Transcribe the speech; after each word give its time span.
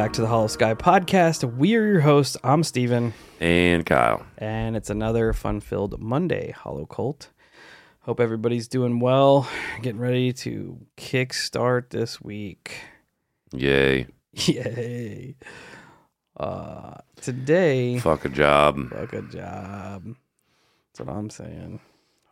Back 0.00 0.14
to 0.14 0.22
the 0.22 0.28
Holosky 0.28 0.74
podcast. 0.78 1.44
We're 1.44 1.86
your 1.86 2.00
hosts. 2.00 2.34
I'm 2.42 2.64
Steven, 2.64 3.12
And 3.38 3.84
Kyle. 3.84 4.24
and 4.38 4.74
it's 4.74 4.88
another 4.88 5.34
fun 5.34 5.60
filled 5.60 6.00
Monday, 6.00 6.52
Hollow 6.52 6.86
Cult. 6.86 7.28
Hope 8.00 8.18
everybody's 8.18 8.66
doing 8.66 8.98
well, 9.00 9.46
getting 9.82 10.00
ready 10.00 10.32
to 10.32 10.78
kickstart 10.96 11.90
this 11.90 12.18
week. 12.18 12.76
Yay. 13.52 14.06
Yay. 14.32 15.36
Uh, 16.34 16.94
today, 17.20 17.98
Fuck 17.98 18.24
a 18.24 18.30
job. 18.30 18.78
fuck 18.88 19.12
a 19.12 19.20
job. 19.20 20.16
That's 20.94 21.06
what 21.06 21.14
I'm 21.14 21.28
saying. 21.28 21.78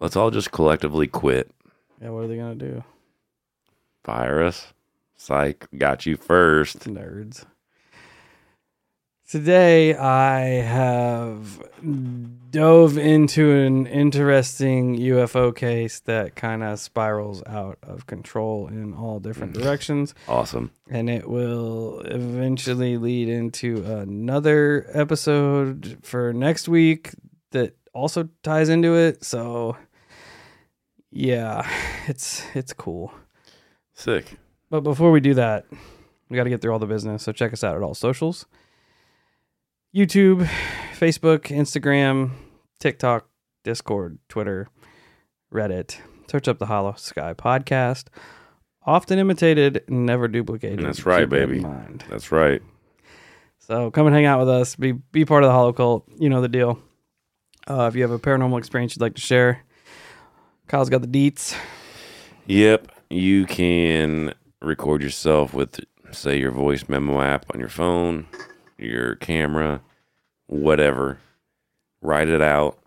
Let's 0.00 0.16
all 0.16 0.30
just 0.30 0.52
collectively 0.52 1.06
quit. 1.06 1.50
Yeah, 2.00 2.08
what 2.11 2.24
are 2.24 2.28
they 2.28 2.36
going 2.36 2.58
to 2.58 2.64
do? 2.66 2.84
Fire 4.05 4.42
us. 4.42 4.72
Psych. 5.16 5.69
Got 5.77 6.06
you 6.06 6.16
first. 6.16 6.89
nerds. 6.89 7.44
Today 9.29 9.95
I 9.95 10.41
have 10.62 11.62
dove 12.51 12.97
into 12.97 13.53
an 13.61 13.87
interesting 13.87 14.97
UFO 14.97 15.55
case 15.55 16.01
that 16.01 16.35
kind 16.35 16.62
of 16.62 16.81
spirals 16.81 17.43
out 17.47 17.77
of 17.83 18.07
control 18.07 18.69
in 18.69 18.95
all 18.95 19.20
different 19.20 19.53
mm. 19.53 19.62
directions, 19.62 20.15
Awesome. 20.29 20.70
and 20.89 21.11
it 21.11 21.29
will 21.29 22.01
eventually 22.07 22.97
lead 22.97 23.29
into 23.29 23.85
another 23.85 24.87
episode 24.95 25.98
for 26.01 26.33
next 26.33 26.67
week 26.67 27.11
that 27.51 27.77
also 27.92 28.31
ties 28.42 28.70
into 28.70 28.95
it. 28.95 29.23
So, 29.27 29.77
yeah, 31.11 31.70
it's 32.07 32.47
it's 32.55 32.73
cool. 32.73 33.13
Sick. 33.92 34.39
But 34.70 34.81
before 34.81 35.13
we 35.13 35.20
do 35.20 35.35
that, 35.35 35.67
we 36.31 36.36
got 36.39 36.45
to 36.45 36.51
get 36.51 36.63
through 36.63 36.73
all 36.73 36.79
the 36.79 36.86
business. 36.86 37.25
So 37.25 37.33
check 37.33 37.52
us 37.52 37.63
out 37.63 37.77
at 37.77 37.83
all 37.83 37.95
socials 37.95 38.47
YouTube, 39.95 40.49
Facebook, 40.99 41.45
Instagram, 41.47 42.31
TikTok, 42.81 43.29
Discord, 43.65 44.19
Twitter, 44.29 44.69
Reddit. 45.53 45.99
Search 46.31 46.47
up 46.49 46.59
the 46.59 46.67
Holosky 46.67 47.35
podcast. 47.35 48.07
Often 48.85 49.19
imitated, 49.19 49.83
never 49.89 50.29
duplicated. 50.29 50.85
That's 50.85 51.05
right, 51.07 51.21
Keep 51.23 51.31
baby. 51.31 51.61
mind. 51.61 52.05
That's 52.11 52.31
right. 52.33 52.63
So 53.59 53.91
come 53.91 54.07
and 54.07 54.15
hang 54.15 54.25
out 54.25 54.39
with 54.41 54.49
us. 54.49 54.77
Be 54.77 54.93
be 54.93 55.25
part 55.25 55.43
of 55.43 55.49
the 55.49 55.53
Hollow 55.53 55.73
Cult. 55.73 56.07
You 56.19 56.29
know 56.31 56.41
the 56.41 56.49
deal. 56.49 56.79
Uh, 57.69 57.85
if 57.85 57.95
you 57.95 58.03
have 58.03 58.11
a 58.11 58.19
paranormal 58.19 58.59
experience 58.59 58.97
you'd 58.97 59.03
like 59.03 59.15
to 59.17 59.20
share, 59.20 59.63
Kyle's 60.69 60.89
got 60.89 61.03
the 61.03 61.07
deets. 61.09 61.55
Yep. 62.47 62.91
You 63.11 63.45
can 63.45 64.33
record 64.63 65.03
yourself 65.03 65.53
with, 65.53 65.81
say, 66.11 66.39
your 66.39 66.51
voice 66.51 66.89
memo 66.89 67.20
app 67.20 67.45
on 67.53 67.61
your 67.61 67.69
phone, 67.69 68.27
your 68.78 69.16
camera, 69.16 69.80
whatever. 70.46 71.18
Write 72.00 72.28
it 72.28 72.42
out. 72.42 72.78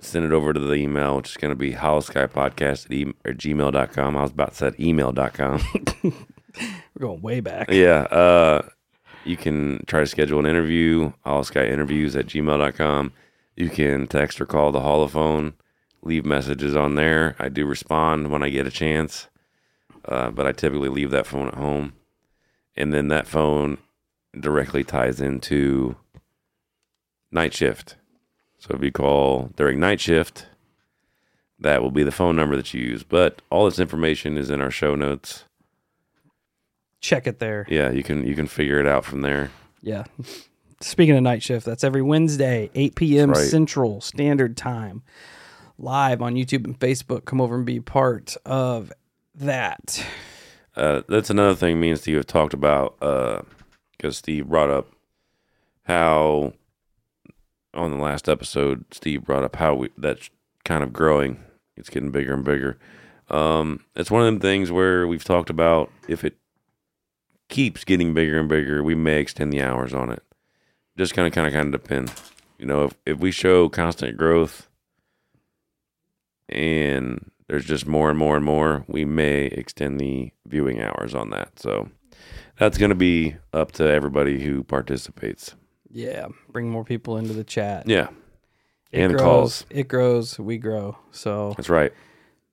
Send 0.00 0.24
it 0.26 0.32
over 0.32 0.52
to 0.52 0.60
the 0.60 0.74
email, 0.74 1.16
which 1.16 1.30
is 1.30 1.36
going 1.36 1.50
to 1.52 1.56
be 1.56 1.72
holoskypodcast 1.72 2.86
at 2.86 2.92
e- 2.92 3.14
or 3.24 3.32
gmail.com. 3.32 4.16
I 4.16 4.22
was 4.22 4.32
about 4.32 4.50
to 4.50 4.56
say 4.56 4.72
email.com. 4.78 5.62
We're 6.04 7.00
going 7.00 7.22
way 7.22 7.40
back. 7.40 7.70
Yeah. 7.70 8.02
Uh, 8.02 8.68
you 9.24 9.36
can 9.36 9.82
try 9.86 10.00
to 10.00 10.06
schedule 10.06 10.38
an 10.38 10.46
interview, 10.46 11.12
interviews 11.24 12.14
at 12.16 12.26
gmail.com. 12.26 13.12
You 13.56 13.70
can 13.70 14.06
text 14.06 14.40
or 14.40 14.46
call 14.46 14.72
the 14.72 14.80
holophone, 14.80 15.54
leave 16.02 16.24
messages 16.24 16.76
on 16.76 16.96
there. 16.96 17.34
I 17.38 17.48
do 17.48 17.64
respond 17.66 18.30
when 18.30 18.42
I 18.42 18.50
get 18.50 18.66
a 18.66 18.70
chance, 18.70 19.28
uh, 20.06 20.30
but 20.30 20.46
I 20.46 20.52
typically 20.52 20.88
leave 20.88 21.10
that 21.12 21.26
phone 21.26 21.48
at 21.48 21.54
home. 21.54 21.94
And 22.76 22.92
then 22.92 23.08
that 23.08 23.26
phone 23.26 23.78
directly 24.40 24.84
ties 24.84 25.20
into 25.20 25.96
night 27.30 27.54
shift. 27.54 27.96
So 28.58 28.74
if 28.74 28.82
you 28.82 28.90
call 28.92 29.50
during 29.56 29.78
night 29.80 30.00
shift, 30.00 30.46
that 31.58 31.82
will 31.82 31.90
be 31.90 32.02
the 32.02 32.12
phone 32.12 32.36
number 32.36 32.56
that 32.56 32.72
you 32.74 32.80
use. 32.82 33.02
But 33.02 33.42
all 33.50 33.64
this 33.66 33.78
information 33.78 34.36
is 34.36 34.50
in 34.50 34.60
our 34.60 34.70
show 34.70 34.94
notes 34.94 35.44
Check 37.00 37.26
it 37.26 37.38
there. 37.38 37.66
yeah 37.68 37.90
you 37.90 38.02
can 38.02 38.26
you 38.26 38.34
can 38.34 38.46
figure 38.46 38.80
it 38.80 38.86
out 38.86 39.04
from 39.04 39.20
there 39.20 39.50
Yeah. 39.82 40.04
Speaking 40.80 41.16
of 41.16 41.22
night 41.22 41.42
shift, 41.42 41.64
that's 41.64 41.84
every 41.84 42.02
Wednesday, 42.02 42.70
8 42.74 42.94
p.m. 42.94 43.30
Right. 43.30 43.36
Central 43.38 44.00
Standard 44.02 44.56
Time, 44.56 45.02
live 45.78 46.20
on 46.20 46.34
YouTube 46.34 46.64
and 46.64 46.78
Facebook. 46.78 47.24
Come 47.24 47.40
over 47.40 47.54
and 47.54 47.64
be 47.64 47.80
part 47.80 48.36
of 48.44 48.92
that. 49.34 50.04
uh, 50.76 51.02
that's 51.08 51.30
another 51.30 51.54
thing 51.54 51.78
me 51.80 51.90
and 51.90 52.00
steve 52.00 52.16
have 52.16 52.26
talked 52.26 52.52
about 52.54 52.96
because 53.96 54.16
steve 54.16 54.46
brought 54.46 54.70
up 54.70 54.88
how 55.84 56.52
on 57.72 57.90
the 57.90 57.96
last 57.96 58.28
episode 58.28 58.84
steve 58.90 59.24
brought 59.24 59.44
up 59.44 59.56
how 59.56 59.74
we 59.74 59.88
that's 59.98 60.30
kind 60.64 60.82
of 60.82 60.92
growing. 60.92 61.38
It's 61.76 61.90
getting 61.90 62.10
bigger 62.10 62.34
and 62.34 62.44
bigger. 62.44 62.78
Um, 63.28 63.84
it's 63.94 64.10
one 64.10 64.22
of 64.22 64.26
them 64.26 64.40
things 64.40 64.70
where 64.70 65.06
we've 65.06 65.24
talked 65.24 65.50
about 65.50 65.90
if 66.08 66.24
it 66.24 66.36
keeps 67.48 67.84
getting 67.84 68.14
bigger 68.14 68.38
and 68.38 68.48
bigger 68.48 68.82
we 68.82 68.94
may 68.94 69.20
extend 69.20 69.52
the 69.52 69.62
hours 69.62 69.94
on 69.94 70.10
it. 70.10 70.22
Just 70.96 71.14
kind 71.14 71.26
of 71.26 71.32
kind 71.32 71.46
of 71.46 71.52
kind 71.52 71.74
of 71.74 71.80
depends 71.82 72.30
you 72.58 72.66
know 72.66 72.84
if, 72.84 72.94
if 73.06 73.18
we 73.18 73.30
show 73.30 73.68
constant 73.68 74.16
growth 74.16 74.68
and 76.48 77.30
there's 77.48 77.64
just 77.64 77.86
more 77.86 78.08
and 78.08 78.18
more 78.18 78.36
and 78.36 78.44
more, 78.44 78.84
we 78.88 79.04
may 79.04 79.46
extend 79.46 80.00
the 80.00 80.32
viewing 80.46 80.80
hours 80.80 81.14
on 81.14 81.28
that. 81.30 81.58
So 81.58 81.90
that's 82.58 82.78
going 82.78 82.90
to 82.90 82.94
be 82.94 83.36
up 83.52 83.72
to 83.72 83.84
everybody 83.88 84.42
who 84.42 84.62
participates. 84.64 85.54
Yeah. 85.90 86.28
Bring 86.50 86.70
more 86.70 86.84
people 86.84 87.16
into 87.16 87.32
the 87.32 87.44
chat. 87.44 87.88
Yeah, 87.88 88.08
It 88.92 89.00
and 89.02 89.10
the 89.14 89.18
grows, 89.18 89.24
calls. 89.24 89.66
It 89.70 89.88
grows, 89.88 90.38
we 90.38 90.58
grow. 90.58 90.98
So 91.12 91.54
that's 91.56 91.68
right. 91.68 91.92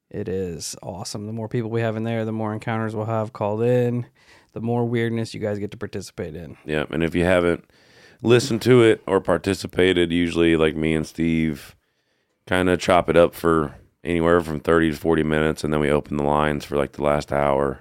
it 0.09 0.27
is 0.27 0.75
awesome. 0.83 1.25
The 1.27 1.33
more 1.33 1.47
people 1.47 1.69
we 1.69 1.81
have 1.81 1.95
in 1.97 2.03
there, 2.03 2.23
the 2.25 2.31
more 2.31 2.53
encounters 2.53 2.95
we'll 2.95 3.05
have 3.05 3.33
called 3.33 3.61
in, 3.63 4.05
the 4.53 4.61
more 4.61 4.85
weirdness 4.85 5.33
you 5.33 5.39
guys 5.39 5.57
get 5.59 5.71
to 5.71 5.77
participate 5.77 6.35
in. 6.35 6.57
Yeah, 6.65 6.85
and 6.91 7.03
if 7.03 7.15
you 7.15 7.23
haven't 7.23 7.63
listened 8.21 8.61
to 8.63 8.83
it 8.83 9.01
or 9.07 9.19
participated, 9.21 10.11
usually 10.11 10.55
like 10.55 10.75
me 10.75 10.93
and 10.93 11.07
Steve 11.07 11.75
kind 12.45 12.69
of 12.69 12.79
chop 12.79 13.09
it 13.09 13.17
up 13.17 13.33
for 13.33 13.75
anywhere 14.03 14.41
from 14.41 14.59
30 14.59 14.91
to 14.91 14.97
40 14.97 15.23
minutes 15.23 15.63
and 15.63 15.71
then 15.71 15.79
we 15.79 15.89
open 15.89 16.17
the 16.17 16.23
lines 16.23 16.65
for 16.65 16.75
like 16.75 16.93
the 16.93 17.03
last 17.03 17.31
hour 17.31 17.79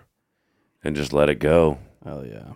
and 0.84 0.94
just 0.96 1.12
let 1.12 1.28
it 1.31 1.38
go. 1.38 1.78
Hell 2.05 2.25
yeah. 2.26 2.52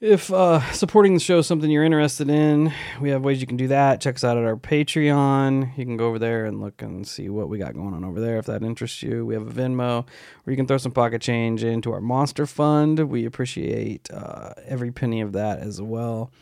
If 0.00 0.32
uh, 0.32 0.60
supporting 0.72 1.12
the 1.12 1.20
show 1.20 1.40
is 1.40 1.46
something 1.46 1.70
you're 1.70 1.84
interested 1.84 2.30
in, 2.30 2.72
we 3.02 3.10
have 3.10 3.22
ways 3.22 3.42
you 3.42 3.46
can 3.46 3.58
do 3.58 3.68
that. 3.68 4.00
Check 4.00 4.14
us 4.14 4.24
out 4.24 4.38
at 4.38 4.44
our 4.44 4.56
Patreon. 4.56 5.76
You 5.76 5.84
can 5.84 5.98
go 5.98 6.08
over 6.08 6.18
there 6.18 6.46
and 6.46 6.58
look 6.58 6.80
and 6.80 7.06
see 7.06 7.28
what 7.28 7.50
we 7.50 7.58
got 7.58 7.74
going 7.74 7.92
on 7.92 8.02
over 8.02 8.18
there 8.18 8.38
if 8.38 8.46
that 8.46 8.62
interests 8.62 9.02
you. 9.02 9.26
We 9.26 9.34
have 9.34 9.46
a 9.46 9.52
Venmo 9.52 10.06
where 10.44 10.52
you 10.52 10.56
can 10.56 10.66
throw 10.66 10.78
some 10.78 10.92
pocket 10.92 11.20
change 11.20 11.62
into 11.62 11.92
our 11.92 12.00
Monster 12.00 12.46
Fund. 12.46 12.98
We 13.10 13.26
appreciate 13.26 14.10
uh, 14.10 14.54
every 14.64 14.90
penny 14.90 15.20
of 15.20 15.32
that 15.32 15.58
as 15.58 15.82
well. 15.82 16.32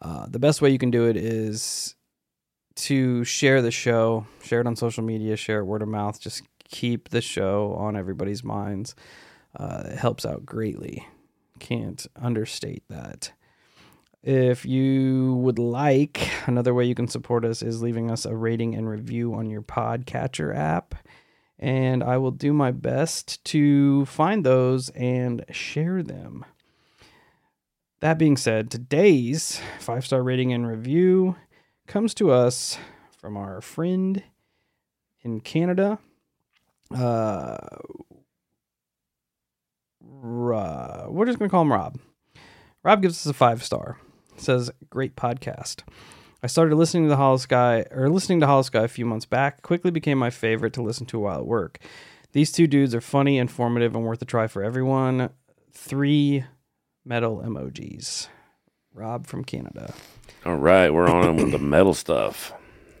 Uh, 0.00 0.24
the 0.26 0.38
best 0.38 0.62
way 0.62 0.70
you 0.70 0.78
can 0.78 0.90
do 0.90 1.06
it 1.06 1.18
is 1.18 1.96
to 2.76 3.24
share 3.24 3.60
the 3.60 3.70
show, 3.70 4.26
share 4.42 4.62
it 4.62 4.66
on 4.66 4.74
social 4.74 5.04
media, 5.04 5.36
share 5.36 5.58
it 5.58 5.64
word 5.64 5.82
of 5.82 5.88
mouth. 5.88 6.18
Just 6.18 6.44
keep 6.64 7.10
the 7.10 7.20
show 7.20 7.74
on 7.74 7.94
everybody's 7.94 8.42
minds. 8.42 8.94
Uh, 9.56 9.82
it 9.86 9.98
helps 9.98 10.24
out 10.24 10.46
greatly. 10.46 11.06
Can't 11.58 12.06
understate 12.20 12.84
that. 12.88 13.32
If 14.22 14.66
you 14.66 15.34
would 15.36 15.58
like, 15.58 16.28
another 16.46 16.74
way 16.74 16.84
you 16.84 16.94
can 16.94 17.08
support 17.08 17.44
us 17.44 17.62
is 17.62 17.82
leaving 17.82 18.10
us 18.10 18.26
a 18.26 18.34
rating 18.34 18.74
and 18.74 18.88
review 18.88 19.34
on 19.34 19.48
your 19.48 19.62
podcatcher 19.62 20.54
app. 20.54 20.94
And 21.58 22.02
I 22.02 22.16
will 22.16 22.30
do 22.30 22.52
my 22.52 22.70
best 22.70 23.42
to 23.46 24.04
find 24.06 24.44
those 24.44 24.88
and 24.90 25.44
share 25.50 26.02
them. 26.02 26.44
That 28.00 28.18
being 28.18 28.38
said, 28.38 28.70
today's 28.70 29.60
five 29.78 30.06
star 30.06 30.22
rating 30.22 30.52
and 30.52 30.66
review 30.66 31.36
comes 31.86 32.14
to 32.14 32.30
us 32.30 32.78
from 33.18 33.36
our 33.36 33.60
friend 33.60 34.22
in 35.22 35.40
Canada. 35.40 35.98
Uh, 36.94 37.58
Ra- 40.00 41.08
we're 41.08 41.26
just 41.26 41.38
going 41.38 41.48
to 41.48 41.52
call 41.52 41.62
him 41.62 41.72
Rob. 41.72 41.98
Rob 42.82 43.02
gives 43.02 43.18
us 43.26 43.30
a 43.30 43.34
five 43.34 43.62
star. 43.62 43.98
Says, 44.36 44.70
great 44.88 45.16
podcast. 45.16 45.82
I 46.42 46.46
started 46.46 46.76
listening 46.76 47.04
to 47.04 47.10
the 47.10 47.16
Holosky 47.16 47.86
or 47.94 48.08
listening 48.08 48.40
to 48.40 48.46
Holosky 48.46 48.82
a 48.82 48.88
few 48.88 49.04
months 49.04 49.26
back. 49.26 49.60
Quickly 49.62 49.90
became 49.90 50.16
my 50.18 50.30
favorite 50.30 50.72
to 50.74 50.82
listen 50.82 51.04
to 51.06 51.18
while 51.20 51.40
at 51.40 51.46
work. 51.46 51.78
These 52.32 52.52
two 52.52 52.66
dudes 52.66 52.94
are 52.94 53.00
funny, 53.02 53.36
informative, 53.38 53.94
and 53.94 54.04
worth 54.04 54.22
a 54.22 54.24
try 54.24 54.46
for 54.46 54.62
everyone. 54.62 55.30
Three 55.72 56.44
metal 57.04 57.42
emojis. 57.44 58.28
Rob 58.94 59.26
from 59.26 59.44
Canada. 59.44 59.92
All 60.46 60.56
right, 60.56 60.90
we're 60.90 61.08
on 61.08 61.36
with 61.36 61.50
the 61.52 61.58
metal 61.60 61.92
stuff. 61.92 62.52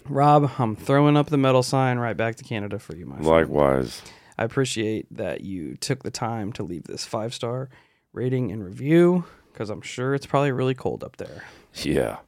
Rob, 0.08 0.50
I'm 0.58 0.76
throwing 0.76 1.16
up 1.16 1.28
the 1.30 1.38
metal 1.38 1.62
sign 1.62 1.98
right 1.98 2.16
back 2.16 2.36
to 2.36 2.44
Canada 2.44 2.78
for 2.78 2.94
you, 2.96 3.06
my 3.06 3.16
friend. 3.16 3.26
Likewise. 3.26 4.02
I 4.40 4.44
appreciate 4.44 5.06
that 5.14 5.42
you 5.42 5.76
took 5.76 6.02
the 6.02 6.10
time 6.10 6.50
to 6.54 6.62
leave 6.62 6.84
this 6.84 7.04
five 7.04 7.34
star 7.34 7.68
rating 8.14 8.50
and 8.50 8.64
review 8.64 9.24
because 9.52 9.68
I'm 9.68 9.82
sure 9.82 10.14
it's 10.14 10.24
probably 10.24 10.50
really 10.50 10.74
cold 10.74 11.04
up 11.04 11.18
there. 11.18 11.44
Yeah. 11.74 12.20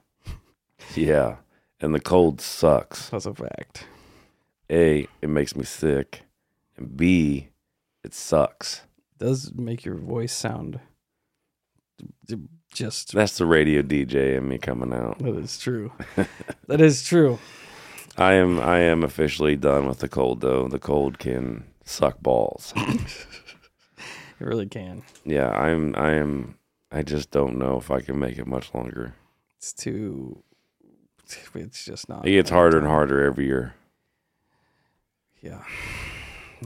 Yeah. 0.94 1.36
And 1.80 1.94
the 1.94 2.00
cold 2.00 2.42
sucks. 2.42 3.08
That's 3.08 3.24
a 3.24 3.32
fact. 3.32 3.86
A, 4.70 5.08
it 5.22 5.30
makes 5.30 5.56
me 5.56 5.64
sick. 5.64 6.24
And 6.76 6.94
B, 6.94 7.48
it 8.04 8.12
sucks. 8.12 8.82
It 9.18 9.24
does 9.24 9.54
make 9.54 9.86
your 9.86 9.96
voice 9.96 10.34
sound 10.34 10.80
just. 12.70 13.14
That's 13.14 13.38
the 13.38 13.46
radio 13.46 13.80
DJ 13.80 14.36
in 14.36 14.48
me 14.48 14.58
coming 14.58 14.92
out. 14.92 15.18
That 15.18 15.36
is 15.36 15.58
true. 15.58 15.92
that 16.66 16.82
is 16.82 17.04
true. 17.04 17.38
I 18.18 18.34
am 18.34 18.60
I 18.60 18.80
am 18.80 19.02
officially 19.02 19.56
done 19.56 19.86
with 19.86 20.00
the 20.00 20.08
cold 20.08 20.42
though. 20.42 20.68
The 20.68 20.78
cold 20.78 21.18
can 21.18 21.64
suck 21.84 22.20
balls. 22.20 22.72
It 24.40 24.46
really 24.46 24.66
can. 24.66 25.04
yeah, 25.24 25.50
I'm 25.50 25.94
I 25.94 26.14
am 26.14 26.58
I 26.90 27.02
just 27.02 27.30
don't 27.30 27.58
know 27.58 27.76
if 27.76 27.92
I 27.92 28.00
can 28.00 28.18
make 28.18 28.38
it 28.38 28.46
much 28.48 28.74
longer. 28.74 29.14
It's 29.56 29.72
too. 29.72 30.42
It's 31.54 31.84
just 31.84 32.08
not. 32.08 32.26
It 32.26 32.32
gets 32.32 32.50
harder 32.50 32.78
and 32.78 32.88
harder 32.88 33.24
every 33.24 33.46
year. 33.46 33.74
Yeah, 35.42 35.62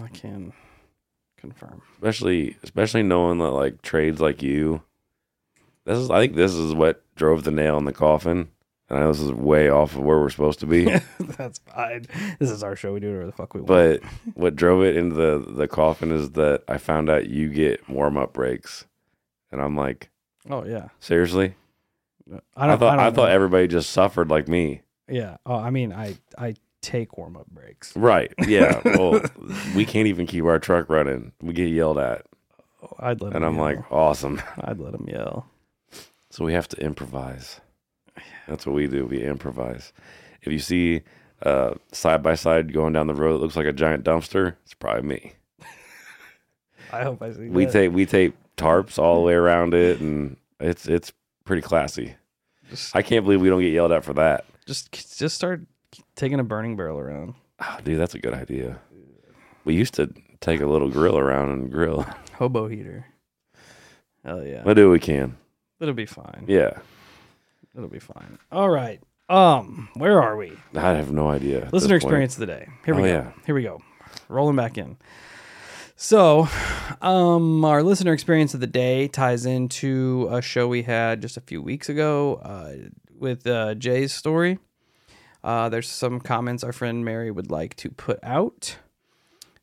I 0.02 0.08
can 0.08 0.54
confirm. 1.36 1.82
Especially 1.96 2.56
especially 2.62 3.02
knowing 3.02 3.38
that 3.40 3.50
like 3.50 3.82
trades 3.82 4.22
like 4.22 4.42
you 4.42 4.80
this 5.84 5.98
is 5.98 6.10
I 6.10 6.18
think 6.20 6.34
this 6.34 6.54
is 6.54 6.72
what 6.74 7.02
drove 7.14 7.44
the 7.44 7.50
nail 7.50 7.76
in 7.76 7.84
the 7.84 7.92
coffin. 7.92 8.48
And 8.88 8.98
I 8.98 9.02
know 9.02 9.12
this 9.12 9.20
is 9.20 9.32
way 9.32 9.68
off 9.68 9.96
of 9.96 10.02
where 10.02 10.20
we're 10.20 10.30
supposed 10.30 10.60
to 10.60 10.66
be. 10.66 10.84
That's 11.20 11.58
fine. 11.58 12.06
This 12.38 12.50
is 12.50 12.62
our 12.62 12.76
show. 12.76 12.92
We 12.92 13.00
do 13.00 13.08
whatever 13.08 13.26
the 13.26 13.32
fuck 13.32 13.54
we 13.54 13.60
want. 13.60 13.66
But 13.68 14.02
what 14.34 14.54
drove 14.54 14.84
it 14.84 14.96
into 14.96 15.16
the, 15.16 15.38
the 15.38 15.66
coffin 15.66 16.12
is 16.12 16.32
that 16.32 16.62
I 16.68 16.78
found 16.78 17.10
out 17.10 17.28
you 17.28 17.48
get 17.48 17.88
warm 17.88 18.16
up 18.16 18.32
breaks. 18.32 18.84
And 19.50 19.60
I'm 19.60 19.76
like, 19.76 20.10
oh 20.48 20.64
yeah, 20.64 20.88
seriously? 21.00 21.54
I 22.32 22.38
I, 22.56 22.66
don't. 22.66 22.78
thought 22.78 22.98
I, 22.98 23.06
I, 23.06 23.10
thought 23.10 23.28
know. 23.28 23.34
everybody 23.34 23.66
just 23.68 23.90
suffered 23.90 24.28
like 24.30 24.46
me. 24.48 24.82
Yeah. 25.08 25.36
Oh, 25.46 25.54
I 25.56 25.70
mean, 25.70 25.92
I 25.92 26.16
I 26.38 26.54
take 26.80 27.16
warm 27.16 27.36
up 27.36 27.46
breaks. 27.48 27.94
Right. 27.96 28.32
Yeah. 28.46 28.80
well, 28.84 29.20
we 29.74 29.84
can't 29.84 30.06
even 30.08 30.26
keep 30.26 30.44
our 30.44 30.58
truck 30.58 30.88
running. 30.88 31.32
We 31.40 31.52
get 31.52 31.68
yelled 31.70 31.98
at. 31.98 32.26
Oh, 32.82 32.92
I'd 33.00 33.20
let. 33.20 33.34
And 33.34 33.44
I'm 33.44 33.54
yell. 33.54 33.64
like, 33.64 33.92
awesome. 33.92 34.40
I'd 34.60 34.78
let 34.78 34.92
them 34.92 35.08
yell. 35.08 35.46
So 36.30 36.44
we 36.44 36.52
have 36.52 36.68
to 36.68 36.76
improvise. 36.80 37.60
That's 38.48 38.66
what 38.66 38.74
we 38.74 38.86
do. 38.86 39.06
We 39.06 39.22
improvise. 39.22 39.92
If 40.42 40.52
you 40.52 40.58
see 40.58 41.02
uh, 41.42 41.74
side 41.92 42.22
by 42.22 42.34
side 42.34 42.72
going 42.72 42.92
down 42.92 43.06
the 43.06 43.14
road 43.14 43.34
that 43.34 43.38
looks 43.38 43.56
like 43.56 43.66
a 43.66 43.72
giant 43.72 44.04
dumpster, 44.04 44.56
it's 44.64 44.74
probably 44.74 45.02
me. 45.02 45.32
I 46.92 47.02
hope 47.02 47.22
I 47.22 47.32
see. 47.32 47.48
We 47.48 47.64
that. 47.64 47.72
take 47.72 47.92
we 47.92 48.06
tape 48.06 48.36
tarps 48.56 48.98
all 48.98 49.16
the 49.16 49.22
way 49.22 49.34
around 49.34 49.74
it, 49.74 50.00
and 50.00 50.36
it's 50.60 50.86
it's 50.86 51.12
pretty 51.44 51.62
classy. 51.62 52.14
Just, 52.70 52.94
I 52.96 53.02
can't 53.02 53.24
believe 53.24 53.40
we 53.40 53.48
don't 53.48 53.60
get 53.60 53.72
yelled 53.72 53.92
at 53.92 54.04
for 54.04 54.14
that. 54.14 54.44
just 54.66 55.18
just 55.18 55.34
start 55.34 55.62
taking 56.14 56.40
a 56.40 56.44
burning 56.44 56.76
barrel 56.76 56.98
around. 56.98 57.34
Oh, 57.60 57.78
dude, 57.84 57.98
that's 57.98 58.14
a 58.14 58.18
good 58.18 58.34
idea. 58.34 58.78
We 59.64 59.74
used 59.74 59.94
to 59.94 60.12
take 60.40 60.60
a 60.60 60.66
little 60.66 60.90
grill 60.90 61.16
around 61.18 61.50
and 61.50 61.72
grill. 61.72 62.06
Hobo 62.34 62.68
heater. 62.68 63.06
Hell 64.24 64.44
yeah. 64.44 64.62
We'll 64.64 64.74
do 64.74 64.88
what 64.88 64.92
we 64.92 65.00
can. 65.00 65.36
It'll 65.80 65.94
be 65.94 66.06
fine. 66.06 66.44
Yeah, 66.48 66.78
It'll 67.76 67.88
be 67.88 67.98
fine. 67.98 68.38
All 68.50 68.70
right. 68.70 69.00
Um, 69.28 69.88
where 69.94 70.22
are 70.22 70.36
we? 70.36 70.52
I 70.74 70.92
have 70.92 71.10
no 71.12 71.28
idea. 71.28 71.66
at 71.66 71.72
Listener 71.72 71.96
this 71.96 72.02
point. 72.04 72.12
experience 72.12 72.34
of 72.34 72.40
the 72.40 72.46
day. 72.46 72.68
Here 72.84 72.94
we 72.94 73.02
Oh, 73.02 73.04
go. 73.06 73.10
yeah. 73.12 73.30
Here 73.44 73.54
we 73.54 73.62
go. 73.62 73.80
Rolling 74.28 74.56
back 74.56 74.78
in. 74.78 74.96
So, 75.96 76.48
um, 77.00 77.64
our 77.64 77.82
listener 77.82 78.12
experience 78.12 78.54
of 78.54 78.60
the 78.60 78.66
day 78.66 79.08
ties 79.08 79.46
into 79.46 80.28
a 80.30 80.42
show 80.42 80.68
we 80.68 80.82
had 80.82 81.22
just 81.22 81.36
a 81.36 81.40
few 81.40 81.60
weeks 81.62 81.88
ago 81.88 82.34
uh, 82.36 82.88
with 83.18 83.46
uh, 83.46 83.74
Jay's 83.74 84.12
story. 84.12 84.58
Uh, 85.42 85.68
there's 85.68 85.88
some 85.88 86.20
comments 86.20 86.62
our 86.64 86.72
friend 86.72 87.04
Mary 87.04 87.30
would 87.30 87.50
like 87.50 87.74
to 87.76 87.90
put 87.90 88.18
out. 88.22 88.76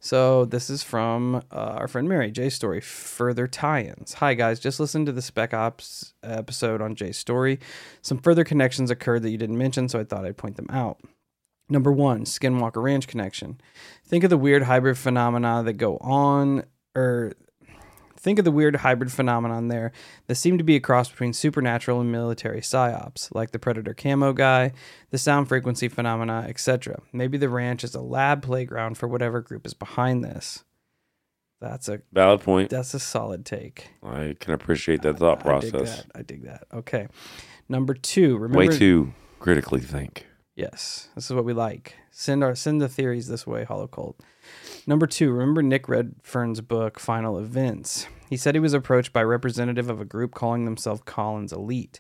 So 0.03 0.43
this 0.43 0.69
is 0.69 0.83
from 0.83 1.35
uh, 1.49 1.75
our 1.77 1.87
friend 1.87 2.09
Mary, 2.09 2.29
Jay's 2.29 2.53
story, 2.53 2.81
further 2.81 3.47
tie-ins. 3.47 4.15
Hi 4.15 4.33
guys, 4.33 4.59
just 4.59 4.77
listened 4.77 5.05
to 5.05 5.13
the 5.13 5.21
Spec 5.21 5.53
Ops 5.53 6.13
episode 6.21 6.81
on 6.81 6.93
Jay's 6.93 7.17
story. 7.17 7.57
Some 8.01 8.17
further 8.17 8.43
connections 8.43 8.91
occurred 8.91 9.21
that 9.21 9.29
you 9.29 9.37
didn't 9.37 9.57
mention, 9.57 9.87
so 9.87 10.01
I 10.01 10.03
thought 10.03 10.25
I'd 10.25 10.35
point 10.35 10.57
them 10.57 10.67
out. 10.69 10.99
Number 11.69 11.89
one, 11.89 12.25
Skinwalker 12.25 12.83
Ranch 12.83 13.07
connection. 13.07 13.61
Think 14.05 14.25
of 14.25 14.29
the 14.29 14.37
weird 14.37 14.63
hybrid 14.63 14.97
phenomena 14.97 15.63
that 15.63 15.73
go 15.73 15.95
on, 15.99 16.65
or 16.93 17.31
think 18.23 18.39
of 18.39 18.45
the 18.45 18.51
weird 18.51 18.77
hybrid 18.77 19.11
phenomenon 19.11 19.67
there 19.67 19.91
that 20.27 20.35
seemed 20.35 20.57
to 20.57 20.63
be 20.63 20.77
a 20.77 20.79
cross 20.79 21.09
between 21.09 21.33
supernatural 21.33 21.99
and 21.99 22.11
military 22.11 22.61
psyops, 22.61 23.29
like 23.35 23.51
the 23.51 23.59
Predator 23.59 23.93
camo 23.93 24.31
guy, 24.31 24.71
the 25.11 25.17
sound 25.17 25.49
frequency 25.49 25.89
phenomena, 25.89 26.45
etc. 26.47 27.01
Maybe 27.11 27.37
the 27.37 27.49
ranch 27.49 27.83
is 27.83 27.93
a 27.93 28.01
lab 28.01 28.41
playground 28.41 28.97
for 28.97 29.07
whatever 29.07 29.41
group 29.41 29.65
is 29.65 29.73
behind 29.73 30.23
this. 30.23 30.63
That's 31.59 31.87
a 31.87 32.01
Valid 32.11 32.41
point. 32.41 32.69
that's 32.69 32.93
a 32.93 32.99
solid 32.99 33.45
take. 33.45 33.89
I 34.01 34.35
can 34.39 34.53
appreciate 34.53 35.01
that 35.03 35.17
thought 35.17 35.45
I 35.45 35.59
dig 35.59 35.71
process. 35.71 35.97
that. 35.97 36.05
I 36.15 36.21
dig 36.21 36.43
that. 36.43 36.63
Okay. 36.73 37.07
Number 37.69 37.93
two, 37.93 38.37
remember 38.37 38.71
Way 38.71 38.77
to 38.79 39.13
critically 39.39 39.81
think. 39.81 40.25
Yes, 40.55 41.09
this 41.15 41.25
is 41.25 41.33
what 41.33 41.45
we 41.45 41.53
like. 41.53 41.95
Send 42.15 42.43
our 42.43 42.53
send 42.53 42.79
the 42.79 42.87
theories 42.87 43.27
this 43.27 43.47
way, 43.47 43.63
Hollow 43.63 43.87
Cult. 43.87 44.19
Number 44.85 45.07
two, 45.07 45.31
remember 45.31 45.63
Nick 45.63 45.89
Redfern's 45.89 46.61
book 46.61 46.99
Final 46.99 47.39
Events. 47.39 48.05
He 48.29 48.37
said 48.37 48.53
he 48.53 48.59
was 48.59 48.75
approached 48.75 49.11
by 49.11 49.21
a 49.21 49.25
representative 49.25 49.89
of 49.89 49.99
a 49.99 50.05
group 50.05 50.35
calling 50.35 50.65
themselves 50.65 51.01
Collins 51.05 51.51
Elite. 51.51 51.99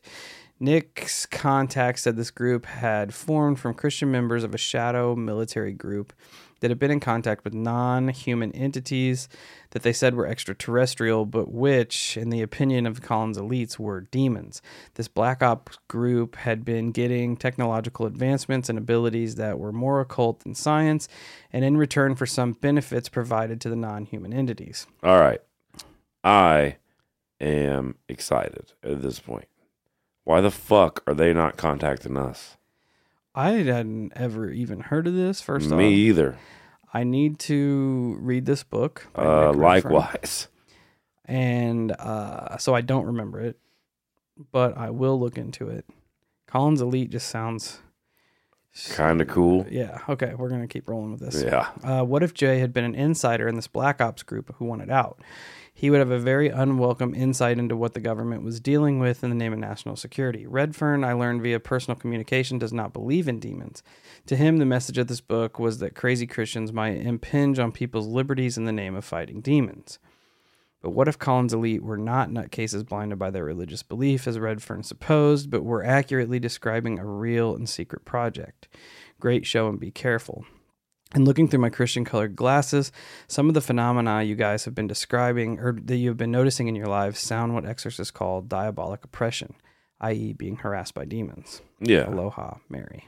Nick's 0.59 1.25
contact 1.25 1.97
said 1.97 2.15
this 2.15 2.29
group 2.29 2.67
had 2.67 3.11
formed 3.11 3.59
from 3.59 3.73
Christian 3.73 4.11
members 4.11 4.43
of 4.43 4.53
a 4.53 4.57
shadow 4.57 5.15
military 5.15 5.73
group 5.73 6.13
that 6.63 6.71
had 6.71 6.79
been 6.79 6.91
in 6.91 7.01
contact 7.01 7.43
with 7.43 7.53
non 7.53 8.07
human 8.07 8.53
entities 8.53 9.27
that 9.71 9.83
they 9.83 9.91
said 9.91 10.15
were 10.15 10.25
extraterrestrial, 10.25 11.25
but 11.25 11.51
which, 11.51 12.15
in 12.15 12.29
the 12.29 12.41
opinion 12.41 12.85
of 12.85 13.01
Collins 13.01 13.37
elites, 13.37 13.77
were 13.77 13.99
demons. 13.99 14.61
This 14.93 15.09
Black 15.09 15.43
Ops 15.43 15.77
group 15.89 16.37
had 16.37 16.63
been 16.63 16.93
getting 16.93 17.35
technological 17.35 18.05
advancements 18.05 18.69
and 18.69 18.77
abilities 18.77 19.35
that 19.35 19.59
were 19.59 19.73
more 19.73 19.99
occult 19.99 20.39
than 20.39 20.55
science, 20.55 21.09
and 21.51 21.65
in 21.65 21.75
return 21.75 22.15
for 22.15 22.25
some 22.25 22.53
benefits 22.53 23.09
provided 23.09 23.59
to 23.59 23.69
the 23.69 23.75
non 23.75 24.05
human 24.05 24.31
entities. 24.31 24.87
All 25.03 25.19
right. 25.19 25.41
I 26.23 26.77
am 27.41 27.95
excited 28.07 28.71
at 28.81 29.01
this 29.01 29.19
point. 29.19 29.49
Why 30.23 30.39
the 30.39 30.49
fuck 30.49 31.03
are 31.05 31.13
they 31.13 31.33
not 31.33 31.57
contacting 31.57 32.15
us? 32.15 32.55
I 33.35 33.51
hadn't 33.51 34.13
ever 34.15 34.49
even 34.49 34.79
heard 34.79 35.07
of 35.07 35.13
this. 35.13 35.41
First 35.41 35.69
Me 35.69 35.75
off, 35.75 35.91
either. 35.91 36.37
I 36.93 37.03
need 37.03 37.39
to 37.39 38.17
read 38.19 38.45
this 38.45 38.63
book. 38.63 39.07
Uh, 39.17 39.51
likewise. 39.53 40.47
and 41.25 41.91
uh, 41.93 42.57
so 42.57 42.75
I 42.75 42.81
don't 42.81 43.05
remember 43.07 43.39
it, 43.41 43.57
but 44.51 44.77
I 44.77 44.91
will 44.91 45.19
look 45.19 45.37
into 45.37 45.69
it. 45.69 45.85
Collins 46.47 46.81
Elite 46.81 47.09
just 47.09 47.27
sounds 47.29 47.79
Kind 48.91 49.21
of 49.21 49.27
cool. 49.27 49.67
Yeah. 49.69 49.99
Okay, 50.09 50.33
we're 50.35 50.49
gonna 50.49 50.67
keep 50.67 50.89
rolling 50.89 51.11
with 51.11 51.19
this. 51.19 51.43
Yeah. 51.43 51.69
Uh, 51.83 52.03
what 52.03 52.23
if 52.23 52.33
Jay 52.33 52.57
had 52.59 52.73
been 52.73 52.83
an 52.85 52.95
insider 52.95 53.47
in 53.47 53.55
this 53.55 53.67
Black 53.67 54.01
Ops 54.01 54.23
group 54.23 54.53
who 54.55 54.65
wanted 54.65 54.89
out? 54.89 55.21
He 55.75 55.89
would 55.89 55.99
have 55.99 56.11
a 56.11 56.19
very 56.19 56.49
unwelcome 56.49 57.15
insight 57.15 57.57
into 57.57 57.75
what 57.75 57.93
the 57.93 57.99
government 57.99 58.43
was 58.43 58.59
dealing 58.59 58.99
with 58.99 59.23
in 59.23 59.31
the 59.31 59.35
name 59.35 59.53
of 59.53 59.59
national 59.59 59.95
security. 59.95 60.45
Redfern, 60.45 61.03
I 61.03 61.13
learned 61.13 61.41
via 61.41 61.59
personal 61.59 61.97
communication, 61.97 62.59
does 62.59 62.71
not 62.71 62.93
believe 62.93 63.27
in 63.27 63.39
demons. 63.39 63.81
To 64.27 64.35
him, 64.35 64.57
the 64.57 64.65
message 64.65 64.99
of 64.99 65.07
this 65.07 65.21
book 65.21 65.57
was 65.57 65.79
that 65.79 65.95
crazy 65.95 66.27
Christians 66.27 66.71
might 66.71 66.97
impinge 66.97 67.57
on 67.57 67.71
people's 67.71 68.07
liberties 68.07 68.55
in 68.55 68.65
the 68.65 68.71
name 68.71 68.95
of 68.95 69.03
fighting 69.03 69.41
demons. 69.41 69.97
But 70.83 70.91
what 70.91 71.07
if 71.07 71.17
Collins 71.17 71.53
Elite 71.53 71.81
were 71.81 71.97
not 71.97 72.29
nutcases 72.29 72.85
blinded 72.85 73.17
by 73.17 73.31
their 73.31 73.45
religious 73.45 73.83
belief, 73.83 74.27
as 74.27 74.37
Redfern 74.37 74.83
supposed, 74.83 75.49
but 75.49 75.63
were 75.63 75.83
accurately 75.83 76.39
describing 76.39 76.99
a 76.99 77.05
real 77.05 77.55
and 77.55 77.67
secret 77.67 78.05
project? 78.05 78.67
Great 79.19 79.45
show 79.45 79.69
and 79.69 79.79
be 79.79 79.91
careful. 79.91 80.45
And 81.13 81.25
looking 81.25 81.47
through 81.47 81.59
my 81.59 81.69
Christian 81.69 82.05
colored 82.05 82.35
glasses, 82.35 82.91
some 83.27 83.47
of 83.47 83.53
the 83.53 83.61
phenomena 83.61 84.23
you 84.23 84.35
guys 84.35 84.65
have 84.65 84.73
been 84.73 84.87
describing 84.87 85.59
or 85.59 85.77
that 85.83 85.97
you 85.97 86.07
have 86.09 86.17
been 86.17 86.31
noticing 86.31 86.67
in 86.67 86.75
your 86.75 86.87
lives 86.87 87.19
sound 87.19 87.53
what 87.53 87.65
exorcists 87.65 88.09
call 88.11 88.41
diabolic 88.41 89.03
oppression, 89.03 89.53
i.e., 90.01 90.33
being 90.33 90.55
harassed 90.57 90.95
by 90.95 91.05
demons. 91.05 91.61
Yeah. 91.79 92.09
Aloha, 92.09 92.55
Mary. 92.67 93.07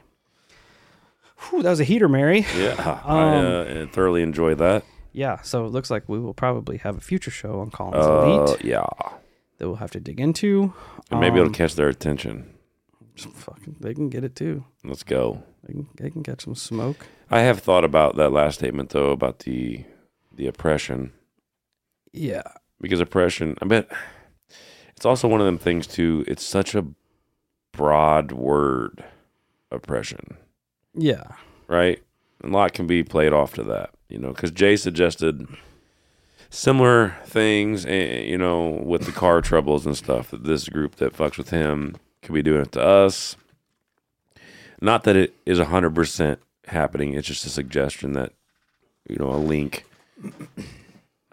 Whew, 1.50 1.62
that 1.62 1.70
was 1.70 1.80
a 1.80 1.84
heater, 1.84 2.08
Mary. 2.08 2.46
Yeah. 2.56 3.00
Um, 3.04 3.16
I 3.18 3.36
uh, 3.82 3.86
thoroughly 3.88 4.22
enjoyed 4.22 4.58
that. 4.58 4.84
Yeah, 5.12 5.40
so 5.42 5.64
it 5.64 5.72
looks 5.72 5.90
like 5.90 6.08
we 6.08 6.18
will 6.18 6.34
probably 6.34 6.76
have 6.78 6.96
a 6.96 7.00
future 7.00 7.30
show 7.30 7.60
on 7.60 7.70
Collins 7.70 8.04
Uh, 8.06 8.22
Elite 8.46 8.64
yeah. 8.64 8.86
that 9.58 9.66
we'll 9.66 9.76
have 9.76 9.90
to 9.92 10.00
dig 10.00 10.20
into. 10.20 10.72
And 11.10 11.20
maybe 11.20 11.36
it'll 11.36 11.46
Um, 11.48 11.52
catch 11.54 11.74
their 11.74 11.88
attention. 11.88 12.52
Fucking, 13.24 13.76
they 13.80 13.94
can 13.94 14.08
get 14.08 14.24
it 14.24 14.34
too. 14.36 14.64
Let's 14.84 15.02
go. 15.02 15.42
They 15.64 15.72
can, 15.72 15.88
they 15.96 16.10
can 16.10 16.22
catch 16.22 16.42
some 16.44 16.54
smoke. 16.54 17.06
I 17.30 17.40
have 17.40 17.58
thought 17.60 17.84
about 17.84 18.16
that 18.16 18.30
last 18.30 18.56
statement 18.58 18.90
though 18.90 19.10
about 19.10 19.40
the 19.40 19.84
the 20.34 20.46
oppression 20.46 21.12
Yeah, 22.12 22.42
because 22.80 23.00
oppression. 23.00 23.56
I 23.62 23.64
bet 23.66 23.88
it's 24.96 25.06
also 25.06 25.28
one 25.28 25.40
of 25.40 25.46
them 25.46 25.58
things 25.58 25.86
too. 25.86 26.24
It's 26.28 26.44
such 26.44 26.74
a 26.74 26.84
broad 27.72 28.32
word, 28.32 29.04
oppression, 29.70 30.36
Yeah. 30.94 31.24
right? 31.68 32.02
A 32.44 32.48
lot 32.48 32.74
can 32.74 32.86
be 32.86 33.02
played 33.02 33.32
off 33.32 33.54
to 33.54 33.62
that, 33.64 33.90
you 34.08 34.18
know, 34.18 34.28
because 34.28 34.50
Jay 34.50 34.76
suggested 34.76 35.46
similar 36.50 37.16
things, 37.24 37.84
eh, 37.86 38.20
you 38.22 38.38
know, 38.38 38.68
with 38.84 39.04
the 39.04 39.12
car 39.12 39.40
troubles 39.40 39.84
and 39.86 39.96
stuff. 39.96 40.30
That 40.30 40.44
this 40.44 40.68
group 40.68 40.96
that 40.96 41.14
fucks 41.16 41.38
with 41.38 41.50
him 41.50 41.96
could 42.26 42.34
be 42.34 42.42
doing 42.42 42.62
it 42.62 42.72
to 42.72 42.82
us. 42.82 43.36
Not 44.80 45.04
that 45.04 45.16
it 45.16 45.34
is 45.46 45.58
hundred 45.58 45.94
percent 45.94 46.40
happening. 46.66 47.14
It's 47.14 47.28
just 47.28 47.46
a 47.46 47.50
suggestion 47.50 48.12
that, 48.12 48.32
you 49.08 49.16
know, 49.16 49.30
a 49.30 49.38
link. 49.38 49.84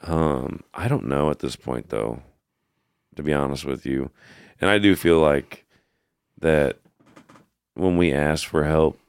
Um, 0.03 0.61
I 0.73 0.87
don't 0.87 1.07
know 1.07 1.31
at 1.31 1.39
this 1.39 1.55
point 1.55 1.89
though, 1.89 2.21
to 3.15 3.23
be 3.23 3.33
honest 3.33 3.65
with 3.65 3.85
you, 3.85 4.11
and 4.61 4.69
I 4.69 4.77
do 4.77 4.95
feel 4.95 5.19
like 5.19 5.65
that 6.39 6.77
when 7.73 7.97
we 7.97 8.13
ask 8.13 8.47
for 8.47 8.65
help 8.65 8.99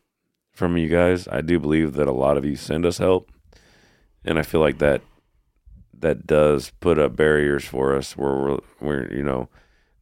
from 0.53 0.77
you 0.77 0.89
guys, 0.89 1.29
I 1.29 1.43
do 1.43 1.59
believe 1.59 1.95
that 1.95 2.09
a 2.09 2.13
lot 2.13 2.37
of 2.37 2.45
you 2.45 2.57
send 2.57 2.87
us 2.87 2.99
help, 2.99 3.31
and 4.25 4.39
I 4.39 4.43
feel 4.43 4.61
like 4.61 4.79
that 4.79 5.03
that 5.99 6.27
does 6.27 6.73
put 6.81 6.99
up 6.99 7.17
barriers 7.17 7.65
for 7.65 7.95
us 7.95 8.17
where 8.17 8.35
we're, 8.35 8.59
we're 8.81 9.13
you 9.15 9.23
know 9.23 9.49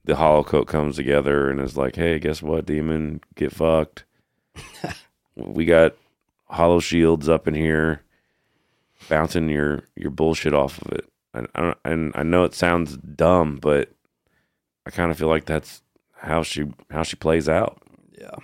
the 0.05 0.17
hollow 0.17 0.43
coat 0.43 0.67
comes 0.67 0.97
together 0.97 1.49
and 1.51 1.61
is 1.61 1.77
like, 1.77 1.97
hey, 1.97 2.19
guess 2.19 2.43
what, 2.43 2.67
demon, 2.67 3.21
get 3.35 3.53
fucked. 3.53 4.05
we 5.37 5.65
got 5.65 5.95
hollow 6.47 6.81
shields 6.81 7.29
up 7.29 7.47
in 7.49 7.55
here, 7.55 8.03
bouncing 9.09 9.49
your 9.49 9.85
your 9.97 10.11
bullshit 10.11 10.55
off 10.55 10.81
of 10.83 10.93
it. 10.93 11.09
I, 11.35 11.47
I 11.55 11.61
don't, 11.61 11.79
and 11.85 12.13
I 12.15 12.23
know 12.23 12.45
it 12.45 12.55
sounds 12.55 12.97
dumb, 12.97 13.59
but 13.61 13.91
I 14.87 14.91
kind 14.91 15.11
of 15.11 15.19
feel 15.19 15.29
like 15.29 15.47
that's 15.47 15.83
how 16.17 16.43
she 16.43 16.67
how 16.91 17.03
she 17.03 17.17
plays 17.17 17.49
out. 17.49 17.81
Yeah. 18.19 18.37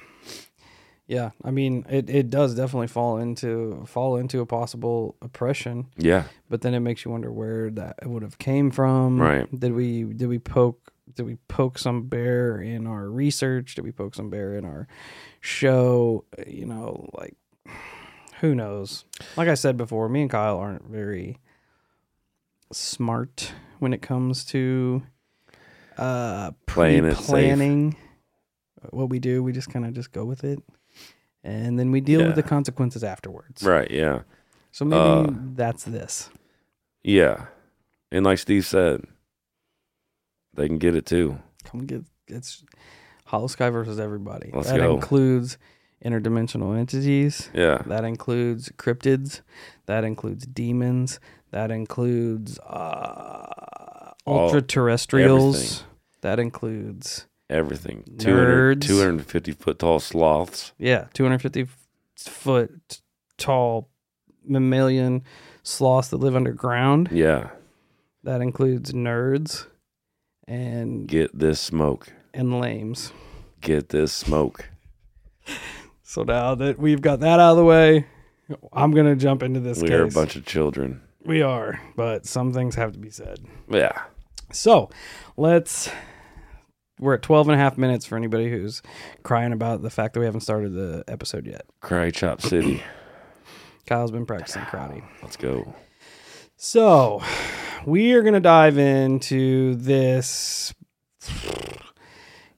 Yeah. 1.06 1.30
I 1.42 1.50
mean, 1.50 1.86
it, 1.88 2.10
it 2.10 2.28
does 2.30 2.54
definitely 2.54 2.88
fall 2.88 3.16
into 3.16 3.84
fall 3.86 4.16
into 4.16 4.40
a 4.40 4.46
possible 4.46 5.16
oppression, 5.22 5.86
Yeah, 5.96 6.24
but 6.50 6.60
then 6.60 6.74
it 6.74 6.80
makes 6.80 7.04
you 7.04 7.10
wonder 7.10 7.32
where 7.32 7.70
that 7.70 8.06
would 8.06 8.22
have 8.22 8.38
came 8.38 8.70
from. 8.70 9.20
Right. 9.20 9.48
Did 9.58 9.72
we 9.72 10.04
did 10.04 10.28
we 10.28 10.38
poke 10.38 10.88
did 11.14 11.24
we 11.26 11.36
poke 11.48 11.78
some 11.78 12.04
bear 12.08 12.60
in 12.60 12.86
our 12.86 13.08
research? 13.08 13.74
Did 13.74 13.84
we 13.84 13.92
poke 13.92 14.14
some 14.14 14.30
bear 14.30 14.54
in 14.56 14.64
our 14.64 14.86
show? 15.40 16.24
You 16.46 16.66
know, 16.66 17.08
like 17.18 17.34
who 18.40 18.54
knows? 18.54 19.04
Like 19.36 19.48
I 19.48 19.54
said 19.54 19.76
before, 19.76 20.08
me 20.08 20.22
and 20.22 20.30
Kyle 20.30 20.58
aren't 20.58 20.84
very 20.88 21.38
smart 22.72 23.52
when 23.78 23.92
it 23.92 24.02
comes 24.02 24.44
to 24.46 25.02
uh 25.96 26.52
Playing 26.66 27.10
planning 27.12 27.96
what 28.90 29.08
we 29.08 29.18
do. 29.18 29.42
We 29.42 29.52
just 29.52 29.70
kind 29.70 29.84
of 29.84 29.92
just 29.94 30.12
go 30.12 30.24
with 30.24 30.44
it. 30.44 30.62
And 31.44 31.78
then 31.78 31.90
we 31.90 32.00
deal 32.00 32.24
with 32.24 32.34
the 32.34 32.42
consequences 32.42 33.02
afterwards. 33.02 33.62
right. 33.62 33.90
Yeah, 33.90 34.22
So 34.70 34.84
maybe 34.84 35.28
Uh, 35.30 35.32
that's 35.54 35.84
this. 35.84 36.30
yeah. 37.02 37.46
And 38.10 38.24
like 38.24 38.38
Steve 38.38 38.64
said, 38.66 39.04
they 40.58 40.66
can 40.68 40.78
get 40.78 40.94
it 40.94 41.06
too. 41.06 41.38
Come 41.64 41.86
get 41.86 42.02
it's 42.26 42.64
Holosky 43.28 43.72
versus 43.72 43.98
everybody. 43.98 44.50
Let's 44.52 44.70
that 44.70 44.78
go. 44.78 44.94
includes 44.94 45.56
interdimensional 46.04 46.78
entities. 46.78 47.50
Yeah, 47.54 47.82
That 47.86 48.04
includes 48.04 48.70
cryptids. 48.76 49.40
That 49.86 50.04
includes 50.04 50.46
demons. 50.46 51.20
That 51.50 51.70
includes 51.70 52.58
uh, 52.60 54.12
ultra 54.26 54.60
terrestrials. 54.62 55.84
That 56.20 56.38
includes 56.38 57.26
everything. 57.48 58.04
200, 58.18 58.82
250 58.82 59.52
foot 59.52 59.78
tall 59.78 60.00
sloths. 60.00 60.72
yeah, 60.78 61.06
250 61.14 61.66
foot 62.16 63.00
tall 63.38 63.88
mammalian 64.44 65.22
sloths 65.62 66.08
that 66.08 66.16
live 66.18 66.36
underground. 66.36 67.08
Yeah, 67.12 67.50
That 68.24 68.40
includes 68.40 68.92
nerds 68.92 69.66
and 70.48 71.06
get 71.06 71.38
this 71.38 71.60
smoke. 71.60 72.08
and 72.34 72.60
lames. 72.60 73.12
Get 73.60 73.90
this 73.90 74.12
smoke. 74.12 74.70
So 76.02 76.22
now 76.22 76.54
that 76.54 76.78
we've 76.78 77.02
got 77.02 77.20
that 77.20 77.38
out 77.38 77.50
of 77.50 77.56
the 77.58 77.64
way, 77.66 78.06
I'm 78.72 78.92
gonna 78.92 79.14
jump 79.14 79.42
into 79.42 79.60
this 79.60 79.82
we 79.82 79.92
are 79.92 80.04
a 80.04 80.08
bunch 80.10 80.36
of 80.36 80.46
children. 80.46 81.02
we 81.22 81.42
are, 81.42 81.78
but 81.96 82.24
some 82.24 82.50
things 82.54 82.76
have 82.76 82.92
to 82.92 82.98
be 82.98 83.10
said. 83.10 83.40
Yeah, 83.68 83.92
So 84.50 84.88
let's. 85.36 85.90
We're 86.98 87.12
at 87.14 87.22
12 87.22 87.48
and 87.48 87.60
a 87.60 87.62
half 87.62 87.76
minutes 87.76 88.06
for 88.06 88.16
anybody 88.16 88.48
who's 88.48 88.80
crying 89.22 89.52
about 89.52 89.82
the 89.82 89.90
fact 89.90 90.14
that 90.14 90.20
we 90.20 90.24
haven't 90.26 90.40
started 90.40 90.72
the 90.72 91.04
episode 91.08 91.46
yet. 91.46 91.66
Cry 91.82 92.10
Chop 92.10 92.40
City. 92.40 92.82
Kyle's 93.86 94.10
been 94.10 94.24
practicing 94.24 94.62
karate. 94.62 95.02
Let's 95.22 95.36
go. 95.36 95.74
So 96.56 97.22
we 97.87 98.12
are 98.12 98.23
going 98.23 98.35
to 98.35 98.40
dive 98.40 98.78
into 98.78 99.75
this 99.76 100.75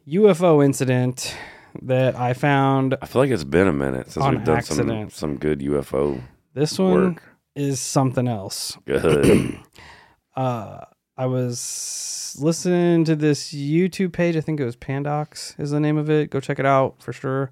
UFO 0.09 0.65
incident 0.65 1.37
that 1.83 2.17
I 2.17 2.33
found. 2.35 2.97
I 3.01 3.07
feel 3.07 3.23
like 3.23 3.31
it's 3.31 3.45
been 3.45 3.69
a 3.69 3.73
minute 3.73 4.11
since 4.11 4.27
we've 4.27 4.45
done 4.45 4.57
accident. 4.57 5.13
some 5.13 5.31
some 5.31 5.37
good 5.39 5.61
UFO 5.61 6.21
This 6.55 6.79
one 6.79 6.93
work. 7.15 7.23
is 7.55 7.81
something 7.81 8.27
else. 8.29 8.77
Good. 8.87 9.59
uh 10.37 10.81
I 11.17 11.27
was 11.27 12.35
listening 12.41 13.05
to 13.05 13.15
this 13.15 13.53
YouTube 13.53 14.13
page. 14.13 14.37
I 14.37 14.41
think 14.41 14.59
it 14.59 14.65
was 14.65 14.77
Pandox 14.77 15.59
is 15.61 15.71
the 15.71 15.81
name 15.81 15.99
of 15.99 16.09
it. 16.09 16.31
Go 16.31 16.41
check 16.41 16.59
it 16.59 16.67
out 16.67 17.03
for 17.03 17.13
sure. 17.13 17.51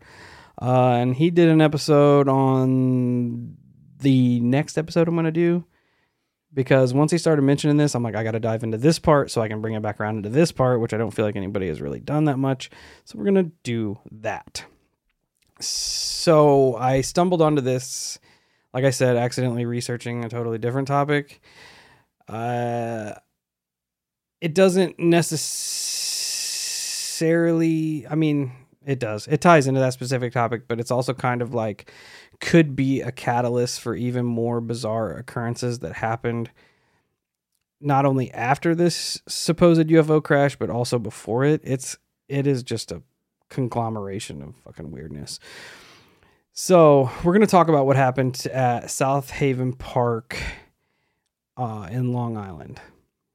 Uh, 0.60 0.92
and 0.94 1.14
he 1.14 1.30
did 1.30 1.48
an 1.48 1.60
episode 1.60 2.28
on 2.28 3.56
the 4.00 4.40
next 4.40 4.78
episode 4.78 5.06
I'm 5.06 5.14
gonna 5.16 5.30
do 5.30 5.64
because 6.58 6.92
once 6.92 7.12
he 7.12 7.18
started 7.18 7.42
mentioning 7.42 7.76
this, 7.76 7.94
I'm 7.94 8.02
like, 8.02 8.16
I 8.16 8.24
got 8.24 8.32
to 8.32 8.40
dive 8.40 8.64
into 8.64 8.78
this 8.78 8.98
part 8.98 9.30
so 9.30 9.40
I 9.40 9.46
can 9.46 9.60
bring 9.60 9.74
it 9.74 9.80
back 9.80 10.00
around 10.00 10.16
into 10.16 10.28
this 10.28 10.50
part, 10.50 10.80
which 10.80 10.92
I 10.92 10.96
don't 10.96 11.12
feel 11.12 11.24
like 11.24 11.36
anybody 11.36 11.68
has 11.68 11.80
really 11.80 12.00
done 12.00 12.24
that 12.24 12.36
much. 12.36 12.68
So 13.04 13.16
we're 13.16 13.26
gonna 13.26 13.52
do 13.62 14.00
that. 14.10 14.64
So 15.60 16.74
I 16.74 17.02
stumbled 17.02 17.42
onto 17.42 17.62
this, 17.62 18.18
like 18.74 18.82
I 18.82 18.90
said, 18.90 19.16
accidentally 19.16 19.66
researching 19.66 20.24
a 20.24 20.28
totally 20.28 20.58
different 20.58 20.88
topic. 20.88 21.40
Uh, 22.26 23.12
it 24.40 24.52
doesn't 24.52 24.98
necessarily. 24.98 25.64
I 28.10 28.16
mean, 28.16 28.50
it 28.84 28.98
does. 28.98 29.28
It 29.28 29.40
ties 29.40 29.68
into 29.68 29.78
that 29.78 29.92
specific 29.92 30.32
topic, 30.32 30.66
but 30.66 30.80
it's 30.80 30.90
also 30.90 31.14
kind 31.14 31.40
of 31.40 31.54
like 31.54 31.92
could 32.40 32.76
be 32.76 33.00
a 33.00 33.12
catalyst 33.12 33.80
for 33.80 33.94
even 33.94 34.24
more 34.24 34.60
bizarre 34.60 35.16
occurrences 35.16 35.80
that 35.80 35.94
happened 35.94 36.50
not 37.80 38.04
only 38.04 38.32
after 38.32 38.74
this 38.74 39.22
supposed 39.28 39.88
UFO 39.88 40.22
crash, 40.22 40.56
but 40.56 40.70
also 40.70 40.98
before 40.98 41.44
it. 41.44 41.60
It's 41.64 41.96
it 42.28 42.46
is 42.46 42.62
just 42.62 42.92
a 42.92 43.02
conglomeration 43.48 44.42
of 44.42 44.54
fucking 44.64 44.90
weirdness. 44.90 45.38
So 46.52 47.10
we're 47.22 47.32
gonna 47.32 47.46
talk 47.46 47.68
about 47.68 47.86
what 47.86 47.96
happened 47.96 48.46
at 48.52 48.90
South 48.90 49.30
Haven 49.30 49.72
Park 49.72 50.36
uh, 51.56 51.88
in 51.90 52.12
Long 52.12 52.36
Island 52.36 52.80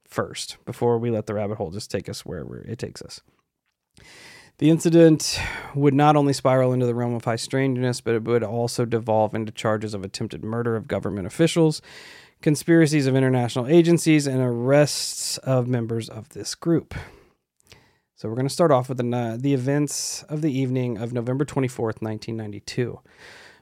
first, 0.08 0.58
before 0.64 0.98
we 0.98 1.10
let 1.10 1.26
the 1.26 1.34
rabbit 1.34 1.56
hole 1.56 1.70
just 1.70 1.90
take 1.90 2.08
us 2.08 2.24
wherever 2.24 2.60
it 2.60 2.78
takes 2.78 3.02
us. 3.02 3.20
The 4.58 4.70
incident 4.70 5.40
would 5.74 5.94
not 5.94 6.14
only 6.14 6.32
spiral 6.32 6.72
into 6.72 6.86
the 6.86 6.94
realm 6.94 7.14
of 7.14 7.24
high 7.24 7.36
strangeness, 7.36 8.00
but 8.00 8.14
it 8.14 8.22
would 8.22 8.44
also 8.44 8.84
devolve 8.84 9.34
into 9.34 9.50
charges 9.50 9.94
of 9.94 10.04
attempted 10.04 10.44
murder 10.44 10.76
of 10.76 10.86
government 10.86 11.26
officials, 11.26 11.82
conspiracies 12.40 13.08
of 13.08 13.16
international 13.16 13.66
agencies, 13.66 14.28
and 14.28 14.40
arrests 14.40 15.38
of 15.38 15.66
members 15.66 16.08
of 16.08 16.28
this 16.30 16.54
group. 16.54 16.94
So 18.14 18.28
we're 18.28 18.36
going 18.36 18.46
to 18.46 18.54
start 18.54 18.70
off 18.70 18.88
with 18.88 18.98
the, 18.98 19.16
uh, 19.16 19.36
the 19.36 19.54
events 19.54 20.22
of 20.28 20.40
the 20.40 20.56
evening 20.56 20.98
of 20.98 21.12
November 21.12 21.44
24th, 21.44 22.00
1992. 22.00 23.00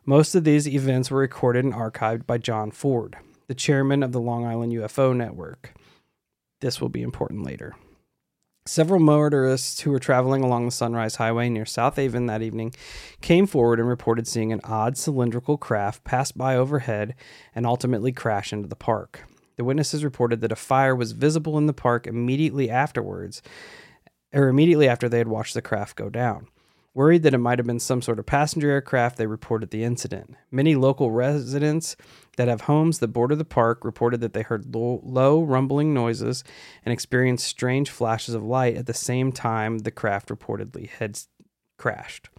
Most 0.05 0.35
of 0.35 0.45
these 0.45 0.69
events 0.69 1.11
were 1.11 1.21
recorded 1.21 1.65
and 1.65 1.73
archived 1.73 2.27
by 2.27 2.37
John 2.37 2.71
Ford, 2.71 3.17
the 3.47 3.55
chairman 3.55 4.03
of 4.03 4.13
the 4.13 4.21
Long 4.21 4.45
Island 4.45 4.73
UFO 4.75 5.17
Network. 5.17 5.73
This 6.61 6.83
will 6.83 6.91
be 6.91 7.03
important 7.03 7.45
later. 7.45 7.75
Several 8.65 9.01
motorists 9.01 9.81
who 9.81 9.91
were 9.91 9.99
traveling 9.99 10.45
along 10.45 10.67
the 10.67 10.71
Sunrise 10.71 11.17
Highway 11.17 11.49
near 11.49 11.67
South 11.67 11.97
Haven 11.97 12.27
that 12.27 12.43
evening 12.43 12.73
came 13.21 13.45
forward 13.45 13.81
and 13.81 13.89
reported 13.89 14.29
seeing 14.29 14.53
an 14.53 14.61
odd 14.63 14.97
cylindrical 14.97 15.59
craft 15.59 16.05
pass 16.05 16.31
by 16.31 16.55
overhead 16.55 17.17
and 17.57 17.67
ultimately 17.67 18.13
crash 18.13 18.53
into 18.53 18.69
the 18.69 18.77
park. 18.77 19.25
The 19.57 19.65
witnesses 19.65 20.05
reported 20.05 20.41
that 20.43 20.53
a 20.53 20.57
fire 20.57 20.95
was 20.95 21.11
visible 21.11 21.59
in 21.59 21.67
the 21.67 21.73
park 21.73 22.07
immediately 22.07 22.71
afterwards, 22.71 23.43
or 24.33 24.47
immediately 24.47 24.89
after 24.89 25.09
they 25.09 25.19
had 25.19 25.27
watched 25.27 25.55
the 25.55 25.61
craft 25.61 25.97
go 25.97 26.09
down. 26.09 26.47
Worried 26.95 27.25
that 27.25 27.35
it 27.35 27.39
might 27.39 27.59
have 27.59 27.67
been 27.67 27.81
some 27.81 28.01
sort 28.01 28.21
of 28.21 28.27
passenger 28.27 28.71
aircraft, 28.71 29.17
they 29.17 29.27
reported 29.27 29.71
the 29.71 29.83
incident. 29.83 30.37
Many 30.53 30.77
local 30.77 31.11
residents 31.11 31.97
that 32.37 32.49
have 32.49 32.63
homes 32.63 32.99
that 32.99 33.09
border 33.09 33.37
the 33.37 33.45
park 33.45 33.85
reported 33.85 34.21
that 34.21 34.33
they 34.33 34.43
heard 34.43 34.75
low, 34.75 35.01
low 35.05 35.43
rumbling 35.43 35.93
noises 35.93 36.45
and 36.85 36.93
experienced 36.93 37.47
strange 37.47 37.91
flashes 37.91 38.35
of 38.35 38.43
light 38.43 38.77
at 38.77 38.87
the 38.87 38.95
same 38.95 39.33
time 39.33 39.79
the 39.79 39.91
craft 39.91 40.29
reportedly 40.29 40.89
had 40.89 41.19
crashed. 41.79 42.31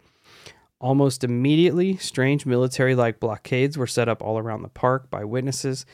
Almost 0.79 1.23
immediately, 1.23 1.95
strange 1.97 2.45
military 2.45 2.95
like 2.95 3.19
blockades 3.19 3.77
were 3.77 3.87
set 3.87 4.09
up 4.09 4.21
all 4.21 4.37
around 4.37 4.63
the 4.63 4.69
park 4.69 5.09
by 5.09 5.23
witnesses 5.23 5.85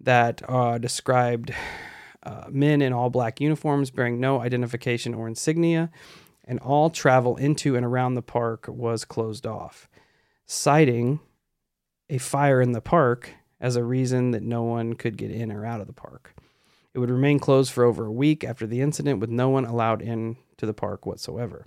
that 0.00 0.42
uh, 0.48 0.78
described 0.78 1.54
uh, 2.22 2.44
men 2.50 2.82
in 2.82 2.92
all 2.92 3.10
black 3.10 3.40
uniforms 3.40 3.90
bearing 3.90 4.20
no 4.20 4.40
identification 4.40 5.14
or 5.14 5.26
insignia, 5.26 5.90
and 6.44 6.58
all 6.60 6.90
travel 6.90 7.36
into 7.36 7.76
and 7.76 7.86
around 7.86 8.14
the 8.14 8.22
park 8.22 8.66
was 8.68 9.04
closed 9.04 9.46
off, 9.46 9.88
citing 10.46 11.20
a 12.10 12.18
fire 12.18 12.60
in 12.60 12.72
the 12.72 12.80
park 12.80 13.30
as 13.60 13.76
a 13.76 13.84
reason 13.84 14.32
that 14.32 14.42
no 14.42 14.62
one 14.64 14.94
could 14.94 15.16
get 15.16 15.30
in 15.30 15.52
or 15.52 15.64
out 15.64 15.80
of 15.80 15.86
the 15.86 15.92
park. 15.92 16.34
It 16.92 16.98
would 16.98 17.10
remain 17.10 17.38
closed 17.38 17.72
for 17.72 17.84
over 17.84 18.06
a 18.06 18.12
week 18.12 18.42
after 18.42 18.66
the 18.66 18.80
incident, 18.80 19.20
with 19.20 19.30
no 19.30 19.48
one 19.48 19.64
allowed 19.64 20.02
in 20.02 20.36
to 20.56 20.66
the 20.66 20.74
park 20.74 21.06
whatsoever. 21.06 21.66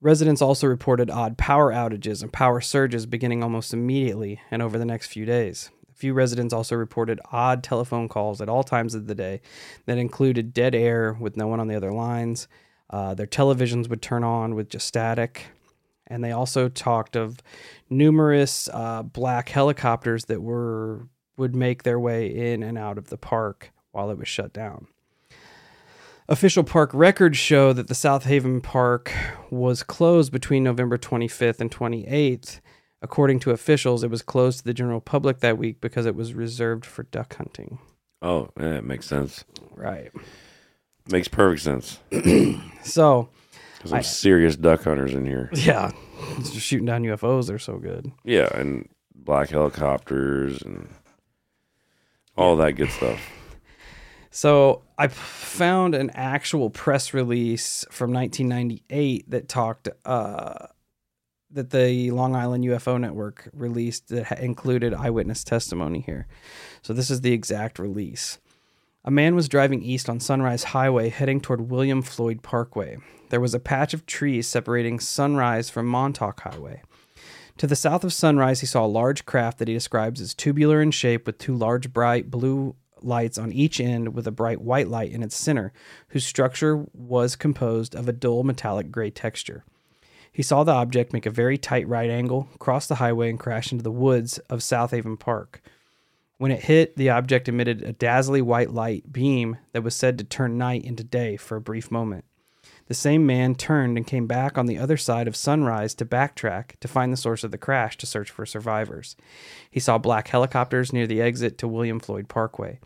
Residents 0.00 0.42
also 0.42 0.66
reported 0.66 1.10
odd 1.10 1.38
power 1.38 1.72
outages 1.72 2.22
and 2.22 2.32
power 2.32 2.60
surges 2.60 3.06
beginning 3.06 3.42
almost 3.42 3.72
immediately 3.72 4.40
and 4.50 4.62
over 4.62 4.78
the 4.78 4.84
next 4.84 5.08
few 5.08 5.24
days. 5.24 5.70
A 5.90 5.94
few 5.94 6.12
residents 6.12 6.52
also 6.52 6.76
reported 6.76 7.20
odd 7.32 7.62
telephone 7.62 8.08
calls 8.08 8.40
at 8.40 8.48
all 8.48 8.62
times 8.62 8.94
of 8.94 9.06
the 9.06 9.14
day 9.14 9.40
that 9.86 9.98
included 9.98 10.52
dead 10.52 10.74
air 10.74 11.16
with 11.18 11.36
no 11.36 11.46
one 11.46 11.60
on 11.60 11.68
the 11.68 11.74
other 11.74 11.92
lines. 11.92 12.48
Uh, 12.90 13.14
their 13.14 13.26
televisions 13.26 13.88
would 13.88 14.02
turn 14.02 14.24
on 14.24 14.54
with 14.54 14.68
just 14.68 14.86
static. 14.86 15.46
And 16.08 16.24
they 16.24 16.32
also 16.32 16.68
talked 16.68 17.16
of 17.16 17.38
numerous 17.90 18.68
uh, 18.72 19.02
black 19.02 19.50
helicopters 19.50 20.24
that 20.26 20.42
were 20.42 21.06
would 21.36 21.54
make 21.54 21.84
their 21.84 22.00
way 22.00 22.26
in 22.52 22.62
and 22.64 22.76
out 22.76 22.98
of 22.98 23.10
the 23.10 23.16
park 23.18 23.70
while 23.92 24.10
it 24.10 24.18
was 24.18 24.26
shut 24.26 24.52
down. 24.52 24.88
Official 26.28 26.64
park 26.64 26.90
records 26.92 27.38
show 27.38 27.72
that 27.72 27.88
the 27.88 27.94
South 27.94 28.24
Haven 28.24 28.60
Park 28.60 29.12
was 29.50 29.82
closed 29.82 30.30
between 30.32 30.64
November 30.64 30.98
25th 30.98 31.60
and 31.60 31.70
28th. 31.70 32.60
According 33.00 33.38
to 33.40 33.50
officials, 33.52 34.02
it 34.02 34.10
was 34.10 34.20
closed 34.22 34.58
to 34.58 34.64
the 34.64 34.74
general 34.74 35.00
public 35.00 35.38
that 35.40 35.56
week 35.56 35.80
because 35.80 36.04
it 36.04 36.14
was 36.16 36.34
reserved 36.34 36.84
for 36.84 37.04
duck 37.04 37.36
hunting. 37.36 37.78
Oh, 38.20 38.50
yeah, 38.58 38.74
it 38.74 38.84
makes 38.84 39.06
sense. 39.06 39.44
Right. 39.74 40.10
Makes 41.08 41.28
perfect 41.28 41.62
sense. 41.62 42.00
So, 42.82 43.28
There's 43.78 43.90
some 43.90 43.98
I- 43.98 44.02
serious 44.02 44.56
duck 44.56 44.82
hunters 44.84 45.14
in 45.14 45.24
here. 45.24 45.48
yeah, 45.54 45.92
just 46.36 46.60
shooting 46.60 46.86
down 46.86 47.02
UFOs, 47.02 47.46
they're 47.46 47.58
so 47.58 47.78
good. 47.78 48.10
Yeah, 48.24 48.48
and 48.54 48.88
black 49.14 49.50
helicopters 49.50 50.62
and 50.62 50.88
all 52.36 52.56
that 52.56 52.72
good 52.72 52.90
stuff. 52.90 53.20
So 54.30 54.82
I 54.98 55.08
found 55.08 55.94
an 55.94 56.10
actual 56.10 56.68
press 56.70 57.14
release 57.14 57.84
from 57.90 58.12
1998 58.12 59.30
that 59.30 59.48
talked 59.48 59.88
uh, 60.04 60.66
that 61.50 61.70
the 61.70 62.10
Long 62.10 62.36
Island 62.36 62.62
UFO 62.64 63.00
Network 63.00 63.48
released 63.52 64.08
that 64.08 64.26
ha- 64.26 64.36
included 64.38 64.92
eyewitness 64.92 65.44
testimony 65.44 66.00
here. 66.00 66.26
So 66.82 66.92
this 66.92 67.10
is 67.10 67.22
the 67.22 67.32
exact 67.32 67.78
release. 67.78 68.38
A 69.04 69.10
man 69.10 69.34
was 69.34 69.48
driving 69.48 69.82
east 69.82 70.08
on 70.10 70.20
Sunrise 70.20 70.64
Highway 70.64 71.08
heading 71.08 71.40
toward 71.40 71.70
William 71.70 72.02
Floyd 72.02 72.42
Parkway. 72.42 72.98
There 73.30 73.40
was 73.40 73.54
a 73.54 73.60
patch 73.60 73.92
of 73.94 74.06
trees 74.06 74.46
separating 74.46 75.00
Sunrise 75.00 75.68
from 75.68 75.86
Montauk 75.86 76.40
Highway. 76.40 76.82
To 77.58 77.66
the 77.66 77.76
south 77.76 78.04
of 78.04 78.12
Sunrise, 78.12 78.60
he 78.60 78.66
saw 78.66 78.86
a 78.86 78.86
large 78.86 79.26
craft 79.26 79.58
that 79.58 79.68
he 79.68 79.74
describes 79.74 80.20
as 80.20 80.32
tubular 80.32 80.80
in 80.80 80.92
shape 80.92 81.26
with 81.26 81.38
two 81.38 81.54
large 81.54 81.92
bright 81.92 82.30
blue 82.30 82.76
lights 83.02 83.36
on 83.36 83.52
each 83.52 83.80
end 83.80 84.14
with 84.14 84.26
a 84.26 84.32
bright 84.32 84.60
white 84.60 84.88
light 84.88 85.12
in 85.12 85.22
its 85.22 85.36
center, 85.36 85.72
whose 86.08 86.24
structure 86.24 86.86
was 86.92 87.36
composed 87.36 87.94
of 87.94 88.08
a 88.08 88.12
dull 88.12 88.44
metallic 88.44 88.90
gray 88.90 89.10
texture. 89.10 89.64
He 90.32 90.42
saw 90.42 90.62
the 90.62 90.72
object 90.72 91.12
make 91.12 91.26
a 91.26 91.30
very 91.30 91.58
tight 91.58 91.88
right 91.88 92.10
angle, 92.10 92.48
cross 92.58 92.86
the 92.86 92.96
highway, 92.96 93.28
and 93.28 93.40
crash 93.40 93.72
into 93.72 93.82
the 93.82 93.90
woods 93.90 94.38
of 94.50 94.62
South 94.62 94.92
Haven 94.92 95.16
Park. 95.16 95.60
When 96.36 96.52
it 96.52 96.64
hit, 96.64 96.96
the 96.96 97.10
object 97.10 97.48
emitted 97.48 97.82
a 97.82 97.92
dazzling 97.92 98.46
white 98.46 98.70
light 98.70 99.12
beam 99.12 99.56
that 99.72 99.82
was 99.82 99.96
said 99.96 100.16
to 100.18 100.24
turn 100.24 100.56
night 100.56 100.84
into 100.84 101.02
day 101.02 101.36
for 101.36 101.56
a 101.56 101.60
brief 101.60 101.90
moment. 101.90 102.24
The 102.88 102.94
same 102.94 103.26
man 103.26 103.54
turned 103.54 103.98
and 103.98 104.06
came 104.06 104.26
back 104.26 104.56
on 104.56 104.64
the 104.64 104.78
other 104.78 104.96
side 104.96 105.28
of 105.28 105.36
Sunrise 105.36 105.94
to 105.96 106.06
backtrack 106.06 106.80
to 106.80 106.88
find 106.88 107.12
the 107.12 107.18
source 107.18 107.44
of 107.44 107.50
the 107.50 107.58
crash 107.58 107.98
to 107.98 108.06
search 108.06 108.30
for 108.30 108.46
survivors. 108.46 109.14
He 109.70 109.78
saw 109.78 109.98
black 109.98 110.28
helicopters 110.28 110.90
near 110.90 111.06
the 111.06 111.20
exit 111.20 111.58
to 111.58 111.68
William 111.68 112.00
Floyd 112.00 112.28
Parkway. 112.28 112.80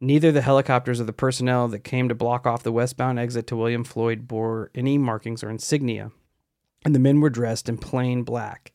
Neither 0.00 0.32
the 0.32 0.42
helicopters 0.42 1.00
or 1.00 1.04
the 1.04 1.12
personnel 1.12 1.68
that 1.68 1.84
came 1.84 2.08
to 2.08 2.14
block 2.14 2.44
off 2.44 2.64
the 2.64 2.72
westbound 2.72 3.20
exit 3.20 3.46
to 3.46 3.56
William 3.56 3.84
Floyd 3.84 4.26
bore 4.26 4.70
any 4.74 4.98
markings 4.98 5.44
or 5.44 5.50
insignia, 5.50 6.10
and 6.84 6.92
the 6.92 6.98
men 6.98 7.20
were 7.20 7.30
dressed 7.30 7.68
in 7.68 7.78
plain 7.78 8.24
black. 8.24 8.72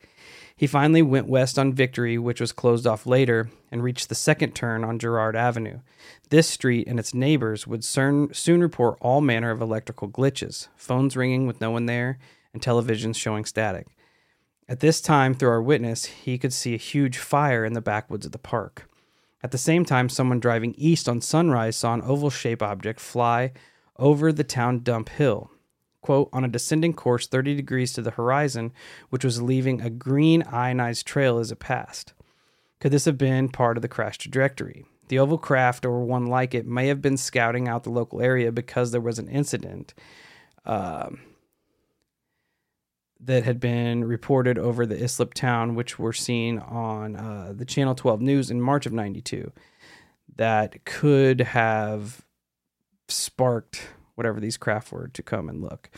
He 0.57 0.67
finally 0.67 1.01
went 1.01 1.27
west 1.27 1.59
on 1.59 1.73
Victory, 1.73 2.17
which 2.17 2.39
was 2.39 2.53
closed 2.53 2.87
off 2.87 3.05
later, 3.05 3.49
and 3.71 3.83
reached 3.83 4.07
the 4.07 4.15
second 4.15 4.55
turn 4.55 4.85
on 4.85 4.99
Girard 4.99 5.35
Avenue. 5.35 5.79
This 6.29 6.49
street 6.49 6.87
and 6.87 6.97
its 6.97 7.13
neighbors 7.13 7.67
would 7.67 7.83
soon, 7.83 8.33
soon 8.33 8.61
report 8.61 8.97
all 9.01 9.19
manner 9.19 9.51
of 9.51 9.61
electrical 9.61 10.07
glitches, 10.07 10.69
phones 10.77 11.17
ringing 11.17 11.45
with 11.45 11.59
no 11.59 11.71
one 11.71 11.87
there, 11.87 12.19
and 12.53 12.61
televisions 12.61 13.17
showing 13.17 13.43
static. 13.43 13.87
At 14.69 14.79
this 14.79 15.01
time, 15.01 15.33
through 15.35 15.49
our 15.49 15.61
witness, 15.61 16.05
he 16.05 16.37
could 16.37 16.53
see 16.53 16.73
a 16.73 16.77
huge 16.77 17.17
fire 17.17 17.65
in 17.65 17.73
the 17.73 17.81
backwoods 17.81 18.25
of 18.25 18.31
the 18.31 18.37
park. 18.37 18.89
At 19.43 19.51
the 19.51 19.57
same 19.57 19.83
time, 19.83 20.07
someone 20.07 20.39
driving 20.39 20.73
east 20.77 21.09
on 21.09 21.19
Sunrise 21.21 21.75
saw 21.75 21.93
an 21.93 22.01
oval 22.01 22.29
shaped 22.29 22.63
object 22.63 23.01
fly 23.01 23.51
over 23.97 24.31
the 24.31 24.43
town 24.45 24.79
dump 24.79 25.09
hill, 25.09 25.51
quote, 26.05 26.29
on 26.31 26.45
a 26.45 26.47
descending 26.47 26.93
course 26.93 27.25
30 27.25 27.55
degrees 27.55 27.91
to 27.91 28.01
the 28.03 28.11
horizon, 28.11 28.71
which 29.09 29.25
was 29.25 29.41
leaving 29.41 29.81
a 29.81 29.89
green 29.89 30.43
ionized 30.43 31.07
trail 31.07 31.39
as 31.39 31.51
it 31.51 31.57
passed. 31.57 32.13
Could 32.79 32.91
this 32.91 33.05
have 33.05 33.17
been 33.17 33.49
part 33.49 33.75
of 33.75 33.81
the 33.81 33.87
crash 33.87 34.19
trajectory? 34.19 34.85
The 35.07 35.17
oval 35.17 35.39
craft 35.39 35.83
or 35.83 36.05
one 36.05 36.27
like 36.27 36.53
it 36.53 36.67
may 36.67 36.89
have 36.89 37.01
been 37.01 37.17
scouting 37.17 37.67
out 37.67 37.85
the 37.85 37.89
local 37.89 38.21
area 38.21 38.51
because 38.51 38.91
there 38.91 39.01
was 39.01 39.17
an 39.17 39.27
incident 39.27 39.95
um, 40.63 41.21
that 43.19 43.43
had 43.43 43.59
been 43.59 44.05
reported 44.05 44.59
over 44.59 44.85
the 44.85 45.03
Islip 45.03 45.33
town, 45.33 45.73
which 45.73 45.97
were 45.97 46.13
seen 46.13 46.59
on 46.59 47.15
uh, 47.15 47.51
the 47.55 47.65
Channel 47.65 47.95
12 47.95 48.21
News 48.21 48.51
in 48.51 48.61
March 48.61 48.85
of 48.85 48.93
92, 48.93 49.51
that 50.35 50.85
could 50.85 51.41
have 51.41 52.23
sparked 53.07 53.87
whatever 54.15 54.39
these 54.39 54.57
craft 54.57 54.91
were 54.91 55.07
to 55.09 55.23
come 55.23 55.47
and 55.49 55.61
look. 55.61 55.89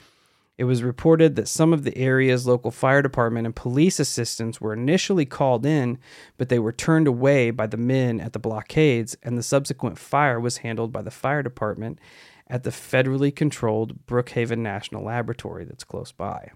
It 0.58 0.64
was 0.64 0.82
reported 0.82 1.36
that 1.36 1.48
some 1.48 1.72
of 1.72 1.84
the 1.84 1.96
area's 1.96 2.48
local 2.48 2.72
fire 2.72 3.04
department 3.04 3.46
and 3.46 3.56
police 3.56 4.00
assistants 4.00 4.60
were 4.60 4.74
initially 4.74 5.26
called 5.26 5.66
in, 5.68 6.00
but 6.38 6.50
they 6.50 6.58
were 6.58 6.72
turned 6.72 7.08
away 7.08 7.52
by 7.52 7.68
the 7.68 7.78
men 7.78 8.20
at 8.20 8.34
the 8.34 8.40
blockades, 8.40 9.16
and 9.22 9.38
the 9.38 9.44
subsequent 9.44 10.00
fire 10.00 10.40
was 10.40 10.58
handled 10.58 10.92
by 10.92 11.04
the 11.04 11.12
fire 11.12 11.44
department 11.44 12.00
at 12.48 12.64
the 12.64 12.72
federally 12.72 13.36
controlled 13.36 14.06
Brookhaven 14.08 14.60
National 14.60 15.04
Laboratory 15.04 15.64
that's 15.64 15.84
close 15.84 16.12
by. 16.12 16.52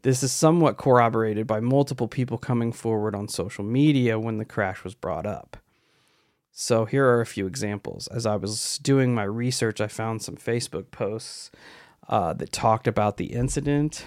This 0.00 0.22
is 0.22 0.32
somewhat 0.32 0.78
corroborated 0.78 1.46
by 1.46 1.60
multiple 1.60 2.08
people 2.08 2.38
coming 2.38 2.72
forward 2.72 3.14
on 3.14 3.28
social 3.28 3.64
media 3.64 4.18
when 4.18 4.38
the 4.38 4.44
crash 4.44 4.84
was 4.84 4.94
brought 4.94 5.26
up. 5.26 5.56
So, 6.58 6.86
here 6.86 7.06
are 7.06 7.20
a 7.20 7.26
few 7.26 7.46
examples. 7.46 8.06
As 8.06 8.24
I 8.24 8.36
was 8.36 8.78
doing 8.78 9.14
my 9.14 9.24
research, 9.24 9.78
I 9.78 9.88
found 9.88 10.22
some 10.22 10.36
Facebook 10.36 10.90
posts 10.90 11.50
uh, 12.08 12.32
that 12.32 12.50
talked 12.50 12.88
about 12.88 13.18
the 13.18 13.26
incident, 13.26 14.06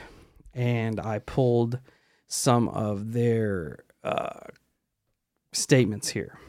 and 0.55 0.99
I 0.99 1.19
pulled 1.19 1.77
some 2.25 2.67
of 2.69 3.13
their 3.13 3.83
uh, 4.03 4.47
statements 5.51 6.09
here. 6.09 6.39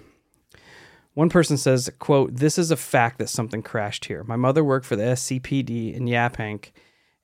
One 1.12 1.28
person 1.28 1.58
says, 1.58 1.90
quote, 1.98 2.34
This 2.34 2.56
is 2.56 2.70
a 2.70 2.78
fact 2.78 3.18
that 3.18 3.28
something 3.28 3.62
crashed 3.62 4.06
here. 4.06 4.24
My 4.24 4.36
mother 4.36 4.64
worked 4.64 4.86
for 4.86 4.96
the 4.96 5.02
SCPD 5.02 5.92
in 5.94 6.06
Yaphank, 6.06 6.70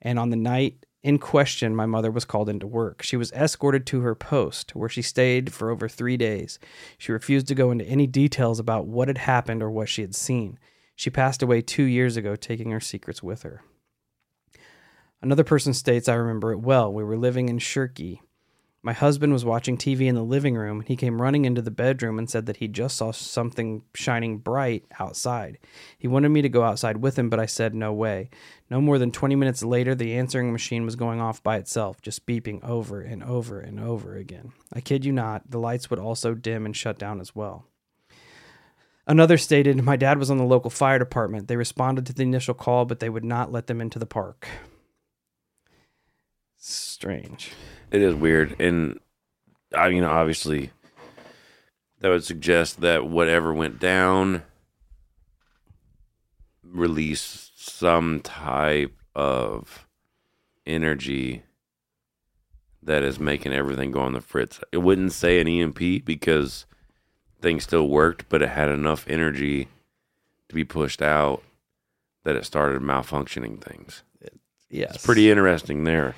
and 0.02 0.18
on 0.18 0.28
the 0.28 0.36
night 0.36 0.84
in 1.06 1.20
question, 1.20 1.76
my 1.76 1.86
mother 1.86 2.10
was 2.10 2.24
called 2.24 2.48
into 2.48 2.66
work. 2.66 3.00
She 3.00 3.16
was 3.16 3.30
escorted 3.30 3.86
to 3.86 4.00
her 4.00 4.16
post, 4.16 4.74
where 4.74 4.88
she 4.88 5.02
stayed 5.02 5.52
for 5.52 5.70
over 5.70 5.88
three 5.88 6.16
days. 6.16 6.58
She 6.98 7.12
refused 7.12 7.46
to 7.46 7.54
go 7.54 7.70
into 7.70 7.84
any 7.84 8.08
details 8.08 8.58
about 8.58 8.88
what 8.88 9.06
had 9.06 9.18
happened 9.18 9.62
or 9.62 9.70
what 9.70 9.88
she 9.88 10.02
had 10.02 10.16
seen. 10.16 10.58
She 10.96 11.08
passed 11.08 11.44
away 11.44 11.62
two 11.62 11.84
years 11.84 12.16
ago, 12.16 12.34
taking 12.34 12.72
her 12.72 12.80
secrets 12.80 13.22
with 13.22 13.44
her. 13.44 13.62
Another 15.22 15.44
person 15.44 15.74
states, 15.74 16.08
I 16.08 16.14
remember 16.14 16.50
it 16.50 16.58
well. 16.58 16.92
We 16.92 17.04
were 17.04 17.16
living 17.16 17.48
in 17.48 17.60
Shirley. 17.60 18.20
My 18.86 18.92
husband 18.92 19.32
was 19.32 19.44
watching 19.44 19.76
TV 19.76 20.02
in 20.02 20.14
the 20.14 20.22
living 20.22 20.54
room 20.54 20.82
he 20.82 20.94
came 20.94 21.20
running 21.20 21.44
into 21.44 21.60
the 21.60 21.72
bedroom 21.72 22.20
and 22.20 22.30
said 22.30 22.46
that 22.46 22.58
he 22.58 22.68
just 22.68 22.96
saw 22.96 23.10
something 23.10 23.82
shining 23.96 24.38
bright 24.38 24.84
outside. 25.00 25.58
He 25.98 26.06
wanted 26.06 26.28
me 26.28 26.40
to 26.42 26.48
go 26.48 26.62
outside 26.62 26.98
with 26.98 27.18
him, 27.18 27.28
but 27.28 27.40
I 27.40 27.46
said 27.46 27.74
no 27.74 27.92
way. 27.92 28.30
No 28.70 28.80
more 28.80 29.00
than 29.00 29.10
20 29.10 29.34
minutes 29.34 29.64
later, 29.64 29.96
the 29.96 30.14
answering 30.14 30.52
machine 30.52 30.84
was 30.84 30.94
going 30.94 31.20
off 31.20 31.42
by 31.42 31.56
itself, 31.56 32.00
just 32.00 32.26
beeping 32.26 32.62
over 32.62 33.00
and 33.00 33.24
over 33.24 33.58
and 33.58 33.80
over 33.80 34.14
again. 34.14 34.52
I 34.72 34.80
kid 34.80 35.04
you 35.04 35.10
not, 35.10 35.50
the 35.50 35.58
lights 35.58 35.90
would 35.90 35.98
also 35.98 36.34
dim 36.34 36.64
and 36.64 36.76
shut 36.76 36.96
down 36.96 37.20
as 37.20 37.34
well. 37.34 37.66
Another 39.04 39.36
stated, 39.36 39.82
My 39.82 39.96
dad 39.96 40.16
was 40.16 40.30
on 40.30 40.38
the 40.38 40.44
local 40.44 40.70
fire 40.70 41.00
department. 41.00 41.48
They 41.48 41.56
responded 41.56 42.06
to 42.06 42.12
the 42.12 42.22
initial 42.22 42.54
call, 42.54 42.84
but 42.84 43.00
they 43.00 43.10
would 43.10 43.24
not 43.24 43.50
let 43.50 43.66
them 43.66 43.80
into 43.80 43.98
the 43.98 44.06
park. 44.06 44.46
Strange. 46.56 47.50
It 47.90 48.02
is 48.02 48.14
weird, 48.14 48.60
and 48.60 48.98
I 49.74 49.88
mean, 49.88 50.04
obviously, 50.04 50.70
that 52.00 52.08
would 52.08 52.24
suggest 52.24 52.80
that 52.80 53.06
whatever 53.06 53.52
went 53.54 53.78
down 53.78 54.42
released 56.62 57.68
some 57.68 58.20
type 58.20 58.92
of 59.14 59.86
energy 60.66 61.42
that 62.82 63.02
is 63.02 63.18
making 63.18 63.52
everything 63.52 63.90
go 63.90 64.00
on 64.00 64.12
the 64.12 64.20
fritz. 64.20 64.60
It 64.72 64.78
wouldn't 64.78 65.12
say 65.12 65.40
an 65.40 65.48
EMP 65.48 66.04
because 66.04 66.66
things 67.40 67.64
still 67.64 67.88
worked, 67.88 68.28
but 68.28 68.42
it 68.42 68.50
had 68.50 68.68
enough 68.68 69.06
energy 69.08 69.68
to 70.48 70.54
be 70.54 70.64
pushed 70.64 71.02
out 71.02 71.42
that 72.24 72.36
it 72.36 72.44
started 72.44 72.82
malfunctioning 72.82 73.60
things. 73.60 74.02
Yes. 74.68 74.96
It's 74.96 75.06
pretty 75.06 75.30
interesting 75.30 75.84
there, 75.84 76.14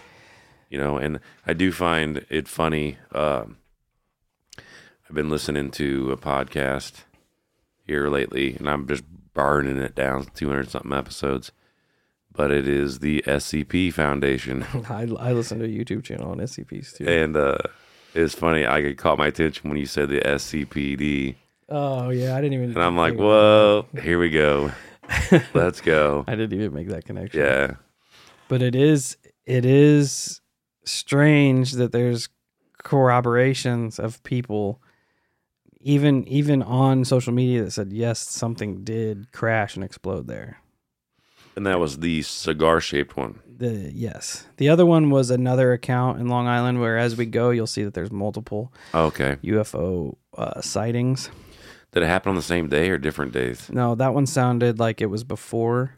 you 0.69 0.79
know. 0.79 0.97
And 0.99 1.21
I 1.47 1.53
do 1.53 1.73
find 1.73 2.25
it 2.29 2.49
funny. 2.49 2.99
Um, 3.13 3.57
I've 4.59 5.15
been 5.15 5.31
listening 5.31 5.71
to 5.73 6.13
a 6.13 6.17
podcast 6.17 7.05
here 7.87 8.09
lately, 8.09 8.57
and 8.57 8.69
I'm 8.69 8.87
just 8.87 9.05
burning 9.33 9.79
it 9.79 9.95
down, 9.95 10.27
200 10.35 10.69
something 10.71 10.93
episodes. 10.93 11.53
But 12.33 12.51
it 12.51 12.69
is 12.69 12.99
the 13.01 13.23
SCP 13.27 13.93
Foundation, 13.93 14.65
I, 14.89 15.03
I 15.19 15.33
listen 15.33 15.59
to 15.61 15.65
a 15.65 15.69
YouTube 15.69 16.05
channel 16.05 16.31
on 16.31 16.39
SCPs 16.39 16.97
too. 16.97 17.09
and 17.09 17.37
uh, 17.37 17.59
it's 18.15 18.35
funny. 18.35 18.65
I 18.65 18.79
it 18.79 18.99
caught 18.99 19.19
my 19.19 19.27
attention 19.27 19.69
when 19.71 19.79
you 19.79 19.87
said 19.87 20.09
the 20.09 20.21
SCPD, 20.21 21.35
oh 21.69 22.11
yeah, 22.11 22.37
I 22.37 22.41
didn't 22.41 22.55
even. 22.55 22.71
and 22.71 22.83
I'm 22.83 22.97
like, 22.97 23.15
whoa, 23.15 23.87
here 24.03 24.19
we 24.21 24.31
go, 24.31 24.71
let's 25.53 25.81
go. 25.81 26.25
I 26.29 26.35
didn't 26.37 26.53
even 26.59 26.73
make 26.75 26.89
that 26.89 27.05
connection. 27.05 27.41
Yeah, 27.41 27.75
but 28.47 28.63
it 28.63 28.75
is 28.77 29.17
it 29.47 29.65
is 29.65 30.41
strange 30.91 31.73
that 31.73 31.93
there's 31.93 32.29
corroborations 32.83 33.99
of 33.99 34.23
people 34.23 34.81
even 35.81 36.27
even 36.29 36.63
on 36.63 37.05
social 37.05 37.33
media 37.33 37.65
that 37.65 37.71
said 37.73 37.93
yes 37.93 38.19
something 38.19 38.83
did 38.85 39.31
crash 39.33 39.75
and 39.75 39.85
explode 39.85 40.27
there. 40.27 40.59
And 41.57 41.67
that 41.67 41.81
was 41.81 41.99
the 41.99 42.23
cigar 42.23 42.81
shaped 42.81 43.17
one. 43.17 43.41
the 43.57 43.91
yes. 43.93 44.47
The 44.59 44.69
other 44.69 44.87
one 44.87 45.11
was 45.11 45.31
another 45.31 45.73
account 45.73 46.21
in 46.21 46.29
long 46.29 46.47
island 46.47 46.81
where 46.81 46.97
as 46.99 47.17
we 47.17 47.27
go 47.27 47.51
you'll 47.51 47.67
see 47.67 47.83
that 47.85 47.95
there's 47.95 48.13
multiple 48.13 48.73
Okay, 48.95 49.37
ufo 49.43 50.17
uh, 50.37 50.61
sightings. 50.61 51.31
Did 51.93 52.03
it 52.03 52.07
happen 52.07 52.31
on 52.31 52.37
the 52.37 52.43
same 52.43 52.69
day 52.69 52.91
or 52.91 52.99
different 52.99 53.33
days? 53.33 53.69
no 53.71 53.95
that 53.97 54.15
one 54.15 54.27
sounded 54.27 54.79
like 54.79 55.01
it 55.01 55.07
was 55.07 55.25
before 55.25 55.95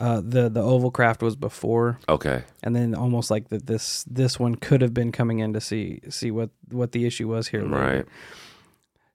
uh, 0.00 0.20
the 0.24 0.48
the 0.48 0.62
oval 0.62 0.90
craft 0.90 1.22
was 1.22 1.36
before 1.36 1.98
Okay, 2.08 2.42
and 2.62 2.74
then 2.74 2.94
almost 2.94 3.30
like 3.30 3.48
that 3.50 3.66
this 3.66 4.04
this 4.04 4.38
one 4.40 4.54
could 4.56 4.80
have 4.82 4.94
been 4.94 5.12
coming 5.12 5.38
in 5.40 5.52
to 5.52 5.60
see 5.60 6.00
see 6.08 6.30
what 6.30 6.50
what 6.70 6.92
the 6.92 7.04
issue 7.06 7.28
was 7.28 7.48
here 7.48 7.62
later. 7.62 7.74
right. 7.96 8.06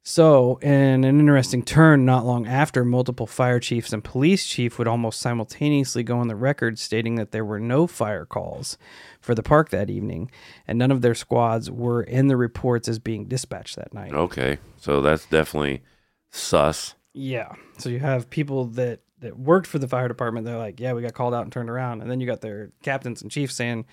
so 0.03 0.57
in 0.57 1.03
an 1.03 1.19
interesting 1.19 1.63
turn 1.63 2.05
not 2.05 2.25
long 2.25 2.45
after 2.45 2.85
multiple 2.85 3.25
fire 3.25 3.59
chiefs 3.59 3.91
and 3.91 4.03
police 4.03 4.45
chief 4.45 4.77
would 4.77 4.87
almost 4.87 5.19
simultaneously 5.19 6.03
go 6.03 6.19
on 6.19 6.27
the 6.27 6.35
record 6.35 6.77
stating 6.77 7.15
that 7.15 7.31
there 7.31 7.43
were 7.45 7.59
no 7.59 7.87
fire 7.87 8.25
calls 8.25 8.77
for 9.19 9.33
the 9.33 9.41
park 9.43 9.69
that 9.69 9.89
evening 9.89 10.29
and 10.67 10.77
none 10.77 10.91
of 10.91 11.01
their 11.01 11.15
squads 11.15 11.71
were 11.71 12.03
in 12.03 12.27
the 12.27 12.37
reports 12.37 12.87
as 12.87 12.99
being 12.99 13.25
dispatched 13.25 13.75
that 13.75 13.93
night 13.93 14.13
Okay, 14.13 14.59
so 14.77 15.01
that's 15.01 15.25
definitely 15.25 15.81
sus. 16.29 16.93
yeah 17.13 17.53
so 17.79 17.89
you 17.89 17.99
have 17.99 18.29
people 18.29 18.65
that 18.65 18.99
that 19.25 19.37
worked 19.37 19.67
for 19.67 19.77
the 19.79 19.87
fire 19.87 20.07
department 20.07 20.45
they're 20.45 20.57
like 20.57 20.79
yeah 20.79 20.93
we 20.93 21.01
got 21.01 21.13
called 21.13 21.33
out 21.33 21.43
and 21.43 21.51
turned 21.51 21.69
around 21.69 22.01
and 22.01 22.09
then 22.09 22.19
you 22.19 22.25
got 22.25 22.41
their 22.41 22.71
captains 22.81 23.21
and 23.21 23.29
chiefs 23.29 23.55
saying 23.55 23.85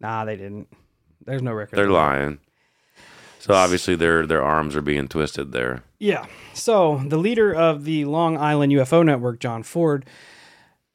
nah 0.00 0.24
they 0.24 0.36
didn't 0.36 0.68
there's 1.24 1.42
no 1.42 1.52
record 1.52 1.76
They're 1.76 1.90
lying. 1.90 2.38
So 3.40 3.54
obviously 3.54 3.94
their 3.94 4.26
their 4.26 4.42
arms 4.42 4.74
are 4.74 4.82
being 4.82 5.08
twisted 5.08 5.52
there. 5.52 5.82
Yeah. 5.98 6.26
So 6.54 7.02
the 7.06 7.18
leader 7.18 7.54
of 7.54 7.84
the 7.84 8.04
Long 8.04 8.36
Island 8.36 8.72
UFO 8.72 9.04
network, 9.04 9.40
John 9.40 9.62
Ford, 9.62 10.06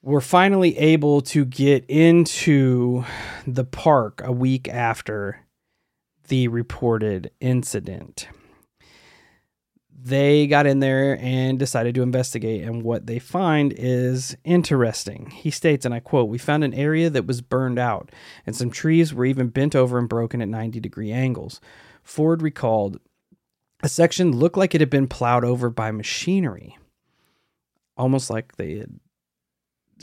were 0.01 0.21
finally 0.21 0.77
able 0.77 1.21
to 1.21 1.45
get 1.45 1.85
into 1.87 3.05
the 3.47 3.63
park 3.63 4.21
a 4.23 4.31
week 4.31 4.67
after 4.67 5.39
the 6.27 6.47
reported 6.47 7.31
incident. 7.39 8.27
They 10.05 10.47
got 10.47 10.65
in 10.65 10.79
there 10.79 11.17
and 11.21 11.57
decided 11.57 11.95
to 11.95 12.01
investigate, 12.01 12.63
and 12.63 12.83
what 12.83 13.07
they 13.07 13.19
find 13.19 13.73
is 13.77 14.35
interesting. 14.43 15.29
He 15.29 15.49
states, 15.49 15.85
and 15.85 15.93
I 15.93 16.01
quote, 16.01 16.27
We 16.27 16.37
found 16.37 16.65
an 16.65 16.73
area 16.73 17.09
that 17.09 17.25
was 17.25 17.39
burned 17.39 17.79
out, 17.79 18.11
and 18.45 18.53
some 18.53 18.69
trees 18.69 19.13
were 19.13 19.23
even 19.23 19.47
bent 19.47 19.75
over 19.75 19.97
and 19.97 20.09
broken 20.09 20.41
at 20.41 20.49
90 20.49 20.81
degree 20.81 21.11
angles. 21.13 21.61
Ford 22.03 22.41
recalled 22.41 22.99
a 23.81 23.87
section 23.87 24.33
looked 24.33 24.57
like 24.57 24.75
it 24.75 24.81
had 24.81 24.89
been 24.89 25.07
plowed 25.07 25.45
over 25.45 25.69
by 25.69 25.91
machinery, 25.91 26.77
almost 27.95 28.29
like 28.29 28.57
they 28.57 28.79
had 28.79 28.99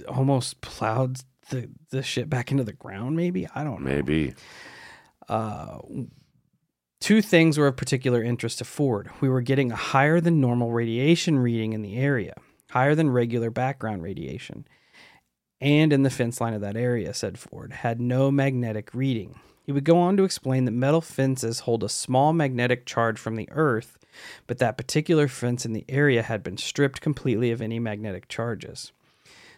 almost 0.09 0.63
plowed 0.63 1.21
the, 1.51 1.69
the 1.91 2.03
shit 2.03 2.31
back 2.31 2.51
into 2.51 2.65
the 2.65 2.73
ground. 2.73 3.17
Maybe 3.17 3.47
I 3.55 3.65
don't 3.65 3.83
know. 3.83 3.91
Maybe. 3.91 4.33
Uh, 5.29 5.79
two 7.01 7.23
things 7.23 7.59
were 7.59 7.67
of 7.67 7.77
particular 7.77 8.23
interest 8.23 8.59
to 8.59 8.65
Ford. 8.65 9.11
We 9.21 9.29
were 9.29 9.41
getting 9.41 9.73
a 9.73 9.77
higher 9.77 10.21
than 10.21 10.41
normal 10.41 10.73
radiation 10.73 11.39
reading 11.39 11.73
in 11.73 11.83
the 11.83 11.97
area, 11.97 12.35
higher 12.71 12.95
than 12.95 13.11
regular 13.11 13.51
background 13.51 14.03
radiation, 14.03 14.67
and 15.61 15.93
in 15.93 16.03
the 16.03 16.11
fence 16.11 16.41
line 16.41 16.55
of 16.55 16.61
that 16.61 16.77
area, 16.77 17.13
said 17.13 17.39
Ford, 17.39 17.73
had 17.73 18.01
no 18.01 18.31
magnetic 18.31 18.91
reading. 18.95 19.41
He 19.65 19.73
would 19.73 19.85
go 19.85 19.99
on 19.99 20.17
to 20.17 20.25
explain 20.25 20.65
that 20.65 20.73
metal 20.73 21.01
fences 21.01 21.61
hold 21.61 21.85
a 21.85 21.89
small 21.89 22.33
magnetic 22.33 22.87
charge 22.87 23.19
from 23.19 23.37
the 23.37 23.49
earth, 23.53 23.99
but 24.47 24.59
that 24.59 24.77
particular 24.77 25.29
fence 25.29 25.65
in 25.65 25.73
the 25.73 25.85
area 25.89 26.23
had 26.23 26.43
been 26.43 26.57
stripped 26.57 27.01
completely 27.01 27.51
of 27.51 27.63
any 27.63 27.79
magnetic 27.79 28.29
charges. 28.29 28.93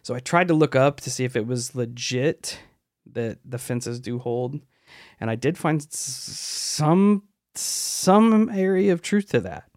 So 0.03 0.15
I 0.15 0.19
tried 0.19 0.49
to 0.49 0.55
look 0.55 0.75
up 0.75 1.01
to 1.01 1.11
see 1.11 1.25
if 1.25 1.37
it 1.37 1.47
was 1.47 1.75
legit 1.75 2.59
that 3.13 3.39
the 3.45 3.59
fences 3.59 4.01
do 4.01 4.19
hold, 4.19 4.61
and 5.21 5.31
I 5.31 5.37
did 5.37 5.57
find 5.57 5.83
some 5.83 7.23
some 7.55 8.49
area 8.51 8.93
of 8.93 9.03
truth 9.03 9.29
to 9.31 9.41
that. 9.41 9.69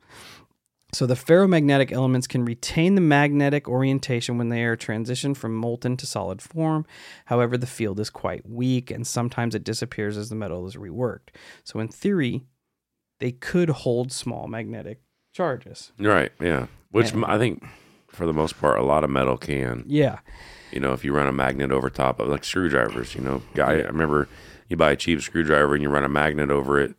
So 0.95 1.05
the 1.05 1.15
ferromagnetic 1.15 1.91
elements 1.91 2.25
can 2.25 2.45
retain 2.45 2.95
the 2.95 3.01
magnetic 3.01 3.67
orientation 3.67 4.37
when 4.37 4.47
they 4.47 4.63
are 4.63 4.77
transitioned 4.77 5.35
from 5.35 5.53
molten 5.53 5.97
to 5.97 6.05
solid 6.05 6.41
form. 6.41 6.85
However, 7.25 7.57
the 7.57 7.67
field 7.67 7.99
is 7.99 8.09
quite 8.09 8.49
weak 8.49 8.91
and 8.91 9.05
sometimes 9.05 9.55
it 9.55 9.65
disappears 9.65 10.17
as 10.17 10.29
the 10.29 10.35
metal 10.35 10.65
is 10.67 10.77
reworked. 10.77 11.35
So 11.65 11.79
in 11.79 11.89
theory, 11.89 12.45
they 13.19 13.33
could 13.33 13.69
hold 13.69 14.13
small 14.13 14.47
magnetic 14.47 15.01
charges. 15.33 15.91
Right. 15.99 16.31
Yeah. 16.39 16.67
Which 16.91 17.13
Yeah. 17.13 17.23
I 17.27 17.37
think 17.37 17.65
for 18.07 18.25
the 18.25 18.33
most 18.33 18.57
part 18.57 18.79
a 18.79 18.83
lot 18.83 19.03
of 19.03 19.09
metal 19.09 19.37
can. 19.37 19.83
Yeah. 19.87 20.19
You 20.71 20.79
know, 20.79 20.93
if 20.93 21.03
you 21.03 21.11
run 21.11 21.27
a 21.27 21.33
magnet 21.33 21.73
over 21.73 21.89
top 21.89 22.21
of 22.21 22.29
like 22.29 22.45
screwdrivers, 22.45 23.15
you 23.15 23.21
know, 23.21 23.41
guy 23.53 23.73
I 23.73 23.87
remember 23.87 24.29
you 24.69 24.77
buy 24.77 24.91
a 24.91 24.95
cheap 24.95 25.21
screwdriver 25.21 25.73
and 25.73 25.83
you 25.83 25.89
run 25.89 26.05
a 26.05 26.09
magnet 26.09 26.49
over 26.51 26.79
it 26.79 26.95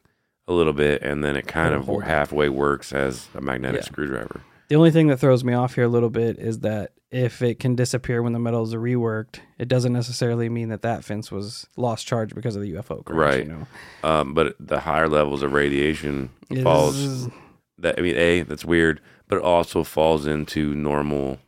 a 0.48 0.52
little 0.52 0.72
bit 0.72 1.02
and 1.02 1.24
then 1.24 1.36
it 1.36 1.46
kind 1.46 1.74
of 1.74 1.86
halfway 2.02 2.48
works 2.48 2.92
as 2.92 3.28
a 3.34 3.40
magnetic 3.40 3.80
Yeah. 3.82 3.86
screwdriver. 3.86 4.40
The 4.68 4.76
only 4.76 4.90
thing 4.90 5.06
that 5.08 5.18
throws 5.18 5.44
me 5.44 5.52
off 5.54 5.74
here 5.76 5.84
a 5.84 5.88
little 5.88 6.10
bit 6.10 6.38
is 6.38 6.60
that 6.60 6.92
if 7.10 7.40
it 7.40 7.60
can 7.60 7.76
disappear 7.76 8.20
when 8.20 8.32
the 8.32 8.38
metals 8.40 8.74
are 8.74 8.80
reworked, 8.80 9.36
it 9.58 9.68
doesn't 9.68 9.92
necessarily 9.92 10.48
mean 10.48 10.70
that 10.70 10.82
that 10.82 11.04
fence 11.04 11.30
was 11.30 11.66
lost 11.76 12.06
charge 12.06 12.34
because 12.34 12.56
of 12.56 12.62
the 12.62 12.72
UFO 12.74 13.04
crash. 13.04 13.16
Right. 13.16 13.46
You 13.46 13.52
know, 13.52 13.66
Um, 14.08 14.34
but 14.34 14.56
the 14.58 14.80
higher 14.80 15.08
levels 15.08 15.42
of 15.42 15.52
radiation 15.52 16.30
It 16.50 16.62
falls 16.62 17.28
that 17.78 17.98
I 17.98 18.02
mean, 18.02 18.16
a 18.16 18.42
that's 18.42 18.64
weird, 18.64 19.00
but 19.28 19.36
it 19.36 19.42
also 19.42 19.84
falls 19.84 20.26
into 20.26 20.74
normal 20.74 21.38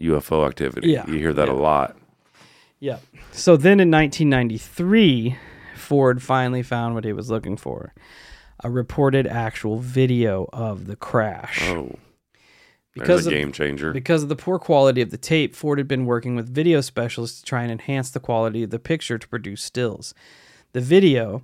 UFO 0.00 0.46
activity. 0.46 0.90
Yeah, 0.90 1.06
you 1.06 1.18
hear 1.18 1.32
that 1.34 1.48
yeah. 1.48 1.54
a 1.54 1.56
lot. 1.56 1.96
Yeah. 2.80 2.98
So 3.32 3.56
then 3.56 3.78
in 3.80 3.90
1993, 3.90 5.36
Ford 5.76 6.22
finally 6.22 6.62
found 6.62 6.94
what 6.94 7.04
he 7.04 7.12
was 7.12 7.30
looking 7.30 7.56
for 7.56 7.92
a 8.64 8.70
reported 8.70 9.26
actual 9.26 9.78
video 9.78 10.48
of 10.52 10.86
the 10.86 10.96
crash. 10.96 11.60
Oh, 11.68 11.96
because 12.94 13.26
a 13.26 13.28
of, 13.28 13.34
game 13.34 13.52
changer. 13.52 13.92
because 13.92 14.22
of 14.22 14.28
the 14.28 14.36
poor 14.36 14.58
quality 14.58 15.00
of 15.02 15.10
the 15.10 15.18
tape, 15.18 15.54
Ford 15.54 15.78
had 15.78 15.86
been 15.86 16.06
working 16.06 16.34
with 16.34 16.52
video 16.52 16.80
specialists 16.80 17.40
to 17.40 17.44
try 17.44 17.62
and 17.62 17.70
enhance 17.70 18.10
the 18.10 18.20
quality 18.20 18.62
of 18.62 18.70
the 18.70 18.78
picture 18.78 19.18
to 19.18 19.28
produce 19.28 19.62
stills. 19.62 20.14
The 20.72 20.80
video, 20.80 21.42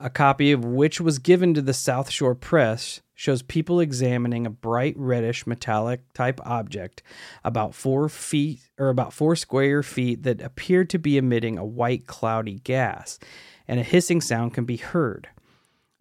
A 0.00 0.10
copy 0.10 0.52
of 0.52 0.64
which 0.64 1.00
was 1.00 1.18
given 1.18 1.54
to 1.54 1.62
the 1.62 1.72
South 1.72 2.10
Shore 2.10 2.34
Press 2.34 3.00
shows 3.14 3.40
people 3.40 3.80
examining 3.80 4.44
a 4.44 4.50
bright 4.50 4.94
reddish 4.98 5.46
metallic 5.46 6.00
type 6.12 6.38
object 6.44 7.02
about 7.44 7.74
four 7.74 8.08
feet 8.10 8.60
or 8.78 8.90
about 8.90 9.14
four 9.14 9.36
square 9.36 9.82
feet 9.82 10.22
that 10.24 10.42
appeared 10.42 10.90
to 10.90 10.98
be 10.98 11.16
emitting 11.16 11.56
a 11.56 11.64
white 11.64 12.06
cloudy 12.06 12.58
gas, 12.58 13.18
and 13.66 13.80
a 13.80 13.82
hissing 13.82 14.20
sound 14.20 14.52
can 14.52 14.66
be 14.66 14.76
heard. 14.76 15.28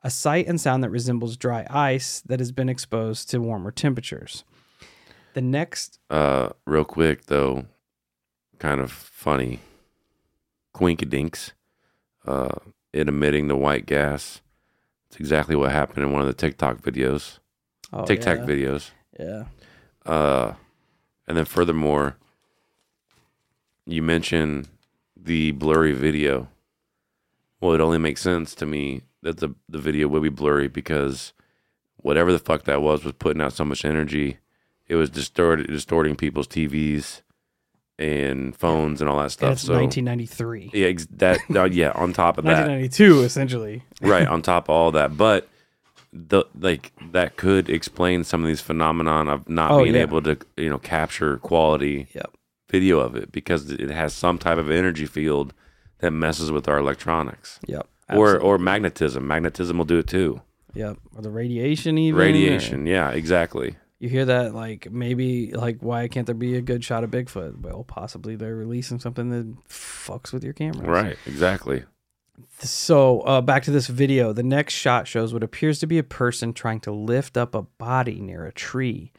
A 0.06 0.12
sight 0.12 0.46
and 0.46 0.62
sound 0.62 0.84
that 0.84 0.92
resembles 0.92 1.36
dry 1.36 1.66
ice 1.68 2.22
that 2.28 2.40
has 2.40 2.52
been 2.52 2.70
exposed 2.70 3.28
to 3.32 3.42
warmer 3.42 3.72
temperatures. 3.72 4.44
The 5.34 5.42
next 5.42 5.98
Uh, 6.12 6.50
real 6.68 6.86
quick 6.86 7.26
though, 7.26 7.66
kind 8.60 8.80
of 8.80 8.92
funny. 8.92 9.62
Quinkadinks, 10.76 11.54
uh, 12.28 12.54
it 12.94 13.10
emitting 13.10 13.48
the 13.48 13.56
white 13.56 13.88
gas. 13.88 14.42
It's 15.08 15.20
exactly 15.20 15.56
what 15.56 15.72
happened 15.72 16.06
in 16.06 16.12
one 16.12 16.22
of 16.22 16.28
the 16.28 16.34
TikTok 16.34 16.82
videos, 16.84 17.40
oh, 17.92 18.06
TikTok 18.06 18.38
yeah, 18.40 18.46
videos. 18.46 18.92
Yeah. 19.20 19.46
Uh, 20.06 20.54
and 21.28 21.36
then 21.36 21.46
furthermore, 21.46 22.18
you 23.88 24.04
mentioned 24.04 24.68
the 25.18 25.50
blurry 25.54 25.94
video. 25.94 26.50
Well, 27.60 27.74
it 27.74 27.82
only 27.82 27.98
makes 27.98 28.22
sense 28.22 28.54
to 28.56 28.68
me 28.68 29.02
that 29.26 29.38
the 29.38 29.50
the 29.68 29.80
video 29.80 30.08
would 30.08 30.24
be 30.24 30.30
blurry 30.30 30.68
because 30.68 31.34
whatever 31.98 32.32
the 32.32 32.40
fuck 32.40 32.64
that 32.64 32.82
was 32.82 33.04
was 33.04 33.14
putting 33.14 33.42
out 33.42 33.54
so 33.54 33.66
much 33.66 33.84
energy. 33.84 34.38
It 34.88 34.96
was 34.96 35.10
distorted, 35.10 35.66
distorting 35.68 36.16
people's 36.16 36.48
TVs 36.48 37.22
and 37.98 38.56
phones 38.56 39.02
and 39.02 39.10
all 39.10 39.18
that 39.20 39.32
stuff. 39.32 39.54
it's 39.54 39.62
so 39.64 39.74
1993. 39.74 40.72
yeah, 40.74 40.88
ex- 40.88 41.08
that 41.12 41.40
uh, 41.56 41.64
yeah. 41.64 41.92
On 41.96 42.14
top 42.14 42.38
of 42.38 42.44
that, 42.44 42.68
1992, 42.68 43.22
essentially. 43.24 43.84
right 44.02 44.28
on 44.28 44.42
top 44.52 44.66
of 44.66 44.70
all 44.76 44.92
that 44.92 45.16
but 45.18 45.48
the 46.14 46.44
like 46.60 46.92
that 47.12 47.36
could 47.38 47.70
explain 47.70 48.24
some 48.24 48.42
of 48.42 48.48
these 48.48 48.62
phenomenon 48.62 49.28
of 49.28 49.50
not 49.50 49.72
Oh, 49.72 49.84
being 49.84 49.96
yeah. 49.96 50.02
able 50.02 50.22
to 50.24 50.38
you 50.58 50.70
know 50.70 50.78
capture 50.78 51.38
quality 51.40 52.08
Yep. 52.14 52.32
video 52.70 53.00
of 53.00 53.16
it 53.16 53.32
because 53.32 53.72
it 53.72 53.90
has 53.90 54.14
some 54.14 54.38
type 54.38 54.58
of 54.58 54.70
energy 54.70 55.06
field 55.08 55.54
that 56.00 56.12
messes 56.12 56.52
with 56.52 56.68
our 56.70 56.78
electronics 56.78 57.60
Yep. 57.68 57.88
Or 58.10 58.28
Absolutely. 58.36 58.48
or 58.50 58.58
magnetism 58.58 59.28
magnetism 59.28 59.78
will 59.78 59.86
do 59.86 60.00
it 60.00 60.08
too 60.08 60.42
Yep. 60.74 60.98
Or 61.16 61.22
the 61.22 61.32
radiation, 61.32 61.98
even. 61.98 62.20
or- 62.20 62.24
radiation 62.24 62.86
yeah 62.86 63.10
exactly 63.12 63.78
You 64.00 64.10
hear 64.10 64.26
that, 64.26 64.54
like 64.54 64.92
maybe, 64.92 65.52
like 65.54 65.78
why 65.80 66.08
can't 66.10 66.26
there 66.26 66.36
be 66.36 66.58
a 66.58 66.62
good 66.62 66.84
shot 66.84 67.04
of 67.06 67.12
Bigfoot? 67.12 67.62
Well, 67.62 67.84
possibly 67.86 68.36
they're 68.36 68.56
releasing 68.56 69.00
something 69.00 69.30
that 69.30 69.70
fucks 69.70 70.34
with 70.34 70.44
your 70.44 70.54
camera. 70.54 70.86
right 70.88 71.18
exactly 71.26 71.86
So 72.60 73.22
uh, 73.22 73.42
back 73.42 73.64
to 73.64 73.72
this 73.72 73.88
video. 73.88 74.34
The 74.34 74.44
next 74.44 74.74
shot 74.74 75.08
shows 75.08 75.34
what 75.34 75.44
appears 75.44 75.80
to 75.80 75.88
be 75.88 75.98
a 75.98 76.04
person 76.04 76.52
trying 76.54 76.82
to 76.82 76.92
lift 76.92 77.38
up 77.38 77.56
a 77.56 77.62
body 77.62 78.20
near 78.20 78.46
a 78.46 78.52
tree, 78.52 79.14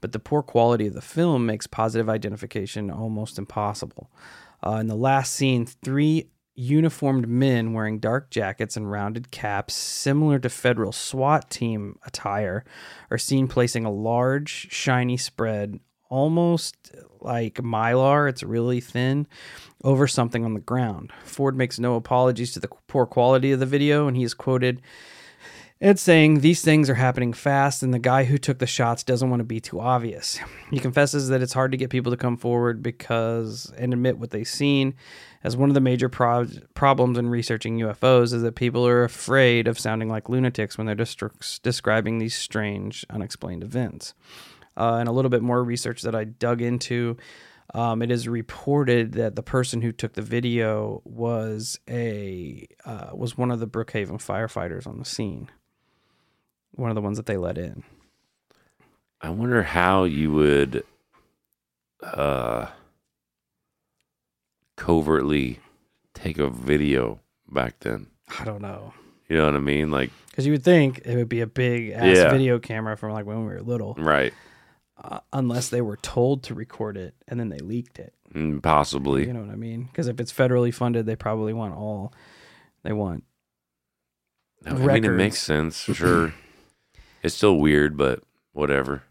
but 0.00 0.12
the 0.12 0.18
poor 0.18 0.42
quality 0.42 0.86
of 0.86 0.94
the 0.94 1.02
film 1.02 1.44
makes 1.44 1.66
positive 1.66 2.08
identification 2.08 2.90
almost 2.90 3.38
impossible. 3.38 4.10
Uh, 4.66 4.76
in 4.76 4.86
the 4.86 4.94
last 4.96 5.34
scene, 5.34 5.66
three 5.66 6.30
uniformed 6.54 7.28
men 7.28 7.72
wearing 7.72 7.98
dark 7.98 8.30
jackets 8.30 8.76
and 8.76 8.90
rounded 8.90 9.30
caps, 9.30 9.74
similar 9.74 10.38
to 10.38 10.48
federal 10.48 10.92
SWAT 10.92 11.50
team 11.50 11.98
attire, 12.04 12.64
are 13.10 13.18
seen 13.18 13.48
placing 13.48 13.84
a 13.84 13.90
large, 13.90 14.68
shiny 14.70 15.16
spread, 15.16 15.80
almost 16.08 16.92
like 17.20 17.54
mylar. 17.54 18.28
It's 18.28 18.42
really 18.42 18.80
thin 18.80 19.26
over 19.82 20.06
something 20.06 20.44
on 20.44 20.54
the 20.54 20.60
ground. 20.60 21.12
Ford 21.24 21.56
makes 21.56 21.78
no 21.78 21.96
apologies 21.96 22.52
to 22.52 22.60
the 22.60 22.68
poor 22.86 23.06
quality 23.06 23.52
of 23.52 23.60
the 23.60 23.66
video, 23.66 24.06
and 24.06 24.16
he 24.16 24.22
is 24.22 24.34
quoted 24.34 24.82
as 25.80 26.00
saying, 26.00 26.40
These 26.40 26.62
things 26.62 26.88
are 26.88 26.94
happening 26.94 27.32
fast, 27.32 27.82
and 27.82 27.92
the 27.92 27.98
guy 27.98 28.24
who 28.24 28.38
took 28.38 28.58
the 28.58 28.66
shots 28.66 29.02
doesn't 29.02 29.28
want 29.28 29.40
to 29.40 29.44
be 29.44 29.60
too 29.60 29.80
obvious. 29.80 30.38
He 30.70 30.78
confesses 30.78 31.28
that 31.28 31.42
it's 31.42 31.52
hard 31.52 31.72
to 31.72 31.76
get 31.76 31.90
people 31.90 32.12
to 32.12 32.16
come 32.16 32.36
forward 32.36 32.82
because 32.82 33.72
and 33.76 33.92
admit 33.92 34.18
what 34.18 34.30
they've 34.30 34.46
seen, 34.46 34.94
as 35.44 35.56
one 35.56 35.70
of 35.70 35.74
the 35.74 35.80
major 35.80 36.08
pro- 36.08 36.46
problems 36.74 37.18
in 37.18 37.28
researching 37.28 37.78
UFOs 37.78 38.32
is 38.32 38.42
that 38.42 38.54
people 38.54 38.86
are 38.86 39.04
afraid 39.04 39.66
of 39.68 39.78
sounding 39.78 40.08
like 40.08 40.28
lunatics 40.28 40.78
when 40.78 40.86
they're 40.86 40.96
destri- 40.96 41.60
describing 41.62 42.18
these 42.18 42.34
strange, 42.34 43.04
unexplained 43.10 43.62
events. 43.62 44.14
Uh, 44.76 44.94
and 44.94 45.08
a 45.08 45.12
little 45.12 45.30
bit 45.30 45.42
more 45.42 45.62
research 45.62 46.02
that 46.02 46.14
I 46.14 46.24
dug 46.24 46.62
into 46.62 47.16
um, 47.74 48.02
it 48.02 48.10
is 48.10 48.28
reported 48.28 49.12
that 49.12 49.34
the 49.34 49.42
person 49.42 49.80
who 49.80 49.92
took 49.92 50.12
the 50.12 50.22
video 50.22 51.00
was 51.04 51.80
a 51.88 52.66
uh, 52.84 53.10
was 53.14 53.38
one 53.38 53.50
of 53.50 53.60
the 53.60 53.66
Brookhaven 53.66 54.18
firefighters 54.22 54.86
on 54.86 54.98
the 54.98 55.04
scene. 55.04 55.50
One 56.72 56.90
of 56.90 56.94
the 56.94 57.00
ones 57.00 57.16
that 57.16 57.26
they 57.26 57.36
let 57.36 57.58
in. 57.58 57.82
i 59.20 59.30
wonder 59.30 59.62
how 59.62 60.04
you 60.04 60.32
would 60.32 60.84
uh 62.02 62.66
covertly 64.76 65.60
take 66.14 66.38
a 66.38 66.48
video 66.48 67.20
back 67.48 67.78
then 67.80 68.06
I 68.38 68.44
don't 68.44 68.62
know 68.62 68.92
you 69.28 69.36
know 69.38 69.44
what 69.46 69.54
i 69.54 69.60
mean 69.60 69.90
like 69.90 70.10
because 70.28 70.46
you 70.46 70.52
would 70.52 70.64
think 70.64 71.00
it 71.04 71.16
would 71.16 71.28
be 71.28 71.40
a 71.40 71.46
big 71.46 71.90
ass 71.90 72.16
Yeah. 72.16 72.30
video 72.30 72.58
camera 72.58 72.96
from 72.96 73.12
like 73.12 73.26
when 73.26 73.40
we 73.40 73.52
were 73.52 73.62
little, 73.62 73.94
right 73.98 74.32
uh, 75.02 75.20
unless 75.32 75.68
they 75.68 75.80
were 75.80 75.96
told 75.96 76.42
to 76.44 76.54
record 76.54 76.96
it 76.96 77.14
and 77.26 77.40
then 77.40 77.48
they 77.48 77.58
leaked 77.58 77.98
it. 77.98 78.14
Mm, 78.34 78.62
possibly 78.62 79.26
You 79.26 79.32
know 79.32 79.40
what 79.40 79.50
I 79.50 79.56
mean? 79.56 79.84
Because 79.84 80.06
if 80.06 80.20
it's 80.20 80.32
federally 80.32 80.72
funded, 80.72 81.06
they 81.06 81.16
probably 81.16 81.52
want 81.52 81.74
all. 81.74 82.14
They 82.82 82.92
want 82.92 83.24
I 84.64 84.74
mean, 84.74 85.04
it 85.04 85.08
makes 85.10 85.40
sense, 85.42 85.76
sure. 85.76 86.32
it's 87.22 87.34
still 87.34 87.58
weird, 87.58 87.96
but 87.96 88.22
whatever. 88.52 89.02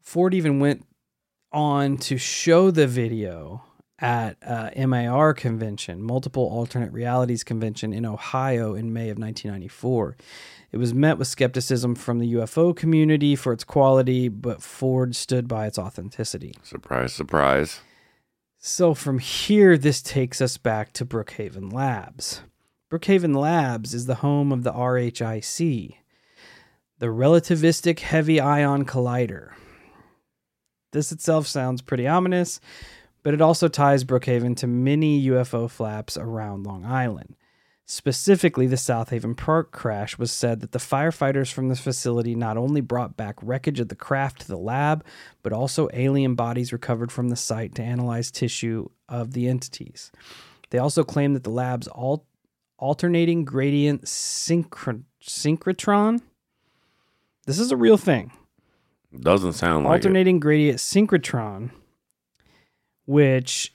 Ford 0.00 0.32
even 0.32 0.58
went 0.58 0.86
on 1.52 1.98
to 1.98 2.16
show 2.16 2.70
the 2.70 2.86
video 2.86 3.62
at 3.98 4.36
uh, 4.44 4.70
MAR 4.86 5.34
convention, 5.34 6.02
Multiple 6.02 6.44
Alternate 6.44 6.92
Realities 6.92 7.44
Convention 7.44 7.92
in 7.92 8.04
Ohio 8.04 8.74
in 8.74 8.92
May 8.92 9.10
of 9.10 9.18
1994. 9.18 10.16
It 10.72 10.78
was 10.78 10.92
met 10.92 11.18
with 11.18 11.28
skepticism 11.28 11.94
from 11.94 12.18
the 12.18 12.34
UFO 12.34 12.74
community 12.74 13.36
for 13.36 13.52
its 13.52 13.62
quality, 13.62 14.28
but 14.28 14.62
Ford 14.62 15.14
stood 15.14 15.46
by 15.46 15.66
its 15.66 15.78
authenticity. 15.78 16.56
Surprise, 16.62 17.12
surprise. 17.12 17.80
So 18.58 18.94
from 18.94 19.18
here, 19.20 19.78
this 19.78 20.02
takes 20.02 20.40
us 20.40 20.56
back 20.56 20.92
to 20.94 21.06
Brookhaven 21.06 21.72
Labs. 21.72 22.40
Brookhaven 22.90 23.36
Labs 23.36 23.94
is 23.94 24.06
the 24.06 24.16
home 24.16 24.50
of 24.50 24.62
the 24.62 24.72
RHIC, 24.72 25.96
the 26.98 27.06
Relativistic 27.06 28.00
Heavy 28.00 28.40
Ion 28.40 28.84
Collider. 28.84 29.52
This 30.92 31.12
itself 31.12 31.46
sounds 31.46 31.82
pretty 31.82 32.06
ominous, 32.06 32.60
but 33.24 33.34
it 33.34 33.40
also 33.40 33.66
ties 33.66 34.04
Brookhaven 34.04 34.54
to 34.58 34.68
many 34.68 35.26
UFO 35.26 35.68
flaps 35.68 36.16
around 36.16 36.64
Long 36.64 36.84
Island. 36.84 37.34
Specifically, 37.86 38.66
the 38.66 38.78
South 38.78 39.10
Haven 39.10 39.34
Park 39.34 39.70
crash 39.70 40.16
was 40.16 40.32
said 40.32 40.60
that 40.60 40.72
the 40.72 40.78
firefighters 40.78 41.52
from 41.52 41.68
this 41.68 41.80
facility 41.80 42.34
not 42.34 42.56
only 42.56 42.80
brought 42.80 43.16
back 43.16 43.36
wreckage 43.42 43.78
of 43.78 43.88
the 43.88 43.94
craft 43.94 44.40
to 44.42 44.48
the 44.48 44.56
lab, 44.56 45.04
but 45.42 45.52
also 45.52 45.88
alien 45.92 46.34
bodies 46.34 46.72
recovered 46.72 47.12
from 47.12 47.28
the 47.28 47.36
site 47.36 47.74
to 47.74 47.82
analyze 47.82 48.30
tissue 48.30 48.88
of 49.08 49.32
the 49.32 49.48
entities. 49.48 50.10
They 50.70 50.78
also 50.78 51.04
claim 51.04 51.34
that 51.34 51.44
the 51.44 51.50
lab's 51.50 51.88
al- 51.88 52.24
alternating 52.78 53.44
gradient 53.44 54.04
synchro- 54.04 55.04
synchrotron. 55.22 56.22
This 57.46 57.58
is 57.58 57.70
a 57.70 57.76
real 57.76 57.98
thing. 57.98 58.32
Doesn't 59.20 59.52
sound 59.52 59.84
like 59.84 59.90
it. 59.90 59.94
alternating 59.96 60.40
gradient 60.40 60.78
synchrotron, 60.78 61.70
which 63.04 63.74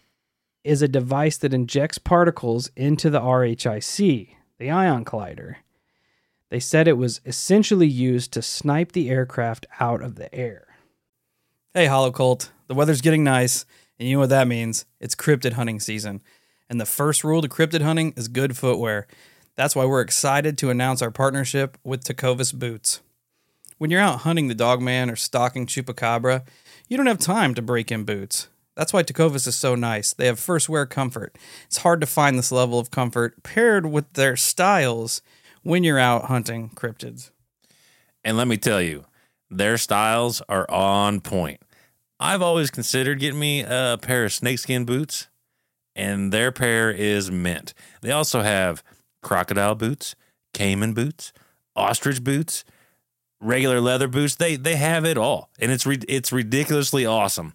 is 0.64 0.82
a 0.82 0.88
device 0.88 1.38
that 1.38 1.54
injects 1.54 1.98
particles 1.98 2.70
into 2.76 3.10
the 3.10 3.22
RHIC, 3.22 4.30
the 4.58 4.70
ion 4.70 5.06
collider. 5.06 5.56
They 6.50 6.60
said 6.60 6.88
it 6.88 6.98
was 6.98 7.22
essentially 7.26 7.88
used 7.88 8.34
to 8.34 8.42
snipe 8.42 8.92
the 8.92 9.10
aircraft 9.10 9.66
out 9.80 10.02
of 10.02 10.16
the 10.16 10.34
air. 10.34 10.68
Hey, 11.74 11.86
Hollow 11.86 12.12
Cult, 12.12 12.52
the 12.68 12.74
weather's 12.74 13.02
getting 13.02 13.24
nice, 13.24 13.66
and 14.00 14.08
you 14.08 14.16
know 14.16 14.22
what 14.22 14.30
that 14.30 14.48
means? 14.48 14.86
It's 15.00 15.16
cryptid 15.16 15.54
hunting 15.54 15.80
season. 15.80 16.22
And 16.70 16.82
the 16.82 16.86
first 16.86 17.24
rule 17.24 17.42
to 17.42 17.48
cryptid 17.48 17.82
hunting 17.82 18.14
is 18.18 18.28
good 18.28 18.58
footwear. 18.58 19.08
That's 19.56 19.76
why 19.76 19.86
we're 19.86 20.02
excited 20.02 20.58
to 20.60 20.70
announce 20.70 21.02
our 21.02 21.12
partnership 21.12 21.78
with 21.84 22.04
Tecovas 22.04 22.54
Boots. 22.54 23.02
When 23.78 23.92
you're 23.92 24.02
out 24.02 24.20
hunting 24.20 24.48
the 24.48 24.56
dogman 24.56 25.10
or 25.10 25.16
stalking 25.16 25.66
chupacabra, 25.66 26.46
you 26.88 26.98
don't 26.98 27.06
have 27.06 27.20
time 27.20 27.54
to 27.56 27.62
break 27.62 27.92
in 27.92 28.04
boots. 28.04 28.50
That's 28.80 28.94
why 28.94 29.04
Tecovas 29.04 29.46
is 29.46 29.58
so 29.58 29.76
nice. 29.76 30.14
They 30.14 30.28
have 30.28 30.40
first 30.40 30.70
wear 30.70 30.86
comfort. 30.86 31.38
It's 31.66 31.80
hard 31.80 32.00
to 32.00 32.08
find 32.08 32.40
this 32.40 32.50
level 32.50 32.80
of 32.80 32.92
comfort 32.92 33.44
paired 33.44 33.86
with 33.86 34.14
their 34.14 34.38
styles 34.38 35.22
when 35.64 35.84
you're 35.84 36.00
out 36.00 36.26
hunting 36.26 36.70
cryptids. 36.70 37.32
And 38.24 38.38
let 38.38 38.48
me 38.48 38.56
tell 38.56 38.82
you, 38.82 39.04
their 39.50 39.78
styles 39.78 40.42
are 40.48 40.66
on 40.72 41.20
point. 41.20 41.62
I've 42.22 42.42
always 42.42 42.72
considered 42.72 43.20
getting 43.20 43.42
me 43.42 43.66
a 43.68 44.00
pair 44.02 44.24
of 44.24 44.32
snakeskin 44.32 44.86
boots, 44.86 45.28
and 45.94 46.32
their 46.32 46.54
pair 46.54 46.90
is 46.90 47.30
mint. 47.30 47.74
They 48.00 48.12
also 48.12 48.44
have 48.44 48.82
crocodile 49.22 49.76
boots, 49.76 50.16
caiman 50.54 50.94
boots, 50.94 51.34
ostrich 51.76 52.24
boots, 52.24 52.64
regular 53.42 53.82
leather 53.82 54.08
boots. 54.08 54.36
They 54.36 54.56
they 54.56 54.78
have 54.78 55.04
it 55.04 55.18
all, 55.18 55.50
and 55.60 55.70
it's 55.70 55.86
it's 55.86 56.32
ridiculously 56.32 57.06
awesome. 57.06 57.52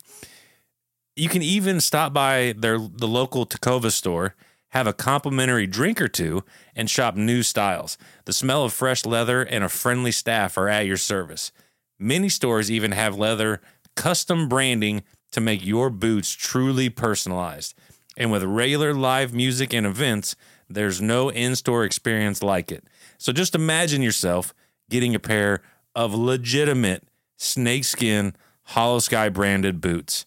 You 1.16 1.28
can 1.28 1.42
even 1.42 1.80
stop 1.80 2.12
by 2.12 2.54
their 2.56 2.78
the 2.78 3.06
local 3.06 3.46
Tacova 3.46 3.92
store, 3.92 4.34
have 4.70 4.88
a 4.88 4.92
complimentary 4.92 5.66
drink 5.66 6.00
or 6.00 6.08
two, 6.08 6.42
and 6.74 6.90
shop 6.90 7.14
new 7.14 7.42
styles. 7.44 7.96
The 8.24 8.32
smell 8.32 8.64
of 8.64 8.72
fresh 8.72 9.06
leather 9.06 9.42
and 9.42 9.62
a 9.62 9.68
friendly 9.68 10.10
staff 10.10 10.58
are 10.58 10.68
at 10.68 10.86
your 10.86 10.96
service. 10.96 11.52
Many 12.00 12.28
stores 12.28 12.70
even 12.70 12.90
have 12.92 13.16
leather 13.16 13.60
custom 13.94 14.48
branding 14.48 15.04
to 15.30 15.40
make 15.40 15.64
your 15.64 15.88
boots 15.88 16.32
truly 16.32 16.88
personalized. 16.88 17.74
And 18.16 18.32
with 18.32 18.42
regular 18.42 18.92
live 18.92 19.32
music 19.32 19.72
and 19.72 19.86
events, 19.86 20.34
there's 20.68 21.00
no 21.00 21.28
in 21.28 21.54
store 21.54 21.84
experience 21.84 22.42
like 22.42 22.72
it. 22.72 22.84
So 23.18 23.32
just 23.32 23.54
imagine 23.54 24.02
yourself 24.02 24.52
getting 24.90 25.14
a 25.14 25.20
pair 25.20 25.62
of 25.94 26.14
legitimate 26.14 27.06
snakeskin 27.36 28.34
Holosky 28.70 29.32
branded 29.32 29.80
boots. 29.80 30.26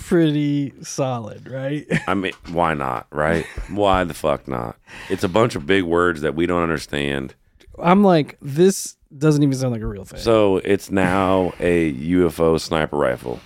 Pretty 0.00 0.72
solid, 0.82 1.48
right? 1.48 1.86
I 2.08 2.14
mean, 2.14 2.32
why 2.50 2.74
not, 2.74 3.06
right? 3.12 3.44
Why 3.68 4.04
the 4.04 4.14
fuck 4.14 4.48
not? 4.48 4.76
It's 5.08 5.22
a 5.24 5.28
bunch 5.28 5.54
of 5.54 5.66
big 5.66 5.84
words 5.84 6.20
that 6.22 6.34
we 6.34 6.46
don't 6.46 6.62
understand. 6.62 7.34
I'm 7.78 8.02
like, 8.02 8.36
this 8.42 8.96
doesn't 9.16 9.42
even 9.42 9.54
sound 9.56 9.72
like 9.72 9.82
a 9.82 9.86
real 9.86 10.04
thing. 10.04 10.20
So 10.20 10.56
it's 10.58 10.90
now 10.90 11.52
a 11.60 11.92
UFO 11.92 12.58
sniper 12.60 12.96
rifle. 12.96 13.40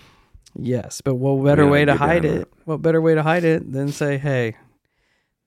Yes, 0.57 1.01
but 1.01 1.17
what 1.17 1.45
better 1.45 1.65
Yeah, 1.65 1.71
way 1.71 1.85
to 1.85 1.97
hide 1.97 2.25
it? 2.25 2.43
it. 2.43 2.53
What 2.65 2.81
better 2.81 3.01
way 3.01 3.15
to 3.15 3.23
hide 3.23 3.45
it 3.45 3.71
than 3.73 3.89
say, 3.93 4.17
"Hey, 4.19 4.57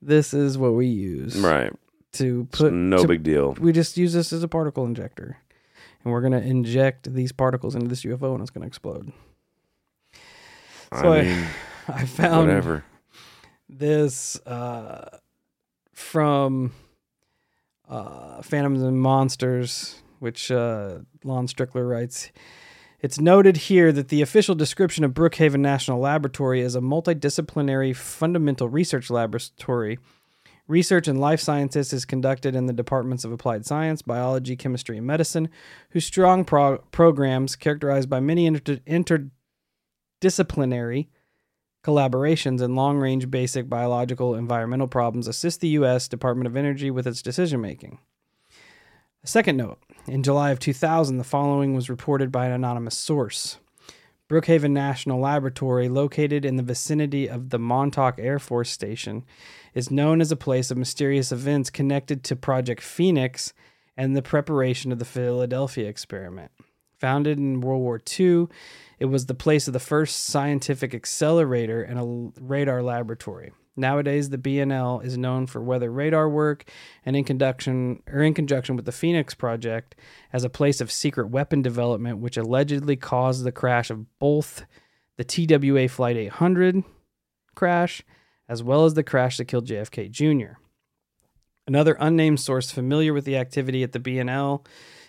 this 0.02 0.34
is 0.34 0.58
what 0.58 0.74
we 0.74 0.86
use 0.88 1.38
Right. 1.40 1.74
to 2.14 2.48
It's 2.50 2.60
put 2.60 2.74
no 2.74 2.98
to- 3.02 3.08
big 3.08 3.24
deal. 3.24 3.54
We 3.60 3.72
just 3.72 3.98
use 3.98 4.14
this 4.14 4.32
as 4.34 4.44
a 4.44 4.48
particle 4.48 4.86
injector, 4.86 5.38
and 6.04 6.14
we're 6.14 6.22
gonna 6.22 6.42
inject 6.42 7.14
these 7.14 7.32
particles 7.32 7.74
into 7.76 7.88
this 7.88 8.04
UFO, 8.04 8.34
and 8.34 8.42
it's 8.42 8.52
gonna 8.52 8.68
explode." 8.68 9.12
So 10.94 11.14
I 11.14 11.22
mean, 11.24 11.46
I 11.88 12.06
found 12.06 12.48
whatever. 12.48 12.84
this 13.70 14.40
uh, 14.46 15.18
from 15.94 16.74
uh, 17.90 18.42
Phantoms 18.42 18.82
and 18.82 19.00
Monsters, 19.00 20.02
which 20.20 20.52
uh, 20.52 21.00
Lon 21.24 21.48
Strickler 21.48 21.90
writes. 21.90 22.32
It's 23.00 23.20
noted 23.20 23.58
here 23.58 23.92
that 23.92 24.08
the 24.08 24.24
official 24.24 24.56
description 24.56 25.04
of 25.04 25.12
Brookhaven 25.14 25.60
National 25.60 26.00
Laboratory 26.00 26.62
is 26.62 26.76
a 26.76 26.80
multidisciplinary 26.82 27.96
fundamental 27.96 28.68
research 28.70 29.12
laboratory. 29.12 30.00
Research 30.68 31.08
in 31.08 31.18
life 31.18 31.40
sciences 31.40 31.94
is 31.94 32.06
conducted 32.06 32.56
in 32.56 32.66
the 32.66 32.74
departments 32.74 33.24
of 33.24 33.32
applied 33.32 33.66
science, 33.66 34.02
biology, 34.02 34.56
chemistry, 34.56 34.98
and 34.98 35.06
medicine, 35.06 35.48
whose 35.92 36.06
strong 36.06 36.44
pro- 36.44 36.80
programs, 36.92 37.56
characterized 37.56 38.10
by 38.10 38.20
many 38.20 38.48
inter- 38.48 38.80
interdisciplinary 40.22 41.08
collaborations 41.84 42.62
and 42.62 42.76
long 42.76 42.98
range 42.98 43.32
basic 43.32 43.70
biological 43.70 44.36
environmental 44.36 44.88
problems, 44.88 45.28
assist 45.28 45.62
the 45.62 45.70
U.S. 45.70 46.08
Department 46.08 46.48
of 46.48 46.58
Energy 46.58 46.92
with 46.92 47.08
its 47.08 47.22
decision 47.22 47.62
making. 47.62 48.00
A 49.24 49.28
second 49.28 49.58
note 49.58 49.80
in 50.06 50.24
July 50.24 50.52
of 50.52 50.60
2000, 50.60 51.18
the 51.18 51.24
following 51.24 51.74
was 51.74 51.90
reported 51.90 52.32
by 52.32 52.46
an 52.46 52.52
anonymous 52.52 52.98
source. 52.98 53.58
Brookhaven 54.30 54.72
National 54.72 55.22
Laboratory, 55.22 55.88
located 55.88 56.44
in 56.44 56.58
the 56.58 56.64
vicinity 56.64 57.30
of 57.30 57.50
the 57.50 57.60
Montauk 57.60 58.20
Air 58.20 58.40
Force 58.40 58.70
Station, 58.70 59.24
is 59.74 59.90
known 59.90 60.20
as 60.20 60.32
a 60.32 60.36
place 60.36 60.70
of 60.70 60.78
mysterious 60.78 61.32
events 61.32 61.70
connected 61.70 62.24
to 62.26 62.36
Project 62.36 62.82
Phoenix 62.82 63.54
and 63.96 64.16
the 64.16 64.22
preparation 64.22 64.92
of 64.92 65.00
the 65.00 65.06
Philadelphia 65.06 65.88
experiment. 65.88 66.52
Founded 67.00 67.38
in 67.38 67.62
World 67.62 67.82
War 67.82 68.02
II, 68.20 68.48
it 69.00 69.06
was 69.06 69.26
the 69.26 69.36
place 69.36 69.68
of 69.68 69.74
the 69.74 69.80
first 69.80 70.26
scientific 70.26 70.96
accelerator 70.96 71.84
and 71.84 72.00
a 72.00 72.42
radar 72.42 72.82
laboratory. 72.82 73.52
Nowadays, 73.76 74.32
the 74.32 74.40
BNL 74.40 75.06
is 75.06 75.20
known 75.20 75.46
for 75.46 75.62
weather 75.62 75.92
radar 75.92 76.28
work 76.28 76.68
and 77.06 77.16
in 77.16 77.24
conjunction 77.24 78.02
or 78.12 78.24
in 78.24 78.34
conjunction 78.34 78.76
with 78.76 78.86
the 78.86 78.92
Phoenix 78.92 79.36
project 79.36 79.96
as 80.34 80.44
a 80.44 80.50
place 80.50 80.82
of 80.82 80.92
secret 80.92 81.30
weapon 81.30 81.62
development, 81.62 82.18
which 82.18 82.38
allegedly 82.38 82.96
caused 82.96 83.44
the 83.44 83.52
crash 83.52 83.92
of 83.92 84.06
both 84.18 84.66
the 85.18 85.24
TWA 85.24 85.88
Flight 85.88 86.18
800 86.18 86.84
crash 87.54 88.04
as 88.50 88.64
well 88.64 88.86
as 88.86 88.96
the 88.96 89.04
crash 89.04 89.38
that 89.38 89.46
killed 89.46 89.68
JFK 89.68 90.10
Jr. 90.10 90.58
Another 91.68 91.98
unnamed 92.00 92.40
source 92.40 92.72
familiar 92.72 93.14
with 93.14 93.26
the 93.26 93.38
activity 93.38 93.84
at 93.84 93.92
the 93.92 94.00
BNL 94.00 94.66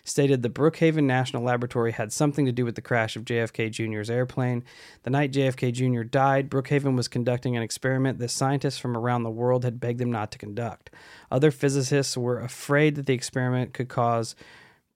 stated 0.09 0.43
the 0.43 0.51
Brookhaven 0.51 1.05
National 1.05 1.43
Laboratory 1.43 1.93
had 1.93 2.13
something 2.13 2.47
to 2.47 2.53
do 2.53 2.65
with 2.65 2.75
the 2.75 2.81
crash 2.81 3.17
of 3.17 3.25
JFK 3.25 3.71
Jr.'s 3.71 4.11
airplane. 4.11 4.65
The 5.03 5.11
night 5.11 5.33
JFK 5.33 5.73
Jr. 5.73 6.03
died, 6.03 6.51
Brookhaven 6.51 6.97
was 6.97 7.09
conducting 7.09 7.57
an 7.57 7.63
experiment 7.63 8.19
that 8.19 8.31
scientists 8.31 8.79
from 8.79 8.97
around 8.97 9.23
the 9.23 9.31
world 9.31 9.65
had 9.65 9.81
begged 9.81 10.01
them 10.01 10.11
not 10.11 10.33
to 10.33 10.39
conduct. 10.39 10.91
Other 11.31 11.51
physicists 11.51 12.17
were 12.17 12.41
afraid 12.41 12.95
that 12.95 13.07
the 13.07 13.15
experiment 13.15 13.75
could 13.75 13.89
cause 13.89 14.35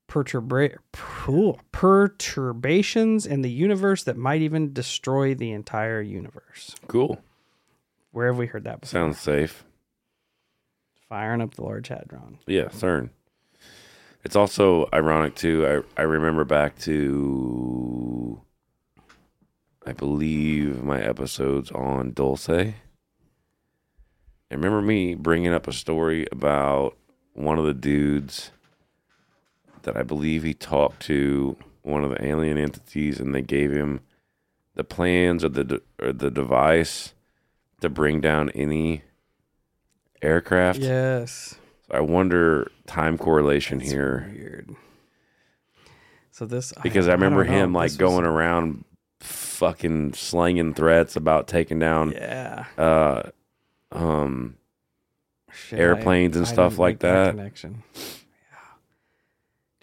perturba- 0.08 0.76
perturbations 1.72 3.26
in 3.26 3.42
the 3.42 3.50
universe 3.50 4.02
that 4.04 4.16
might 4.16 4.42
even 4.42 4.72
destroy 4.72 5.34
the 5.34 5.52
entire 5.52 6.02
universe. 6.02 6.74
Cool. 6.86 7.18
Where 8.10 8.26
have 8.26 8.38
we 8.38 8.46
heard 8.46 8.64
that 8.64 8.82
before? 8.82 9.00
Sounds 9.00 9.18
safe. 9.18 9.64
Firing 11.08 11.40
up 11.40 11.54
the 11.54 11.62
Large 11.62 11.88
Hadron. 11.88 12.38
Yeah, 12.46 12.66
CERN. 12.66 13.10
It's 14.24 14.36
also 14.36 14.88
ironic 14.92 15.34
too. 15.34 15.84
I 15.96 16.00
I 16.00 16.04
remember 16.04 16.44
back 16.44 16.78
to 16.80 18.40
I 19.84 19.92
believe 19.92 20.82
my 20.82 21.00
episodes 21.00 21.70
on 21.72 22.12
Dulce. 22.12 22.48
I 22.48 22.74
remember 24.50 24.80
me 24.82 25.14
bringing 25.14 25.52
up 25.52 25.66
a 25.66 25.72
story 25.72 26.26
about 26.30 26.96
one 27.32 27.58
of 27.58 27.64
the 27.64 27.74
dudes 27.74 28.50
that 29.82 29.96
I 29.96 30.02
believe 30.02 30.42
he 30.44 30.54
talked 30.54 31.00
to 31.06 31.56
one 31.82 32.04
of 32.04 32.10
the 32.10 32.24
alien 32.24 32.58
entities, 32.58 33.18
and 33.18 33.34
they 33.34 33.42
gave 33.42 33.72
him 33.72 34.00
the 34.74 34.84
plans 34.84 35.42
or 35.44 35.48
the 35.48 35.64
de- 35.64 35.80
or 36.00 36.12
the 36.12 36.30
device 36.30 37.14
to 37.80 37.88
bring 37.88 38.20
down 38.20 38.50
any 38.50 39.02
aircraft. 40.22 40.78
Yes. 40.78 41.56
I 41.92 42.00
wonder 42.00 42.70
time 42.86 43.18
correlation 43.18 43.78
That's 43.78 43.90
here 43.90 44.30
Weird. 44.34 44.70
So 46.30 46.46
this 46.46 46.72
because 46.82 47.08
I, 47.08 47.12
remember 47.12 47.44
don't 47.44 47.52
know. 47.52 47.62
him 47.64 47.72
like 47.74 47.90
This 47.90 47.98
was- 47.98 48.10
going 48.10 48.24
around 48.24 48.84
fucking 49.20 50.14
slinging 50.14 50.74
threats 50.74 51.14
about 51.14 51.46
taking 51.46 51.78
down 51.78 52.12
Yeah. 52.12 52.64
uh 52.78 53.22
um 53.92 54.56
Shit, 55.52 55.78
Airplanes 55.78 56.36
and 56.36 56.48
stuff 56.48 56.78
like 56.78 56.94
make 56.94 57.00
that. 57.00 57.30
Connection. 57.32 57.82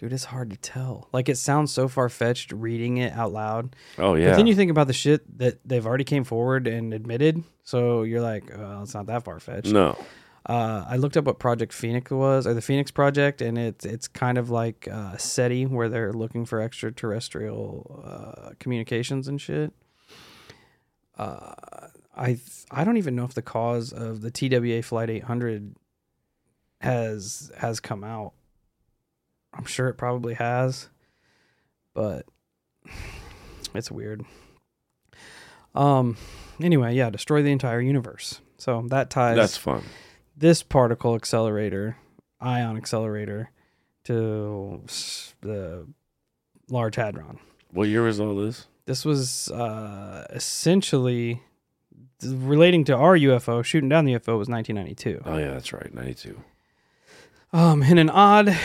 Dude, 0.00 0.12
it's 0.14 0.24
hard 0.24 0.50
to 0.50 0.56
tell. 0.56 1.08
Like 1.12 1.28
it 1.28 1.36
sounds 1.36 1.70
so 1.72 1.86
far 1.86 2.08
fetched 2.08 2.52
reading 2.52 2.96
it 2.96 3.12
out 3.12 3.32
loud. 3.32 3.76
oh 3.98 4.14
yeah 4.14 4.30
But 4.30 4.36
then 4.36 4.46
you 4.46 4.54
think 4.54 4.70
about 4.70 4.86
the 4.88 4.92
shit 4.94 5.38
that 5.38 5.58
they've 5.64 5.86
already 5.86 6.04
came 6.04 6.24
forward 6.24 6.66
and 6.66 6.92
admitted. 6.94 7.44
So 7.64 8.02
you're 8.02 8.20
like, 8.22 8.50
well, 8.56 8.82
it's 8.82 8.94
not 8.94 9.06
that 9.06 9.24
far 9.24 9.38
fetched. 9.40 9.68
no 9.72 9.96
Uh, 10.46 10.84
I 10.88 10.96
looked 10.96 11.16
up 11.16 11.24
what 11.24 11.38
Project 11.38 11.72
Phoenix 11.72 12.10
was, 12.10 12.46
or 12.46 12.54
the 12.54 12.62
Phoenix 12.62 12.90
Project, 12.90 13.42
and 13.42 13.58
it's 13.58 13.84
it's 13.84 14.08
kind 14.08 14.38
of 14.38 14.48
like 14.48 14.88
uh, 14.90 15.16
SETI, 15.16 15.66
where 15.66 15.88
they're 15.88 16.12
looking 16.12 16.46
for 16.46 16.60
extraterrestrial 16.60 18.02
uh, 18.04 18.50
communications 18.58 19.28
and 19.28 19.40
shit. 19.40 19.72
Uh, 21.18 21.54
I 22.16 22.38
I 22.70 22.84
don't 22.84 22.96
even 22.96 23.14
know 23.14 23.24
if 23.24 23.34
the 23.34 23.42
cause 23.42 23.92
of 23.92 24.22
the 24.22 24.30
TWA 24.30 24.82
Flight 24.82 25.10
800 25.10 25.76
has 26.80 27.52
has 27.58 27.78
come 27.78 28.02
out. 28.02 28.32
I'm 29.52 29.66
sure 29.66 29.88
it 29.88 29.94
probably 29.94 30.34
has, 30.34 30.88
but 31.92 32.24
it's 33.74 33.90
weird. 33.90 34.24
Um. 35.74 36.16
Anyway, 36.62 36.94
yeah, 36.94 37.10
destroy 37.10 37.42
the 37.42 37.52
entire 37.52 37.80
universe. 37.80 38.40
So 38.56 38.84
that 38.88 39.10
ties 39.10 39.36
that's 39.36 39.56
fun 39.58 39.82
this 40.40 40.62
particle 40.62 41.14
accelerator 41.14 41.96
ion 42.40 42.76
accelerator 42.76 43.50
to 44.04 44.82
the 45.42 45.86
Large 46.68 46.96
Hadron. 46.96 47.38
What 47.72 47.88
year 47.88 48.02
was 48.02 48.18
all 48.18 48.34
this? 48.34 48.66
This 48.86 49.04
was 49.04 49.50
uh, 49.50 50.26
essentially 50.30 51.42
relating 52.22 52.84
to 52.84 52.96
our 52.96 53.16
UFO. 53.16 53.62
Shooting 53.64 53.88
down 53.88 54.06
the 54.06 54.14
UFO 54.14 54.38
was 54.38 54.48
1992. 54.48 55.22
Oh 55.24 55.36
yeah, 55.36 55.52
that's 55.52 55.72
right, 55.72 55.92
ninety 55.94 56.14
two. 56.14 56.42
Um, 57.52 57.82
in 57.82 57.98
an 57.98 58.10
odd 58.10 58.56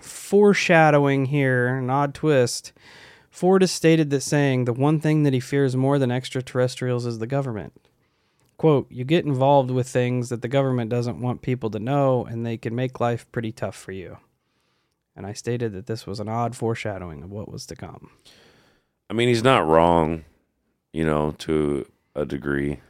foreshadowing 0.00 1.26
here, 1.26 1.68
an 1.76 1.90
odd 1.90 2.14
twist, 2.14 2.72
Ford 3.30 3.62
has 3.62 3.70
stated 3.70 4.10
that 4.10 4.20
saying 4.20 4.64
the 4.64 4.72
one 4.72 5.00
thing 5.00 5.22
that 5.24 5.32
he 5.32 5.40
fears 5.40 5.76
more 5.76 5.98
than 5.98 6.10
extraterrestrials 6.10 7.06
is 7.06 7.18
the 7.18 7.26
government. 7.26 7.87
Quote, 8.58 8.90
you 8.90 9.04
get 9.04 9.24
involved 9.24 9.70
with 9.70 9.88
things 9.88 10.28
that 10.28 10.42
the 10.42 10.48
government 10.48 10.90
doesn't 10.90 11.20
want 11.20 11.42
people 11.42 11.70
to 11.70 11.78
know, 11.78 12.24
and 12.24 12.44
they 12.44 12.56
can 12.56 12.74
make 12.74 13.00
life 13.00 13.30
pretty 13.30 13.52
tough 13.52 13.76
for 13.76 13.92
you. 13.92 14.18
And 15.14 15.24
I 15.26 15.32
stated 15.32 15.72
that 15.72 15.86
this 15.86 16.06
was 16.06 16.20
an 16.20 16.28
odd 16.28 16.56
foreshadowing 16.56 17.22
of 17.22 17.30
what 17.30 17.50
was 17.50 17.66
to 17.66 17.76
come. 17.76 18.10
I 19.08 19.14
mean, 19.14 19.28
he's 19.28 19.44
not 19.44 19.66
wrong, 19.66 20.24
you 20.92 21.04
know, 21.04 21.36
to 21.38 21.86
a 22.14 22.26
degree. 22.26 22.80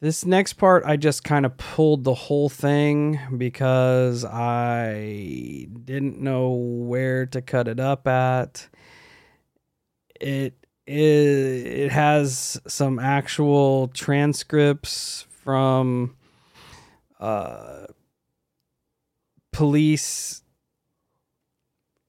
This 0.00 0.26
next 0.26 0.54
part, 0.54 0.84
I 0.84 0.96
just 0.96 1.22
kind 1.22 1.46
of 1.46 1.56
pulled 1.56 2.02
the 2.02 2.14
whole 2.14 2.48
thing 2.48 3.20
because 3.38 4.24
I 4.24 5.68
didn't 5.84 6.20
know 6.20 6.50
where 6.50 7.26
to 7.26 7.40
cut 7.40 7.68
it 7.68 7.78
up 7.78 8.08
at. 8.08 8.68
It 10.20 10.61
it 10.86 11.90
has 11.92 12.60
some 12.66 12.98
actual 12.98 13.88
transcripts 13.88 15.26
from 15.42 16.16
uh, 17.20 17.86
police 19.52 20.42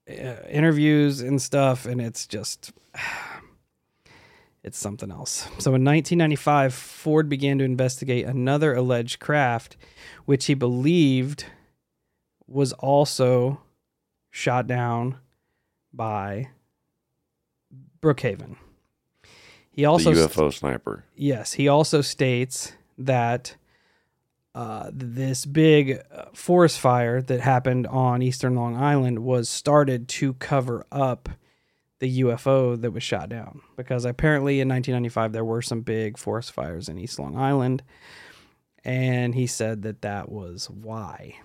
uh, 0.08 0.12
interviews 0.50 1.20
and 1.20 1.40
stuff, 1.40 1.86
and 1.86 2.00
it's 2.00 2.26
just 2.26 2.72
it's 4.64 4.78
something 4.78 5.10
else. 5.10 5.42
So 5.58 5.74
in 5.74 5.84
1995, 5.84 6.74
Ford 6.74 7.28
began 7.28 7.58
to 7.58 7.64
investigate 7.64 8.26
another 8.26 8.74
alleged 8.74 9.20
craft, 9.20 9.76
which 10.24 10.46
he 10.46 10.54
believed 10.54 11.46
was 12.46 12.72
also 12.74 13.60
shot 14.30 14.66
down 14.66 15.18
by 15.92 16.48
Brookhaven. 18.02 18.56
He 19.74 19.84
also 19.84 20.14
the 20.14 20.28
UFO 20.28 20.52
sniper. 20.52 21.04
Yes, 21.16 21.52
he 21.54 21.66
also 21.66 22.00
states 22.00 22.72
that 22.96 23.56
uh, 24.54 24.90
this 24.92 25.44
big 25.44 26.00
uh, 26.14 26.26
forest 26.32 26.78
fire 26.78 27.20
that 27.20 27.40
happened 27.40 27.88
on 27.88 28.22
Eastern 28.22 28.54
Long 28.54 28.76
Island 28.76 29.18
was 29.18 29.48
started 29.48 30.06
to 30.08 30.34
cover 30.34 30.86
up 30.92 31.28
the 31.98 32.20
UFO 32.20 32.80
that 32.80 32.92
was 32.92 33.02
shot 33.02 33.28
down 33.28 33.62
because 33.76 34.04
apparently 34.04 34.60
in 34.60 34.68
1995 34.68 35.32
there 35.32 35.44
were 35.44 35.62
some 35.62 35.80
big 35.80 36.18
forest 36.18 36.52
fires 36.52 36.88
in 36.88 36.98
East 36.98 37.18
Long 37.18 37.36
Island, 37.36 37.82
and 38.84 39.34
he 39.34 39.48
said 39.48 39.82
that 39.82 40.02
that 40.02 40.28
was 40.30 40.70
why. 40.70 41.36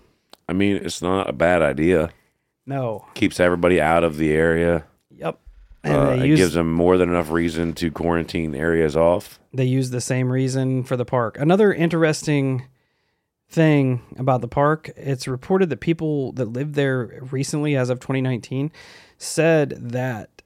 I 0.48 0.54
mean, 0.54 0.76
it's 0.78 1.02
not 1.02 1.28
a 1.28 1.34
bad 1.34 1.64
idea. 1.64 2.12
No. 2.68 3.06
Keeps 3.16 3.40
everybody 3.40 3.82
out 3.82 4.04
of 4.04 4.18
the 4.18 4.32
area. 4.32 4.86
Yep. 5.16 5.40
And 5.84 5.96
Uh, 6.22 6.24
it 6.24 6.36
gives 6.36 6.54
them 6.54 6.72
more 6.74 6.98
than 6.98 7.10
enough 7.10 7.32
reason 7.32 7.74
to 7.74 7.90
quarantine 7.92 8.54
areas 8.56 8.96
off. 8.98 9.40
they 9.54 9.66
use 9.66 9.90
the 9.90 10.02
same 10.02 10.32
reason 10.32 10.84
for 10.84 10.96
the 10.98 11.06
park. 11.06 11.38
Another 11.40 11.74
interesting 11.74 12.64
thing 13.50 14.02
about 14.18 14.42
the 14.42 14.48
park, 14.48 14.92
it's 14.96 15.28
reported 15.28 15.70
that 15.70 15.80
people 15.80 16.32
that 16.34 16.46
lived 16.54 16.76
there 16.76 17.20
recently 17.32 17.76
as 17.76 17.90
of 17.90 18.00
2019 18.00 18.72
said 19.18 19.70
that 19.80 20.42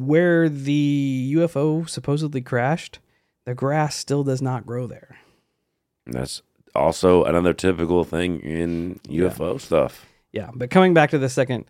where 0.00 0.48
the 0.48 1.32
UFO 1.36 1.88
supposedly 1.88 2.40
crashed, 2.40 3.00
the 3.44 3.54
grass 3.54 3.96
still 3.96 4.24
does 4.24 4.40
not 4.40 4.64
grow 4.66 4.86
there. 4.86 5.16
And 6.06 6.14
that's 6.14 6.40
also 6.74 7.24
another 7.24 7.52
typical 7.52 8.04
thing 8.04 8.40
in 8.40 9.00
UFO 9.08 9.60
stuff. 9.60 10.06
Yeah, 10.32 10.50
but 10.54 10.70
coming 10.70 10.94
back 10.94 11.10
to 11.10 11.18
the 11.18 11.28
second 11.28 11.66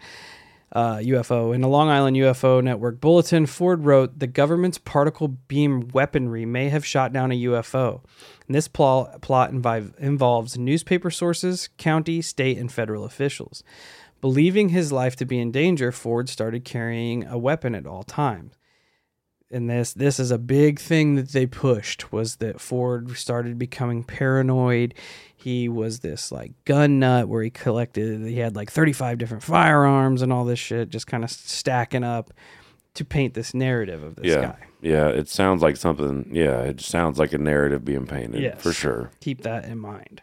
uh, 0.72 0.96
UFO, 0.96 1.54
in 1.54 1.62
a 1.62 1.68
Long 1.68 1.90
Island 1.90 2.16
UFO 2.16 2.62
Network 2.62 3.00
bulletin, 3.00 3.46
Ford 3.46 3.84
wrote 3.84 4.18
the 4.18 4.26
government's 4.26 4.78
particle 4.78 5.28
beam 5.28 5.88
weaponry 5.92 6.46
may 6.46 6.70
have 6.70 6.84
shot 6.84 7.12
down 7.12 7.30
a 7.30 7.40
UFO. 7.42 8.02
And 8.46 8.54
this 8.54 8.68
plot, 8.68 9.20
plot 9.20 9.52
invi- 9.52 9.96
involves 9.98 10.56
newspaper 10.56 11.10
sources, 11.10 11.68
county, 11.76 12.22
state, 12.22 12.58
and 12.58 12.72
federal 12.72 13.04
officials. 13.04 13.62
Believing 14.22 14.70
his 14.70 14.92
life 14.92 15.16
to 15.16 15.26
be 15.26 15.38
in 15.38 15.50
danger, 15.50 15.92
Ford 15.92 16.28
started 16.28 16.64
carrying 16.64 17.26
a 17.26 17.36
weapon 17.36 17.74
at 17.74 17.86
all 17.86 18.04
times. 18.04 18.54
And 19.52 19.68
this 19.68 19.92
this 19.92 20.18
is 20.18 20.30
a 20.30 20.38
big 20.38 20.80
thing 20.80 21.14
that 21.16 21.28
they 21.28 21.46
pushed 21.46 22.10
was 22.12 22.36
that 22.36 22.60
Ford 22.60 23.16
started 23.16 23.58
becoming 23.58 24.02
paranoid. 24.02 24.94
He 25.36 25.68
was 25.68 26.00
this 26.00 26.32
like 26.32 26.52
gun 26.64 26.98
nut 26.98 27.28
where 27.28 27.42
he 27.42 27.50
collected 27.50 28.22
he 28.26 28.38
had 28.38 28.56
like 28.56 28.70
35 28.70 29.18
different 29.18 29.42
firearms 29.42 30.22
and 30.22 30.32
all 30.32 30.44
this 30.44 30.58
shit 30.58 30.88
just 30.88 31.06
kind 31.06 31.24
of 31.24 31.30
stacking 31.30 32.04
up 32.04 32.32
to 32.94 33.04
paint 33.04 33.34
this 33.34 33.52
narrative 33.52 34.02
of 34.02 34.16
this 34.16 34.26
yeah. 34.26 34.42
guy. 34.42 34.58
Yeah. 34.80 35.08
It 35.08 35.28
sounds 35.28 35.62
like 35.62 35.76
something. 35.76 36.30
Yeah. 36.32 36.60
It 36.60 36.80
sounds 36.80 37.18
like 37.18 37.32
a 37.32 37.38
narrative 37.38 37.84
being 37.84 38.06
painted 38.06 38.40
Yes. 38.42 38.62
for 38.62 38.72
sure. 38.72 39.10
Keep 39.20 39.42
that 39.42 39.64
in 39.64 39.78
mind. 39.78 40.22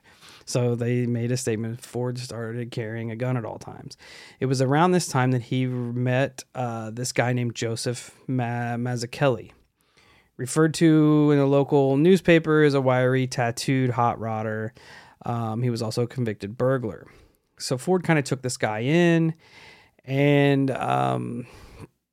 So 0.50 0.74
they 0.74 1.06
made 1.06 1.32
a 1.32 1.38
statement. 1.38 1.86
Ford 1.86 2.18
started 2.18 2.72
carrying 2.72 3.12
a 3.12 3.16
gun 3.16 3.38
at 3.38 3.46
all 3.46 3.60
times. 3.60 3.96
It 4.40 4.48
was 4.48 4.64
around 4.64 4.94
this 4.94 5.08
time 5.08 5.30
that 5.30 5.44
he 5.44 5.68
met 5.68 6.44
uh, 6.56 6.90
this 6.90 7.12
guy 7.12 7.34
named 7.34 7.54
Joseph 7.54 8.20
Ma- 8.26 8.76
referred 10.38 10.74
to 10.74 11.30
in 11.32 11.38
a 11.38 11.46
local 11.46 11.98
newspaper 11.98 12.64
as 12.64 12.74
a 12.74 12.82
wiry, 12.82 13.28
tattooed 13.28 13.92
hot 13.92 14.18
rodder. 14.18 14.72
Um, 15.24 15.62
he 15.62 15.70
was 15.70 15.84
also 15.84 16.02
a 16.02 16.08
convicted 16.08 16.58
burglar. 16.58 17.06
So 17.60 17.78
Ford 17.78 18.04
kind 18.04 18.18
of 18.18 18.26
took 18.26 18.42
this 18.42 18.58
guy 18.58 18.80
in, 18.80 19.36
and 20.04 20.72
um, 20.72 21.46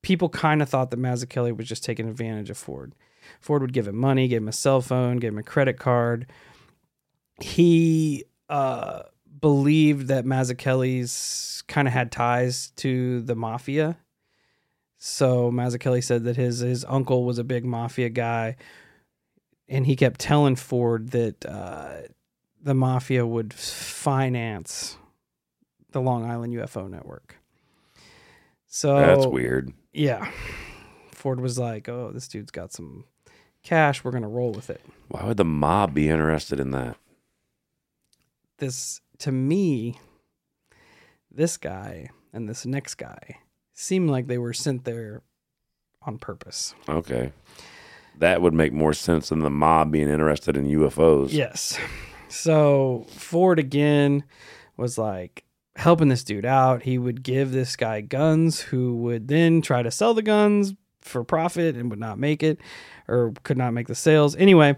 people 0.02 0.28
kind 0.28 0.60
of 0.60 0.68
thought 0.68 0.90
that 0.90 1.00
Mazzucchelli 1.00 1.56
was 1.56 1.66
just 1.66 1.84
taking 1.84 2.06
advantage 2.06 2.50
of 2.50 2.58
Ford. 2.58 2.92
Ford 3.40 3.62
would 3.62 3.72
give 3.72 3.88
him 3.88 3.96
money, 3.96 4.28
give 4.28 4.42
him 4.42 4.48
a 4.48 4.52
cell 4.52 4.82
phone, 4.82 5.16
give 5.16 5.32
him 5.32 5.38
a 5.38 5.42
credit 5.42 5.78
card. 5.78 6.26
He 7.40 8.24
uh, 8.48 9.02
believed 9.40 10.08
that 10.08 10.24
Mazzucchelli's 10.24 11.62
kind 11.68 11.86
of 11.88 11.94
had 11.94 12.10
ties 12.10 12.70
to 12.76 13.20
the 13.22 13.34
mafia. 13.34 13.98
So 14.98 15.50
Mazzucchelli 15.50 16.02
said 16.02 16.24
that 16.24 16.36
his 16.36 16.60
his 16.60 16.84
uncle 16.88 17.24
was 17.24 17.38
a 17.38 17.44
big 17.44 17.64
mafia 17.64 18.08
guy, 18.08 18.56
and 19.68 19.86
he 19.86 19.94
kept 19.96 20.18
telling 20.20 20.56
Ford 20.56 21.10
that 21.10 21.44
uh, 21.44 22.08
the 22.62 22.74
mafia 22.74 23.26
would 23.26 23.52
finance 23.52 24.96
the 25.92 26.00
Long 26.00 26.24
Island 26.24 26.54
UFO 26.54 26.88
network. 26.88 27.36
So 28.66 28.96
That's 28.96 29.26
weird. 29.26 29.72
yeah. 29.92 30.30
Ford 31.12 31.40
was 31.40 31.58
like, 31.58 31.88
"Oh, 31.88 32.10
this 32.12 32.28
dude's 32.28 32.50
got 32.50 32.72
some 32.72 33.04
cash. 33.62 34.02
We're 34.02 34.10
gonna 34.12 34.28
roll 34.28 34.52
with 34.52 34.70
it." 34.70 34.80
Why 35.08 35.24
would 35.24 35.36
the 35.36 35.44
mob 35.44 35.94
be 35.94 36.08
interested 36.08 36.58
in 36.58 36.70
that? 36.72 36.96
This 38.58 39.00
to 39.18 39.32
me, 39.32 39.98
this 41.30 41.56
guy 41.56 42.10
and 42.32 42.48
this 42.48 42.66
next 42.66 42.96
guy 42.96 43.38
seem 43.74 44.08
like 44.08 44.26
they 44.26 44.38
were 44.38 44.52
sent 44.52 44.84
there 44.84 45.22
on 46.02 46.18
purpose. 46.18 46.74
Okay. 46.88 47.32
That 48.18 48.40
would 48.40 48.54
make 48.54 48.72
more 48.72 48.94
sense 48.94 49.28
than 49.28 49.40
the 49.40 49.50
mob 49.50 49.92
being 49.92 50.08
interested 50.08 50.56
in 50.56 50.66
UFOs. 50.66 51.32
Yes. 51.32 51.78
So 52.28 53.06
Ford 53.10 53.58
again 53.58 54.24
was 54.76 54.96
like 54.96 55.44
helping 55.76 56.08
this 56.08 56.24
dude 56.24 56.46
out. 56.46 56.82
He 56.82 56.96
would 56.96 57.22
give 57.22 57.52
this 57.52 57.76
guy 57.76 58.00
guns 58.00 58.60
who 58.60 58.96
would 58.96 59.28
then 59.28 59.60
try 59.60 59.82
to 59.82 59.90
sell 59.90 60.14
the 60.14 60.22
guns 60.22 60.74
for 61.02 61.22
profit 61.22 61.76
and 61.76 61.90
would 61.90 62.00
not 62.00 62.18
make 62.18 62.42
it 62.42 62.58
or 63.06 63.32
could 63.42 63.58
not 63.58 63.74
make 63.74 63.86
the 63.86 63.94
sales. 63.94 64.34
Anyway, 64.36 64.76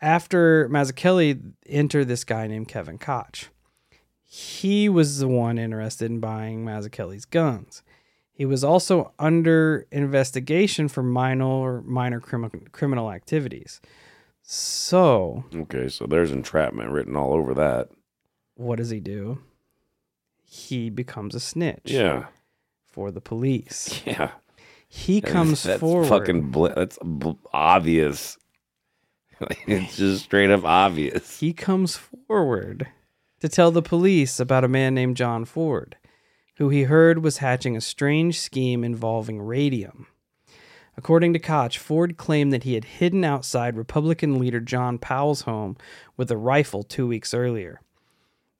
after 0.00 0.68
Mazzucchelli 0.68 1.52
entered 1.66 2.08
this 2.08 2.24
guy 2.24 2.46
named 2.46 2.68
Kevin 2.68 2.98
Koch. 2.98 3.48
He 4.24 4.88
was 4.88 5.18
the 5.18 5.28
one 5.28 5.58
interested 5.58 6.10
in 6.10 6.20
buying 6.20 6.64
Mazzucchelli's 6.64 7.24
guns. 7.24 7.82
He 8.32 8.44
was 8.44 8.62
also 8.62 9.12
under 9.18 9.86
investigation 9.90 10.88
for 10.88 11.02
minor 11.02 11.80
minor 11.82 12.20
crimi- 12.20 12.70
criminal 12.72 13.10
activities. 13.10 13.80
So, 14.42 15.44
Okay, 15.54 15.88
so 15.88 16.06
there's 16.06 16.30
entrapment 16.30 16.90
written 16.90 17.16
all 17.16 17.32
over 17.32 17.54
that. 17.54 17.88
what 18.54 18.76
does 18.76 18.90
he 18.90 19.00
do? 19.00 19.38
He 20.44 20.90
becomes 20.90 21.34
a 21.34 21.40
snitch 21.40 21.82
Yeah. 21.90 22.26
for 22.84 23.10
the 23.10 23.20
police. 23.20 24.02
Yeah. 24.06 24.30
He 24.88 25.20
comes 25.20 25.64
that's 25.64 25.80
forward. 25.80 26.08
fucking 26.08 26.50
bl- 26.52 26.68
that's 26.68 26.96
bl- 27.02 27.32
obvious. 27.52 28.38
it's 29.66 29.96
just 29.96 30.24
straight 30.24 30.50
up 30.50 30.64
obvious. 30.64 31.40
he 31.40 31.52
comes 31.52 31.96
forward 32.26 32.88
to 33.40 33.48
tell 33.48 33.70
the 33.70 33.82
police 33.82 34.40
about 34.40 34.64
a 34.64 34.68
man 34.68 34.94
named 34.94 35.16
John 35.16 35.44
Ford, 35.44 35.96
who 36.56 36.68
he 36.70 36.84
heard 36.84 37.22
was 37.22 37.38
hatching 37.38 37.76
a 37.76 37.80
strange 37.80 38.40
scheme 38.40 38.82
involving 38.82 39.40
radium. 39.40 40.06
According 40.96 41.34
to 41.34 41.38
Koch, 41.38 41.76
Ford 41.76 42.16
claimed 42.16 42.52
that 42.52 42.62
he 42.62 42.74
had 42.74 42.84
hidden 42.84 43.22
outside 43.24 43.76
Republican 43.76 44.38
leader 44.38 44.60
John 44.60 44.96
Powell's 44.96 45.42
home 45.42 45.76
with 46.16 46.30
a 46.30 46.38
rifle 46.38 46.82
two 46.82 47.06
weeks 47.06 47.34
earlier. 47.34 47.80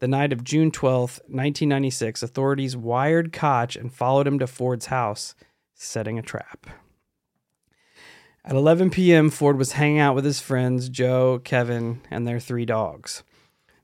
The 0.01 0.09
night 0.09 0.35
of 0.35 0.45
June 0.45 0.71
12, 0.71 1.21
1996, 1.29 2.23
authorities 2.23 2.77
wired 2.77 3.33
Koch 3.33 3.77
and 3.77 3.91
followed 3.91 4.27
him 4.27 4.39
to 4.41 4.47
Ford's 4.47 4.87
house, 4.87 5.35
setting 5.73 6.19
a 6.19 6.23
trap. 6.23 6.67
At 8.49 8.55
11 8.55 8.91
p.m., 8.91 9.29
Ford 9.31 9.59
was 9.59 9.73
hanging 9.73 9.99
out 9.99 10.15
with 10.15 10.25
his 10.25 10.41
friends, 10.41 10.89
Joe, 10.89 11.41
Kevin, 11.43 12.01
and 12.13 12.29
their 12.29 12.39
three 12.39 12.65
dogs. 12.65 13.25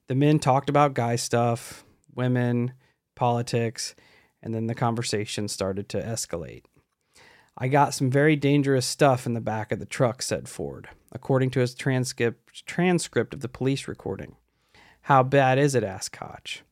The 0.06 0.14
men 0.14 0.38
talked 0.38 0.70
about 0.70 0.94
guy 0.94 1.16
stuff, 1.16 1.84
women, 2.14 2.72
politics, 3.16 3.96
and 4.40 4.54
then 4.54 4.68
the 4.68 4.76
conversation 4.76 5.48
started 5.48 5.88
to 5.88 6.00
escalate. 6.00 6.62
I 7.58 7.66
got 7.66 7.92
some 7.92 8.08
very 8.08 8.36
dangerous 8.36 8.86
stuff 8.86 9.26
in 9.26 9.34
the 9.34 9.40
back 9.40 9.72
of 9.72 9.80
the 9.80 9.84
truck, 9.84 10.22
said 10.22 10.48
Ford, 10.48 10.88
according 11.10 11.50
to 11.50 11.60
his 11.60 11.74
transcript, 11.74 12.64
transcript 12.64 13.34
of 13.34 13.40
the 13.40 13.48
police 13.48 13.88
recording. 13.88 14.36
How 15.02 15.24
bad 15.24 15.58
is 15.58 15.74
it? 15.74 15.82
asked 15.82 16.12
Koch. 16.12 16.62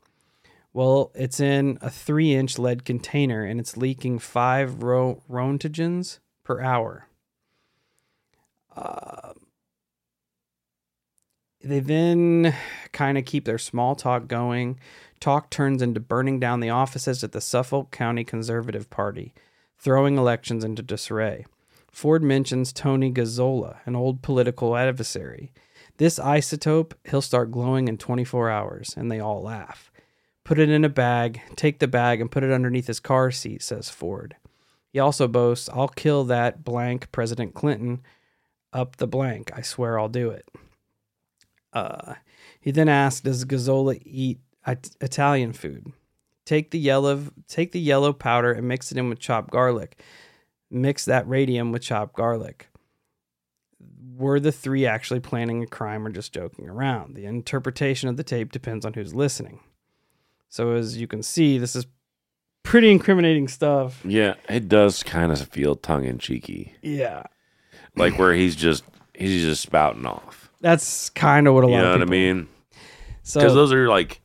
Well, 0.72 1.10
it's 1.16 1.40
in 1.40 1.76
a 1.80 1.90
three 1.90 2.36
inch 2.36 2.56
lead 2.56 2.84
container 2.84 3.44
and 3.44 3.58
it's 3.58 3.76
leaking 3.76 4.20
five 4.20 4.84
ro- 4.84 5.24
roentgens 5.28 6.20
per 6.44 6.60
hour. 6.60 7.08
Uh, 8.80 9.34
they 11.62 11.80
then 11.80 12.54
kind 12.92 13.18
of 13.18 13.26
keep 13.26 13.44
their 13.44 13.58
small 13.58 13.94
talk 13.94 14.26
going. 14.26 14.80
Talk 15.20 15.50
turns 15.50 15.82
into 15.82 16.00
burning 16.00 16.40
down 16.40 16.60
the 16.60 16.70
offices 16.70 17.22
at 17.22 17.32
the 17.32 17.40
Suffolk 17.42 17.90
County 17.90 18.24
Conservative 18.24 18.88
Party, 18.88 19.34
throwing 19.78 20.16
elections 20.16 20.64
into 20.64 20.82
disarray. 20.82 21.44
Ford 21.90 22.22
mentions 22.22 22.72
Tony 22.72 23.12
Gazzola, 23.12 23.78
an 23.84 23.94
old 23.94 24.22
political 24.22 24.76
adversary. 24.76 25.52
This 25.98 26.18
isotope, 26.18 26.92
he'll 27.10 27.20
start 27.20 27.50
glowing 27.50 27.88
in 27.88 27.98
24 27.98 28.48
hours, 28.48 28.94
and 28.96 29.12
they 29.12 29.20
all 29.20 29.42
laugh. 29.42 29.92
Put 30.44 30.58
it 30.58 30.70
in 30.70 30.84
a 30.84 30.88
bag, 30.88 31.42
take 31.56 31.78
the 31.78 31.88
bag, 31.88 32.22
and 32.22 32.30
put 32.30 32.42
it 32.42 32.52
underneath 32.52 32.86
his 32.86 33.00
car 33.00 33.30
seat, 33.30 33.62
says 33.62 33.90
Ford. 33.90 34.36
He 34.92 34.98
also 34.98 35.28
boasts, 35.28 35.68
I'll 35.68 35.88
kill 35.88 36.24
that 36.24 36.64
blank 36.64 37.12
President 37.12 37.52
Clinton 37.52 38.00
up 38.72 38.96
the 38.96 39.06
blank. 39.06 39.50
I 39.54 39.62
swear 39.62 39.98
I'll 39.98 40.08
do 40.08 40.30
it. 40.30 40.48
Uh, 41.72 42.14
he 42.60 42.70
then 42.70 42.88
asks, 42.88 43.20
"Does 43.20 43.44
Gazzola 43.44 44.00
eat 44.04 44.40
it- 44.66 44.96
Italian 45.00 45.52
food?" 45.52 45.92
Take 46.44 46.70
the 46.72 46.78
yellow, 46.78 47.26
take 47.46 47.72
the 47.72 47.80
yellow 47.80 48.12
powder 48.12 48.52
and 48.52 48.66
mix 48.66 48.90
it 48.90 48.98
in 48.98 49.08
with 49.08 49.18
chopped 49.20 49.50
garlic. 49.50 50.00
Mix 50.70 51.04
that 51.04 51.28
radium 51.28 51.70
with 51.72 51.82
chopped 51.82 52.14
garlic. 52.14 52.68
Were 54.16 54.40
the 54.40 54.52
three 54.52 54.84
actually 54.84 55.20
planning 55.20 55.62
a 55.62 55.66
crime 55.66 56.06
or 56.06 56.10
just 56.10 56.32
joking 56.32 56.68
around? 56.68 57.14
The 57.14 57.24
interpretation 57.24 58.08
of 58.08 58.16
the 58.16 58.24
tape 58.24 58.52
depends 58.52 58.84
on 58.84 58.92
who's 58.94 59.14
listening. 59.14 59.60
So 60.48 60.72
as 60.72 60.96
you 60.98 61.06
can 61.06 61.22
see, 61.22 61.56
this 61.58 61.74
is 61.76 61.86
pretty 62.64 62.90
incriminating 62.90 63.48
stuff. 63.48 64.04
Yeah, 64.04 64.34
it 64.48 64.68
does 64.68 65.02
kind 65.02 65.32
of 65.32 65.40
feel 65.48 65.76
tongue 65.76 66.04
in 66.04 66.18
cheeky, 66.18 66.74
Yeah, 66.82 67.24
like 68.00 68.18
where 68.18 68.32
he's 68.34 68.56
just 68.56 68.84
he's 69.14 69.42
just 69.44 69.62
spouting 69.62 70.06
off. 70.06 70.50
that's 70.60 71.10
kind 71.10 71.46
of 71.46 71.54
what 71.54 71.64
a 71.64 71.66
lot. 71.68 71.76
You 71.76 71.82
know 71.82 71.92
of 71.94 72.00
what 72.00 72.08
I 72.08 72.10
people. 72.10 72.10
mean? 72.10 72.48
So 73.22 73.40
Because 73.40 73.54
those 73.54 73.72
are 73.72 73.88
like 73.88 74.20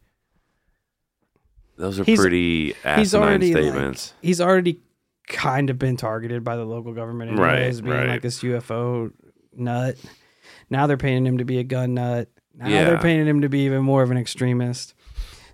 those 1.78 2.00
are 2.00 2.04
He's- 2.06 2.20
pretty 2.20 2.68
he's 2.68 2.76
asinine 2.86 3.24
already 3.28 3.54
like, 3.54 3.64
statements. 3.64 4.14
he's 4.22 4.40
already 4.42 4.80
kind 5.28 5.70
of 5.70 5.78
been 5.78 5.98
targeted 5.98 6.44
by 6.44 6.56
the 6.56 6.64
local 6.66 6.94
government 6.94 7.38
Right, 7.38 7.64
as 7.64 7.82
being 7.82 7.94
right. 7.94 8.08
like 8.08 8.22
this 8.22 8.42
UFO 8.44 9.12
nut. 9.54 9.98
Now 10.70 10.88
they're 10.88 10.98
painting 10.98 11.26
him 11.26 11.40
to 11.40 11.46
be 11.46 11.58
a 11.60 11.64
gun 11.64 11.96
nut. 11.96 12.30
Now 12.54 12.68
Yeah. 12.70 12.86
they're 12.86 13.00
painting 13.00 13.28
him 13.28 13.42
to 13.42 13.50
be 13.50 13.60
even 13.66 13.82
more 13.84 14.04
of 14.04 14.12
an 14.12 14.18
extremist. 14.18 14.94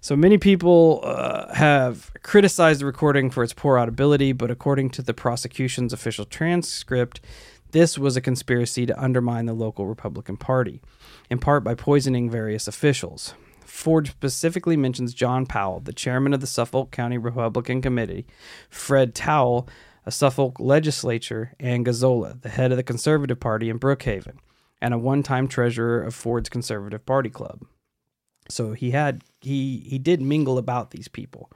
So 0.02 0.16
many 0.16 0.38
people 0.38 1.02
uh, 1.04 1.54
have 1.54 2.12
criticized 2.24 2.82
the 2.82 2.86
recording 2.86 3.30
for 3.30 3.44
its 3.44 3.54
poor 3.54 3.78
audibility, 3.80 4.32
but 4.34 4.50
according 4.52 4.90
to 4.92 5.02
the 5.02 5.14
prosecution's 5.14 5.94
official 5.94 6.26
transcript, 6.26 7.22
this 7.72 7.98
was 7.98 8.16
a 8.16 8.22
conspiracy 8.22 8.86
to 8.86 9.02
undermine 9.02 9.46
the 9.46 9.54
local 9.54 9.86
Republican 9.86 10.38
Party, 10.38 10.82
in 11.30 11.40
part 11.40 11.64
by 11.64 11.76
poisoning 11.76 12.30
various 12.30 12.68
officials. 12.68 13.34
Ford 13.66 14.08
specifically 14.08 14.76
mentions 14.76 15.14
John 15.14 15.46
Powell, 15.46 15.80
the 15.80 15.94
chairman 15.94 16.34
of 16.34 16.42
the 16.42 16.48
Suffolk 16.48 16.92
County 16.92 17.18
Republican 17.18 17.82
Committee, 17.82 18.26
Fred 18.70 19.16
Towle, 19.16 19.68
a 20.06 20.12
Suffolk 20.12 20.60
legislature, 20.60 21.54
and 21.60 21.86
Gazzola, 21.86 22.42
the 22.42 22.50
head 22.50 22.72
of 22.72 22.78
the 22.78 22.84
Conservative 22.84 23.40
Party 23.40 23.70
in 23.70 23.80
Brookhaven, 23.80 24.38
and 24.82 24.94
a 24.94 24.98
one-time 24.98 25.48
treasurer 25.48 26.02
of 26.02 26.14
Ford's 26.14 26.50
Conservative 26.50 27.06
Party 27.06 27.30
Club. 27.30 27.62
So 28.50 28.74
he 28.74 28.92
had 28.92 29.24
he 29.40 29.86
he 29.88 29.98
did 29.98 30.22
mingle 30.22 30.58
about 30.58 30.92
these 30.92 31.08
people. 31.08 31.50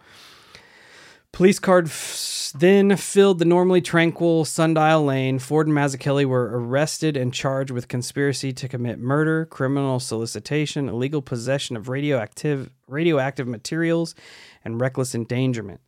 Police 1.36 1.60
card 1.60 1.88
f- 1.88 2.54
then 2.58 2.96
filled 2.96 3.40
the 3.40 3.46
normally 3.46 3.82
tranquil 3.82 4.46
Sundial 4.46 5.04
Lane. 5.04 5.38
Ford 5.38 5.68
and 5.68 5.76
Mazzucchelli 5.76 6.24
were 6.24 6.58
arrested 6.58 7.18
and 7.18 7.34
charged 7.34 7.72
with 7.72 7.90
conspiracy 7.90 8.54
to 8.54 8.70
commit 8.70 9.00
murder, 9.00 9.46
criminal 9.46 10.00
solicitation, 10.00 10.88
illegal 10.88 11.22
possession 11.22 11.76
of 11.76 11.90
radioactive 11.90 12.70
radioactive 12.88 13.50
materials, 13.50 14.16
and 14.64 14.80
reckless 14.80 15.14
endangerment. 15.14 15.82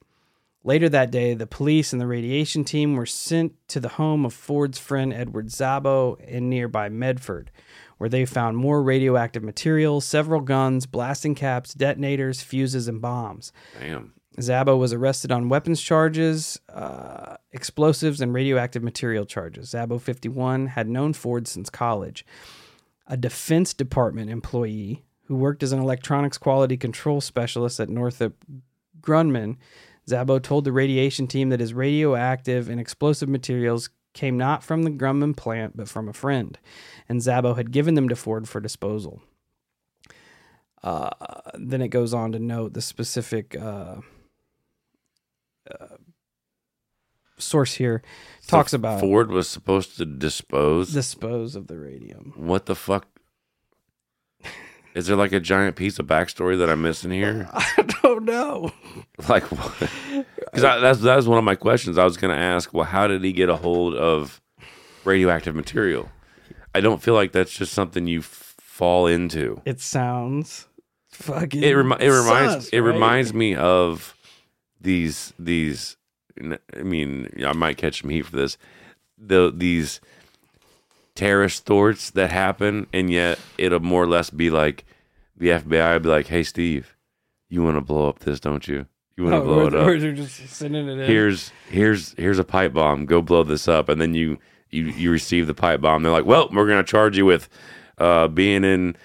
Later 0.65 0.89
that 0.89 1.11
day, 1.11 1.33
the 1.33 1.47
police 1.47 1.93
and 1.93 2.01
the 2.01 2.07
radiation 2.07 2.65
team 2.65 2.97
were 2.97 3.05
sent 3.05 3.53
to 3.69 3.79
the 3.79 3.87
home 3.87 4.25
of 4.25 4.33
Ford's 4.33 4.79
friend 4.79 5.13
Edward 5.13 5.47
Zabo 5.47 6.19
in 6.19 6.49
nearby 6.49 6.89
Medford, 6.89 7.51
where 7.99 8.09
they 8.09 8.25
found 8.25 8.57
more 8.57 8.83
radioactive 8.83 9.43
materials, 9.43 10.03
several 10.03 10.41
guns, 10.41 10.85
blasting 10.85 11.35
caps, 11.35 11.73
detonators, 11.73 12.41
fuses, 12.41 12.89
and 12.89 13.01
bombs. 13.01 13.53
Damn. 13.79 14.11
Zabo 14.39 14.77
was 14.77 14.93
arrested 14.93 15.31
on 15.31 15.49
weapons 15.49 15.81
charges, 15.81 16.59
uh, 16.69 17.38
explosives, 17.51 18.21
and 18.21 18.33
radioactive 18.33 18.83
material 18.83 19.25
charges. 19.25 19.71
Zabo 19.71 19.99
51 19.99 20.67
had 20.67 20.88
known 20.88 21.13
Ford 21.13 21.47
since 21.47 21.69
college. 21.69 22.25
A 23.07 23.17
Defense 23.17 23.73
Department 23.73 24.29
employee 24.29 25.03
who 25.25 25.35
worked 25.35 25.63
as 25.63 25.71
an 25.71 25.79
electronics 25.79 26.38
quality 26.38 26.77
control 26.77 27.19
specialist 27.19 27.79
at 27.79 27.89
Northrop 27.89 28.35
Grumman, 29.01 29.57
Zabo 30.07 30.41
told 30.41 30.63
the 30.63 30.71
radiation 30.71 31.27
team 31.27 31.49
that 31.49 31.59
his 31.59 31.73
radioactive 31.73 32.69
and 32.69 32.79
explosive 32.79 33.27
materials 33.27 33.89
came 34.13 34.38
not 34.38 34.63
from 34.63 34.83
the 34.83 34.89
Grumman 34.89 35.35
plant 35.35 35.75
but 35.75 35.89
from 35.89 36.07
a 36.07 36.13
friend, 36.13 36.57
and 37.09 37.21
Zabo 37.21 37.57
had 37.57 37.71
given 37.71 37.95
them 37.95 38.07
to 38.07 38.15
Ford 38.15 38.47
for 38.47 38.61
disposal. 38.61 39.21
Uh, 40.81 41.09
then 41.55 41.81
it 41.81 41.89
goes 41.89 42.13
on 42.13 42.31
to 42.31 42.39
note 42.39 42.73
the 42.73 42.81
specific 42.81 43.55
uh, 43.59 43.97
uh, 45.70 45.95
source 47.38 47.76
here 47.76 48.01
talks 48.47 48.72
So 48.72 48.76
about 48.78 48.99
Ford 48.99 49.30
was 49.30 49.47
supposed 49.47 49.97
to 49.97 50.05
dispose. 50.05 50.93
dispose 50.93 51.55
of 51.55 51.68
the 51.68 51.78
radium. 51.78 52.34
what 52.36 52.65
the 52.65 52.76
fuck? 52.76 53.07
Is 54.95 55.05
there 55.05 55.15
like 55.15 55.32
a 55.32 55.39
giant 55.39 55.76
piece 55.76 55.99
of 55.99 56.07
backstory 56.07 56.57
that 56.57 56.70
I'm 56.72 56.82
missing 56.82 57.11
here? 57.11 57.47
I 57.53 57.86
don't 58.01 58.24
know. 58.26 58.72
Like, 59.28 59.47
because 59.49 60.26
that's 60.61 60.99
that 61.01 61.15
was 61.15 61.28
one 61.28 61.38
of 61.39 61.43
my 61.43 61.55
questions. 61.55 61.97
I 61.97 62.03
was 62.03 62.18
going 62.18 62.34
to 62.36 62.39
ask, 62.41 62.72
well, 62.74 62.86
how 62.86 63.07
did 63.07 63.24
he 63.24 63.32
get 63.34 63.49
a 63.49 63.55
hold 63.55 63.95
of 63.95 64.39
radioactive 65.05 65.55
material? 65.55 66.09
I 66.76 66.82
don't 66.82 67.01
feel 67.01 67.13
like 67.15 67.32
that's 67.32 67.51
just 67.51 67.74
something 67.74 68.05
you 68.07 68.20
f- 68.20 68.55
fall 68.59 69.07
into. 69.07 69.61
It 69.65 69.82
sounds 69.82 70.68
fucking. 71.09 71.63
It 71.63 71.72
remi- 71.74 71.97
it 71.99 72.09
reminds 72.09 72.53
sus, 72.65 72.70
it 72.70 72.80
right? 72.82 72.93
reminds 72.93 73.34
me 73.34 73.55
of 73.55 74.15
these 74.82 75.34
these. 75.39 75.97
I 76.39 76.84
mean, 76.84 77.30
I 77.45 77.53
might 77.53 77.78
catch 77.78 78.01
some 78.01 78.09
heat 78.11 78.25
for 78.28 78.36
this. 78.36 78.57
The 79.17 79.51
these 79.55 79.99
terrorist 81.15 81.65
thoughts 81.65 82.11
that 82.11 82.32
happen, 82.32 82.88
and 82.93 83.09
yet 83.11 83.39
it'll 83.57 83.80
more 83.80 84.03
or 84.03 84.07
less 84.07 84.30
be 84.30 84.49
like 84.49 84.86
the 85.36 85.49
FBI 85.49 85.93
would 85.93 86.03
be 86.03 86.09
like, 86.09 86.28
"Hey, 86.28 86.43
Steve, 86.43 86.95
you 87.49 87.63
want 87.63 87.78
to 87.78 87.82
blow 87.82 88.07
up 88.09 88.19
this, 88.19 88.39
don't 88.39 88.67
you? 88.67 88.86
You 89.15 89.23
want 89.23 89.34
to 89.34 89.39
Oh, 89.41 89.43
blow 89.45 89.67
it 89.67 89.75
up? 89.75 89.99
they're 89.99 90.11
just 90.13 90.47
sending 90.49 90.88
it 90.88 90.99
in. 90.99 91.07
Here's 91.07 91.51
here's 91.69 92.13
here's 92.13 92.39
a 92.39 92.43
pipe 92.43 92.73
bomb. 92.73 93.05
Go 93.05 93.21
blow 93.21 93.43
this 93.43 93.67
up." 93.67 93.89
And 93.89 93.99
then 93.99 94.13
you 94.13 94.38
you 94.69 94.86
you 94.86 95.11
receive 95.11 95.47
the 95.47 95.53
pipe 95.55 95.82
bomb. 95.82 96.03
They're 96.03 96.11
like, 96.11 96.25
"Well, 96.25 96.49
we're 96.51 96.67
gonna 96.67 96.84
charge 96.84 97.17
you 97.17 97.25
with 97.25 97.49
uh, 97.97 98.28
being 98.28 98.63
in." 98.63 98.95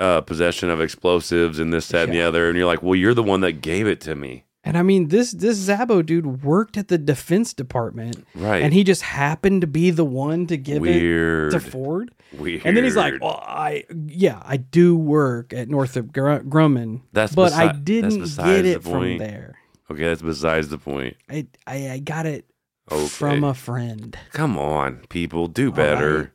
Uh, 0.00 0.20
possession 0.20 0.70
of 0.70 0.80
explosives 0.80 1.58
and 1.58 1.72
this, 1.72 1.88
that, 1.88 2.04
and 2.04 2.12
the 2.12 2.22
other, 2.22 2.46
and 2.48 2.56
you're 2.56 2.68
like, 2.68 2.84
well, 2.84 2.94
you're 2.94 3.14
the 3.14 3.20
one 3.22 3.40
that 3.40 3.54
gave 3.60 3.88
it 3.88 4.00
to 4.00 4.14
me. 4.14 4.44
And 4.68 4.76
I 4.76 4.82
mean, 4.82 5.08
this 5.08 5.32
this 5.32 5.58
Zabo 5.66 6.04
dude 6.04 6.42
worked 6.44 6.76
at 6.76 6.88
the 6.88 6.98
Defense 6.98 7.54
Department, 7.54 8.26
Right. 8.34 8.62
And 8.62 8.74
he 8.74 8.84
just 8.84 9.00
happened 9.02 9.62
to 9.62 9.66
be 9.66 9.90
the 9.90 10.04
one 10.04 10.46
to 10.48 10.58
give 10.58 10.82
Weird. 10.82 11.54
it 11.54 11.58
to 11.58 11.70
Ford. 11.70 12.12
Weird. 12.38 12.62
And 12.66 12.76
then 12.76 12.84
he's 12.84 12.94
like, 12.96 13.14
"Well, 13.22 13.42
I 13.42 13.84
yeah, 14.06 14.42
I 14.44 14.58
do 14.58 14.94
work 14.94 15.54
at 15.54 15.68
Northrop 15.70 16.12
Gr- 16.12 16.44
Grumman, 16.46 17.00
That's 17.14 17.34
but 17.34 17.54
I 17.54 17.68
besi- 17.68 17.72
that's 17.72 17.78
didn't 17.80 18.36
get 18.36 18.66
it 18.66 18.82
from 18.82 19.16
there. 19.16 19.56
okay, 19.90 20.04
that's 20.04 20.20
besides 20.20 20.68
the 20.68 20.76
point. 20.76 21.16
I 21.30 21.46
I, 21.66 21.90
I 21.92 21.98
got 22.00 22.26
it 22.26 22.44
Okay. 22.92 23.06
from 23.06 23.44
a 23.44 23.54
friend. 23.54 24.16
Come 24.32 24.58
on, 24.58 24.98
people, 25.08 25.46
do 25.48 25.72
better. 25.72 26.18
right. 26.18 26.28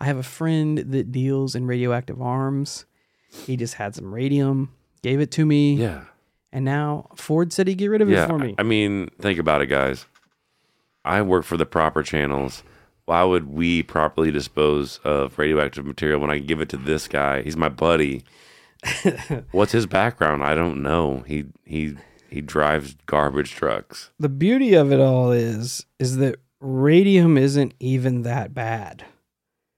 I 0.00 0.04
have 0.04 0.18
a 0.18 0.22
friend 0.22 0.78
that 0.78 1.12
deals 1.12 1.54
in 1.54 1.66
radioactive 1.66 2.20
arms. 2.20 2.84
He 3.46 3.56
just 3.56 3.74
had 3.74 3.94
some 3.94 4.12
radium, 4.14 4.70
gave 5.02 5.20
it 5.20 5.30
to 5.32 5.46
me, 5.46 5.76
Yeah. 5.76 6.04
And 6.54 6.64
now 6.64 7.08
Ford 7.16 7.52
said 7.52 7.68
he'd 7.68 7.74
get 7.76 7.88
rid 7.90 8.00
of 8.00 8.08
Yeah. 8.08 8.24
it 8.24 8.28
for 8.28 8.38
me. 8.38 8.54
I 8.56 8.62
mean, 8.62 9.10
think 9.20 9.38
about 9.38 9.60
it, 9.60 9.66
guys. 9.66 10.06
I 11.04 11.20
work 11.20 11.44
for 11.44 11.58
the 11.58 11.66
proper 11.66 12.02
channels. 12.02 12.62
Why 13.04 13.22
would 13.24 13.48
we 13.52 13.82
properly 13.82 14.30
dispose 14.30 14.98
of 15.04 15.38
radioactive 15.38 15.84
material 15.84 16.20
when 16.20 16.30
I 16.30 16.38
give 16.38 16.62
it 16.62 16.70
to 16.70 16.78
this 16.78 17.06
guy? 17.08 17.42
He's 17.42 17.56
my 17.58 17.68
buddy. 17.68 18.22
What's 19.52 19.72
his 19.72 19.86
background? 19.86 20.42
I 20.42 20.54
don't 20.54 20.82
know. 20.82 21.24
He 21.26 21.44
he 21.64 21.96
he 22.30 22.40
drives 22.40 22.96
garbage 23.06 23.50
trucks. 23.52 24.10
the 24.18 24.28
beauty 24.28 24.74
of 24.74 24.90
it 24.92 25.00
all 25.00 25.30
is 25.32 25.84
is 25.98 26.16
that 26.16 26.36
radium 26.60 27.36
isn't 27.36 27.74
even 27.80 28.22
that 28.22 28.54
bad. 28.54 29.04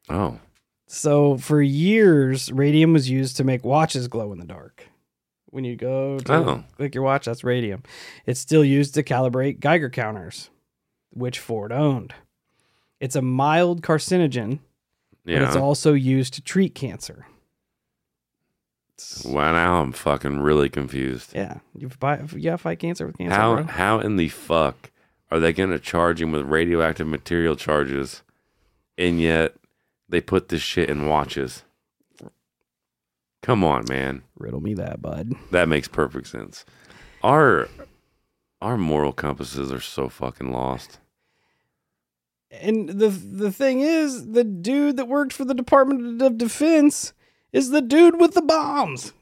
Oh, 0.08 0.38
So 0.86 1.36
for 1.36 1.60
years, 1.60 2.52
radium 2.52 2.92
was 2.92 3.10
used 3.10 3.36
to 3.38 3.44
make 3.44 3.64
watches 3.64 4.06
glow 4.06 4.30
in 4.32 4.38
the 4.38 4.44
dark. 4.44 4.86
When 5.56 5.64
you 5.64 5.74
go 5.74 6.18
to 6.18 6.34
Oh. 6.34 6.64
click 6.76 6.94
your 6.94 7.02
watch, 7.02 7.24
that's 7.24 7.42
radium. 7.42 7.82
It's 8.26 8.38
still 8.38 8.62
used 8.62 8.92
to 8.92 9.02
calibrate 9.02 9.58
Geiger 9.58 9.88
counters, 9.88 10.50
which 11.14 11.38
Ford 11.38 11.72
owned. 11.72 12.12
It's 13.00 13.16
a 13.16 13.22
mild 13.22 13.80
carcinogen, 13.80 14.58
but 15.24 15.32
it's 15.36 15.56
also 15.56 15.94
used 15.94 16.34
to 16.34 16.42
treat 16.42 16.74
cancer. 16.74 17.26
Wow, 19.24 19.52
now 19.52 19.80
I'm 19.80 19.92
fucking 19.92 20.40
really 20.40 20.68
confused. 20.68 21.32
yeah, 21.34 21.60
you 21.74 21.88
gotta 21.88 22.58
fight 22.58 22.78
cancer 22.78 23.06
with 23.06 23.16
cancer, 23.16 23.34
How 23.34 23.54
bro. 23.54 23.64
how 23.64 23.98
in 24.00 24.16
the 24.16 24.28
fuck 24.28 24.90
are 25.30 25.40
they 25.40 25.54
gonna 25.54 25.78
charge 25.78 26.20
him 26.20 26.32
with 26.32 26.42
radioactive 26.42 27.06
material 27.06 27.56
charges, 27.56 28.22
and 28.98 29.18
yet 29.22 29.54
they 30.06 30.20
put 30.20 30.50
this 30.50 30.60
shit 30.60 30.90
in 30.90 31.08
watches? 31.08 31.62
Come 33.46 33.62
on, 33.62 33.84
man. 33.88 34.22
Riddle 34.36 34.60
me 34.60 34.74
that, 34.74 35.00
bud. 35.00 35.32
That 35.52 35.68
makes 35.68 35.86
perfect 35.86 36.26
sense. 36.26 36.64
Our 37.22 37.68
our 38.60 38.76
moral 38.76 39.12
compasses 39.12 39.70
are 39.70 39.80
so 39.80 40.08
fucking 40.08 40.50
lost. 40.50 40.98
And 42.50 42.88
the 42.88 43.08
the 43.08 43.52
thing 43.52 43.82
is, 43.82 44.32
the 44.32 44.42
dude 44.42 44.96
that 44.96 45.06
worked 45.06 45.32
for 45.32 45.44
the 45.44 45.54
Department 45.54 46.20
of 46.20 46.38
Defense 46.38 47.12
is 47.52 47.70
the 47.70 47.80
dude 47.80 48.18
with 48.18 48.34
the 48.34 48.42
bombs. 48.42 49.12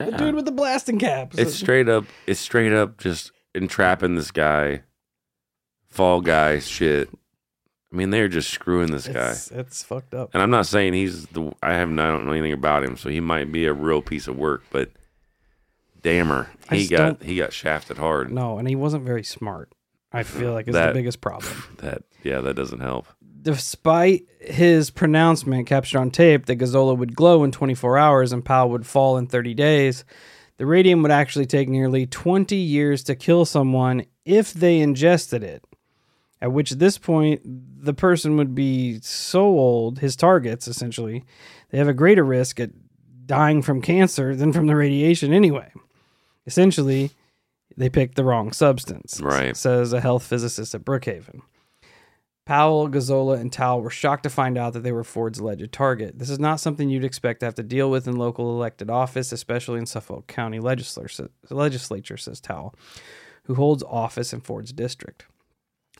The 0.00 0.06
Yeah. 0.10 0.16
dude 0.16 0.34
with 0.34 0.44
the 0.46 0.50
blasting 0.52 0.98
caps. 0.98 1.38
It's 1.38 1.54
straight 1.54 1.88
up. 1.88 2.04
It's 2.26 2.40
straight 2.40 2.72
up 2.72 2.98
just 2.98 3.30
entrapping 3.54 4.16
this 4.16 4.32
guy. 4.32 4.82
Fall 5.88 6.20
guy 6.20 6.58
shit. 6.58 7.10
I 7.92 7.96
mean, 7.96 8.10
they're 8.10 8.28
just 8.28 8.50
screwing 8.50 8.90
this 8.90 9.06
guy. 9.06 9.30
it's, 9.30 9.50
it's 9.50 9.82
fucked 9.82 10.12
up. 10.12 10.30
And 10.34 10.42
I'm 10.42 10.50
not 10.50 10.66
saying 10.66 10.92
he's 10.92 11.26
the. 11.26 11.52
I 11.62 11.74
have 11.74 11.88
not, 11.88 12.08
I 12.08 12.10
don't 12.10 12.26
know 12.26 12.32
anything 12.32 12.52
about 12.52 12.82
him, 12.84 12.96
so 12.96 13.08
he 13.08 13.20
might 13.20 13.50
be 13.52 13.64
a 13.66 13.72
real 13.72 14.02
piece 14.02 14.26
of 14.26 14.36
work. 14.36 14.64
But 14.70 14.90
dammer, 16.02 16.48
I 16.68 16.74
he 16.76 16.80
just 16.82 16.90
got 16.90 16.98
don't- 17.20 17.22
he 17.22 17.36
got 17.36 17.52
shafted 17.52 17.98
hard. 17.98 18.32
No, 18.32 18.58
and 18.58 18.68
he 18.68 18.74
wasn't 18.76 19.04
very 19.04 19.22
smart. 19.22 19.72
I 20.12 20.22
feel 20.22 20.52
like 20.52 20.68
is 20.68 20.74
That- 20.74 20.88
the 20.88 20.94
biggest 20.98 21.20
problem. 21.20 21.52
That 21.78 22.02
yeah, 22.22 22.40
that 22.40 22.54
doesn't 22.54 22.80
help. 22.80 23.06
Despite 23.42 24.24
his 24.40 24.90
pronouncement 24.90 25.68
captured 25.68 25.98
on 25.98 26.10
tape 26.10 26.46
that 26.46 26.58
Gazzola 26.58 26.96
would 26.98 27.14
glow 27.14 27.44
in 27.44 27.52
24 27.52 27.96
hours 27.96 28.32
and 28.32 28.44
Powell 28.44 28.70
would 28.70 28.86
fall 28.86 29.16
in 29.16 29.28
30 29.28 29.54
days, 29.54 30.04
the 30.56 30.66
radium 30.66 31.00
would 31.02 31.12
actually 31.12 31.46
take 31.46 31.68
nearly 31.68 32.06
20 32.06 32.56
years 32.56 33.04
to 33.04 33.14
kill 33.14 33.44
someone 33.44 34.04
if 34.24 34.52
they 34.52 34.80
ingested 34.80 35.44
it. 35.44 35.62
At 36.40 36.52
which 36.52 36.72
this 36.72 36.98
point, 36.98 37.40
the 37.44 37.94
person 37.94 38.36
would 38.36 38.54
be 38.54 39.00
so 39.00 39.44
old, 39.46 40.00
his 40.00 40.16
targets 40.16 40.68
essentially, 40.68 41.24
they 41.70 41.78
have 41.78 41.88
a 41.88 41.94
greater 41.94 42.24
risk 42.24 42.60
at 42.60 42.70
dying 43.26 43.62
from 43.62 43.80
cancer 43.82 44.36
than 44.36 44.52
from 44.52 44.66
the 44.66 44.76
radiation 44.76 45.32
anyway. 45.32 45.72
Essentially, 46.46 47.10
they 47.76 47.88
picked 47.88 48.14
the 48.16 48.24
wrong 48.24 48.52
substance, 48.52 49.20
Right. 49.20 49.56
says 49.56 49.92
a 49.92 50.00
health 50.00 50.24
physicist 50.24 50.74
at 50.74 50.84
Brookhaven. 50.84 51.40
Powell, 52.44 52.88
Gazzola, 52.88 53.40
and 53.40 53.52
Towle 53.52 53.80
were 53.82 53.90
shocked 53.90 54.22
to 54.22 54.30
find 54.30 54.56
out 54.56 54.72
that 54.74 54.84
they 54.84 54.92
were 54.92 55.02
Ford's 55.02 55.40
alleged 55.40 55.72
target. 55.72 56.18
This 56.20 56.30
is 56.30 56.38
not 56.38 56.60
something 56.60 56.88
you'd 56.88 57.04
expect 57.04 57.40
to 57.40 57.46
have 57.46 57.56
to 57.56 57.64
deal 57.64 57.90
with 57.90 58.06
in 58.06 58.14
local 58.16 58.50
elected 58.54 58.88
office, 58.88 59.32
especially 59.32 59.80
in 59.80 59.86
Suffolk 59.86 60.28
County 60.28 60.60
legislature, 60.60 61.28
legislature 61.50 62.16
says 62.16 62.40
Towle, 62.40 62.72
who 63.44 63.56
holds 63.56 63.82
office 63.82 64.32
in 64.32 64.42
Ford's 64.42 64.72
district. 64.72 65.26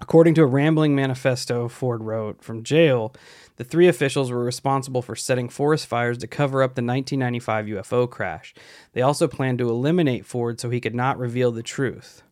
According 0.01 0.35
to 0.35 0.43
a 0.43 0.47
rambling 0.47 0.95
manifesto 0.95 1.69
Ford 1.69 2.03
wrote 2.03 2.43
from 2.43 2.63
jail, 2.63 3.15
the 3.57 3.65
three 3.65 3.89
officials 3.89 4.31
were 4.31 4.45
responsible 4.45 5.01
for 5.01 5.17
setting 5.17 5.49
forest 5.49 5.87
fires 5.87 6.19
to 6.19 6.27
cover 6.27 6.63
up 6.63 6.75
the 6.75 6.83
1995 6.83 7.67
UFO 7.67 8.11
crash. 8.11 8.55
They 8.93 9.01
also 9.01 9.27
planned 9.27 9.59
to 9.59 9.71
eliminate 9.71 10.27
Ford 10.27 10.61
so 10.61 10.69
he 10.69 10.81
could 10.81 10.95
not 10.95 11.19
reveal 11.19 11.51
the 11.51 11.63
truth. 11.63 12.23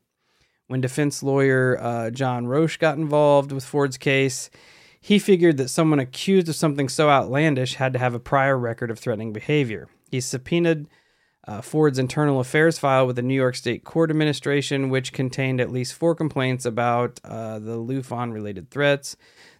When 0.67 0.83
defense 0.83 1.23
lawyer 1.23 1.79
uh, 1.81 2.11
John 2.11 2.47
Roche 2.47 2.77
got 2.77 2.99
involved 2.99 3.53
with 3.53 3.65
Ford's 3.65 3.97
case, 3.97 4.51
he 5.01 5.19
figured 5.19 5.57
that 5.57 5.69
someone 5.69 5.99
accused 5.99 6.49
of 6.49 6.57
something 6.57 6.89
so 6.89 7.09
outlandish 7.09 7.75
had 7.75 7.93
to 7.95 7.99
have 7.99 8.15
a 8.15 8.21
prior 8.21 8.59
record 8.59 8.91
of 8.91 8.99
threatening 8.99 9.33
behavior. 9.33 9.89
He 10.11 10.21
subpoenaed 10.21 10.87
uh, 11.47 11.61
Ford's 11.61 11.99
internal 11.99 12.41
affairs 12.41 12.79
file 12.79 13.07
with 13.07 13.17
the 13.17 13.23
New 13.23 13.35
York 13.35 13.55
State 13.55 13.85
Court 13.85 14.11
Administration, 14.11 14.89
which 14.89 15.13
contained 15.13 15.61
at 15.61 15.71
least 15.71 15.95
four 15.95 16.15
complaints 16.15 16.65
about 16.65 17.21
uh, 17.25 17.59
the 17.59 17.77
LIUFON 17.77 18.33
related 18.33 18.71
threats. 18.71 19.17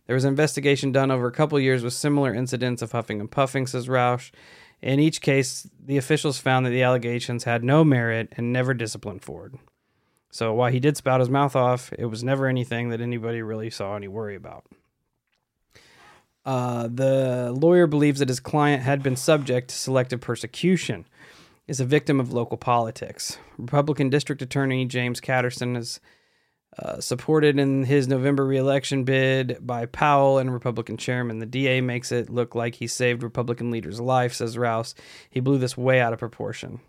There 0.07 0.15
was 0.15 0.25
an 0.25 0.31
investigation 0.31 0.93
done 0.93 1.11
over 1.11 1.27
a 1.27 1.33
couple 1.33 1.59
years 1.61 1.83
with 1.83 1.93
similar 1.93 2.35
incidents 2.35 2.83
of 2.83 2.93
huffing 2.93 3.21
and 3.21 3.31
puffing, 3.31 3.67
says 3.67 3.89
Roush. 3.89 4.31
In 4.83 5.01
each 5.01 5.21
case, 5.21 5.69
the 5.83 5.97
officials 5.97 6.39
found 6.39 6.67
that 6.67 6.71
the 6.71 6.83
allegations 6.83 7.45
had 7.45 7.65
no 7.65 7.85
merit 7.85 8.33
and 8.37 8.53
never 8.53 8.75
disciplined 8.75 9.23
Ford. 9.23 9.59
So 10.31 10.53
while 10.53 10.71
he 10.71 10.81
did 10.81 10.97
spout 10.97 11.21
his 11.21 11.31
mouth 11.31 11.55
off, 11.55 11.93
it 11.99 12.07
was 12.07 12.25
never 12.25 12.49
anything 12.49 12.89
that 12.91 13.01
anybody 13.01 13.41
really 13.41 13.71
saw 13.71 13.97
any 13.97 14.09
worry 14.09 14.35
about. 14.35 14.65
Uh, 16.45 16.89
the 16.93 17.53
lawyer 17.57 17.87
believes 17.87 18.19
that 18.19 18.29
his 18.29 18.41
client 18.41 18.83
had 18.83 19.03
been 19.03 19.17
subject 19.17 19.69
to 19.69 19.75
selective 19.75 20.21
persecution, 20.21 21.07
is 21.67 21.81
a 21.81 21.85
victim 21.85 22.21
of 22.21 22.33
local 22.33 22.57
politics. 22.57 23.39
Republican 23.59 24.11
District 24.11 24.43
Attorney 24.43 24.85
James 24.85 25.21
Catterson 25.21 25.77
is 25.77 26.01
uh, 26.79 27.01
supported 27.01 27.59
in 27.59 27.85
his 27.85 28.09
November 28.09 28.45
reelection 28.45 29.05
bid 29.05 29.59
by 29.61 29.87
Powell 29.87 30.39
and 30.39 30.53
Republican 30.53 30.97
chairman. 30.97 31.39
The 31.39 31.47
DA 31.47 31.81
makes 31.81 32.11
it 32.11 32.29
look 32.29 32.55
like 32.55 32.75
he 32.77 32.87
saved 32.87 33.23
Republican 33.23 33.71
leader's 33.71 34.01
life, 34.01 34.35
says 34.35 34.59
Rouse. 34.59 34.95
He 35.31 35.41
blew 35.41 35.59
this 35.59 35.77
way 35.77 36.01
out 36.01 36.13
of 36.13 36.19
proportion. 36.19 36.81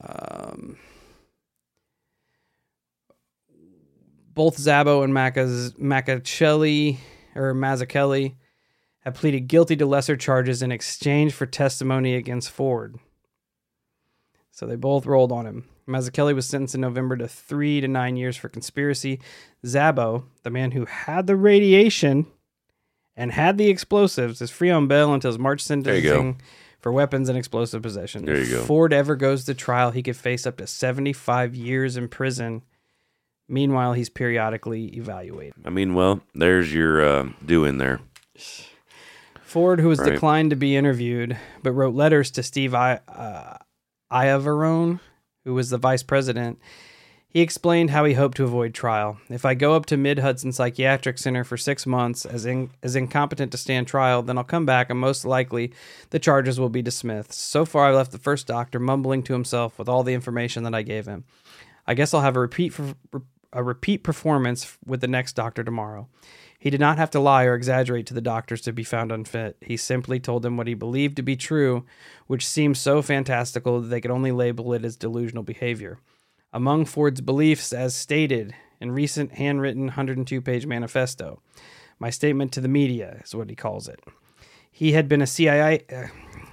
Um, 0.00 0.76
both 4.34 4.56
Zabo 4.56 5.04
and 5.04 5.12
Macaz- 5.12 5.78
Macachelli 5.78 6.98
or 7.34 7.54
Mazzucchelli 7.54 8.34
have 9.00 9.14
pleaded 9.14 9.48
guilty 9.48 9.76
to 9.76 9.86
lesser 9.86 10.16
charges 10.16 10.62
in 10.62 10.72
exchange 10.72 11.32
for 11.32 11.46
testimony 11.46 12.14
against 12.14 12.50
Ford. 12.50 12.98
So 14.58 14.66
they 14.66 14.74
both 14.74 15.06
rolled 15.06 15.30
on 15.30 15.46
him. 15.46 15.68
Mazzucchelli 15.86 16.34
was 16.34 16.44
sentenced 16.44 16.74
in 16.74 16.80
November 16.80 17.16
to 17.16 17.28
three 17.28 17.80
to 17.80 17.86
nine 17.86 18.16
years 18.16 18.36
for 18.36 18.48
conspiracy. 18.48 19.20
Zabo, 19.64 20.24
the 20.42 20.50
man 20.50 20.72
who 20.72 20.84
had 20.84 21.28
the 21.28 21.36
radiation 21.36 22.26
and 23.16 23.30
had 23.30 23.56
the 23.56 23.68
explosives, 23.70 24.42
is 24.42 24.50
free 24.50 24.68
on 24.70 24.88
bail 24.88 25.14
until 25.14 25.30
his 25.30 25.38
March 25.38 25.60
sentencing 25.60 26.40
for 26.80 26.90
weapons 26.90 27.28
and 27.28 27.38
explosive 27.38 27.82
possession. 27.82 28.24
There 28.24 28.34
you 28.34 28.42
if 28.42 28.50
go. 28.50 28.64
Ford 28.64 28.92
ever 28.92 29.14
goes 29.14 29.44
to 29.44 29.54
trial, 29.54 29.92
he 29.92 30.02
could 30.02 30.16
face 30.16 30.44
up 30.44 30.56
to 30.56 30.66
75 30.66 31.54
years 31.54 31.96
in 31.96 32.08
prison. 32.08 32.62
Meanwhile, 33.46 33.92
he's 33.92 34.08
periodically 34.10 34.86
evaluated. 34.86 35.54
I 35.64 35.70
mean, 35.70 35.94
well, 35.94 36.20
there's 36.34 36.74
your 36.74 37.00
uh, 37.00 37.28
doing 37.46 37.78
there. 37.78 38.00
Ford, 39.40 39.78
who 39.78 39.86
was 39.88 40.00
Right. 40.00 40.14
declined 40.14 40.50
to 40.50 40.56
be 40.56 40.74
interviewed, 40.76 41.38
but 41.62 41.70
wrote 41.72 41.94
letters 41.94 42.32
to 42.32 42.42
Steve 42.42 42.74
I- 42.74 43.00
uh, 43.06 43.58
Iavarone, 44.10 45.00
who 45.44 45.54
was 45.54 45.70
the 45.70 45.78
vice 45.78 46.02
president, 46.02 46.58
he 47.30 47.40
explained 47.40 47.90
how 47.90 48.06
he 48.06 48.14
hoped 48.14 48.38
to 48.38 48.44
avoid 48.44 48.72
trial. 48.72 49.18
If 49.28 49.44
I 49.44 49.52
go 49.52 49.74
up 49.74 49.84
to 49.86 49.98
Mid 49.98 50.18
Hudson 50.18 50.50
Psychiatric 50.50 51.18
Center 51.18 51.44
for 51.44 51.58
six 51.58 51.86
months 51.86 52.24
as, 52.24 52.46
in- 52.46 52.70
as 52.82 52.96
incompetent 52.96 53.52
to 53.52 53.58
stand 53.58 53.86
trial, 53.86 54.22
then 54.22 54.38
I'll 54.38 54.44
come 54.44 54.64
back 54.64 54.88
and 54.88 54.98
most 54.98 55.26
likely 55.26 55.72
the 56.08 56.18
charges 56.18 56.58
will 56.58 56.70
be 56.70 56.80
dismissed. 56.80 57.34
So 57.34 57.66
far, 57.66 57.86
I 57.86 57.94
left 57.94 58.12
the 58.12 58.18
first 58.18 58.46
doctor 58.46 58.78
mumbling 58.78 59.22
to 59.24 59.34
himself 59.34 59.78
with 59.78 59.90
all 59.90 60.02
the 60.02 60.14
information 60.14 60.62
that 60.62 60.74
I 60.74 60.82
gave 60.82 61.06
him. 61.06 61.24
I 61.86 61.94
guess 61.94 62.14
I'll 62.14 62.22
have 62.22 62.36
a 62.36 62.40
repeat 62.40 62.74
a 63.52 63.62
repeat 63.62 64.02
performance 64.02 64.76
with 64.84 65.00
the 65.00 65.08
next 65.08 65.34
doctor 65.34 65.64
tomorrow. 65.64 66.08
He 66.58 66.70
did 66.70 66.80
not 66.80 66.98
have 66.98 67.10
to 67.10 67.20
lie 67.20 67.44
or 67.44 67.54
exaggerate 67.54 68.06
to 68.06 68.14
the 68.14 68.20
doctors 68.20 68.60
to 68.62 68.72
be 68.72 68.82
found 68.82 69.12
unfit. 69.12 69.56
He 69.60 69.76
simply 69.76 70.18
told 70.18 70.42
them 70.42 70.56
what 70.56 70.66
he 70.66 70.74
believed 70.74 71.16
to 71.16 71.22
be 71.22 71.36
true, 71.36 71.84
which 72.26 72.46
seemed 72.46 72.76
so 72.76 73.00
fantastical 73.00 73.80
that 73.80 73.88
they 73.88 74.00
could 74.00 74.10
only 74.10 74.32
label 74.32 74.72
it 74.72 74.84
as 74.84 74.96
delusional 74.96 75.44
behavior. 75.44 75.98
Among 76.52 76.84
Ford's 76.84 77.20
beliefs, 77.20 77.72
as 77.72 77.94
stated 77.94 78.54
in 78.80 78.90
recent 78.90 79.32
handwritten 79.32 79.84
102 79.84 80.40
page 80.40 80.66
manifesto, 80.66 81.40
my 82.00 82.10
statement 82.10 82.52
to 82.52 82.60
the 82.60 82.68
media 82.68 83.20
is 83.24 83.34
what 83.34 83.50
he 83.50 83.56
calls 83.56 83.86
it. 83.86 84.00
He 84.70 84.92
had 84.92 85.08
been 85.08 85.22
a 85.22 85.26
CIA 85.26 85.84
uh, 85.92 86.06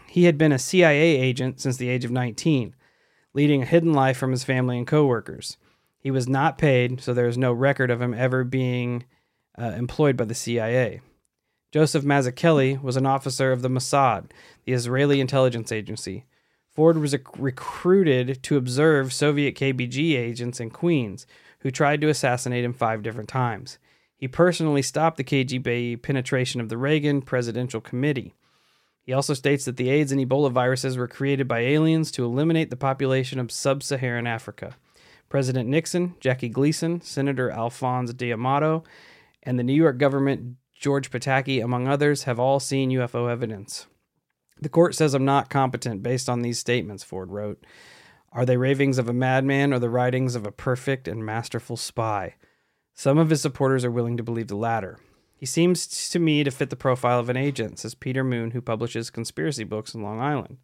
he 0.07 0.23
had 0.23 0.37
been 0.37 0.53
a 0.53 0.59
CIA 0.59 1.17
agent 1.17 1.59
since 1.59 1.75
the 1.75 1.89
age 1.89 2.05
of 2.05 2.11
19, 2.11 2.73
leading 3.33 3.63
a 3.63 3.65
hidden 3.65 3.91
life 3.91 4.15
from 4.15 4.31
his 4.31 4.45
family 4.45 4.77
and 4.77 4.87
coworkers. 4.87 5.57
He 5.99 6.09
was 6.09 6.25
not 6.25 6.57
paid, 6.57 7.01
so 7.01 7.13
there 7.13 7.27
is 7.27 7.37
no 7.37 7.51
record 7.51 7.91
of 7.91 8.01
him 8.01 8.13
ever 8.13 8.45
being 8.45 9.03
uh, 9.59 9.73
employed 9.77 10.17
by 10.17 10.25
the 10.25 10.35
CIA. 10.35 11.01
Joseph 11.71 12.03
Mazzucchelli 12.05 12.81
was 12.81 12.95
an 12.95 13.05
officer 13.05 13.51
of 13.51 13.61
the 13.61 13.69
Mossad, 13.69 14.31
the 14.63 14.73
Israeli 14.73 15.19
intelligence 15.19 15.71
agency. 15.71 16.25
Ford 16.73 16.97
was 16.97 17.15
recruited 17.37 18.43
to 18.43 18.57
observe 18.57 19.13
Soviet 19.13 19.55
KGB 19.55 20.17
agents 20.17 20.59
in 20.59 20.69
Queens 20.69 21.25
who 21.59 21.71
tried 21.71 22.01
to 22.01 22.09
assassinate 22.09 22.63
him 22.63 22.73
five 22.73 23.01
different 23.01 23.29
times. 23.29 23.77
He 24.15 24.27
personally 24.27 24.81
stopped 24.81 25.17
the 25.17 25.23
KGB 25.23 26.01
penetration 26.01 26.61
of 26.61 26.69
the 26.69 26.77
Reagan 26.77 27.21
Presidential 27.21 27.81
Committee. 27.81 28.33
He 29.01 29.13
also 29.13 29.33
states 29.33 29.65
that 29.65 29.77
the 29.77 29.89
AIDS 29.89 30.11
and 30.11 30.21
Ebola 30.21 30.51
viruses 30.51 30.97
were 30.97 31.07
created 31.07 31.47
by 31.47 31.59
aliens 31.59 32.11
to 32.11 32.25
eliminate 32.25 32.69
the 32.69 32.75
population 32.75 33.39
of 33.39 33.51
sub 33.51 33.83
Saharan 33.83 34.27
Africa. 34.27 34.75
President 35.29 35.67
Nixon, 35.67 36.15
Jackie 36.19 36.49
Gleason, 36.49 37.01
Senator 37.01 37.51
Alphonse 37.51 38.13
D'Amato, 38.13 38.83
and 39.45 39.59
the 39.59 39.63
New 39.63 39.73
York 39.73 39.97
government, 39.97 40.55
George 40.73 41.11
Pataki, 41.11 41.63
among 41.63 41.87
others, 41.87 42.23
have 42.23 42.39
all 42.39 42.59
seen 42.59 42.91
UFO 42.91 43.29
evidence. 43.29 43.87
The 44.59 44.69
court 44.69 44.95
says 44.95 45.13
I'm 45.13 45.25
not 45.25 45.49
competent 45.49 46.01
based 46.01 46.29
on 46.29 46.41
these 46.41 46.59
statements, 46.59 47.03
Ford 47.03 47.31
wrote. 47.31 47.65
Are 48.31 48.45
they 48.45 48.57
ravings 48.57 48.97
of 48.97 49.07
a 49.07 49.13
madman 49.13 49.73
or 49.73 49.79
the 49.79 49.89
writings 49.89 50.35
of 50.35 50.45
a 50.45 50.51
perfect 50.51 51.07
and 51.07 51.25
masterful 51.25 51.77
spy? 51.77 52.35
Some 52.93 53.17
of 53.17 53.29
his 53.29 53.41
supporters 53.41 53.85
are 53.85 53.91
willing 53.91 54.17
to 54.17 54.23
believe 54.23 54.47
the 54.47 54.55
latter. 54.55 54.99
He 55.37 55.45
seems 55.45 56.09
to 56.09 56.19
me 56.19 56.43
to 56.43 56.51
fit 56.51 56.69
the 56.69 56.75
profile 56.75 57.19
of 57.19 57.29
an 57.29 57.37
agent, 57.37 57.79
says 57.79 57.93
Peter 57.93 58.23
Moon, 58.23 58.51
who 58.51 58.61
publishes 58.61 59.09
conspiracy 59.09 59.65
books 59.65 59.93
in 59.93 60.01
Long 60.01 60.19
Island. 60.21 60.57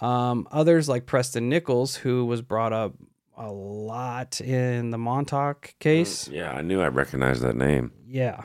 Um, 0.00 0.46
others, 0.50 0.88
like 0.88 1.06
Preston 1.06 1.48
Nichols, 1.48 1.96
who 1.96 2.26
was 2.26 2.42
brought 2.42 2.72
up 2.72 2.94
a 3.36 3.50
lot 3.50 4.40
in 4.40 4.90
the 4.90 4.98
Montauk 4.98 5.74
case. 5.78 6.28
Yeah, 6.28 6.52
I 6.52 6.62
knew 6.62 6.80
I 6.80 6.88
recognized 6.88 7.42
that 7.42 7.56
name. 7.56 7.92
Yeah. 8.06 8.42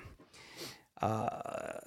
Uh, 1.02 1.80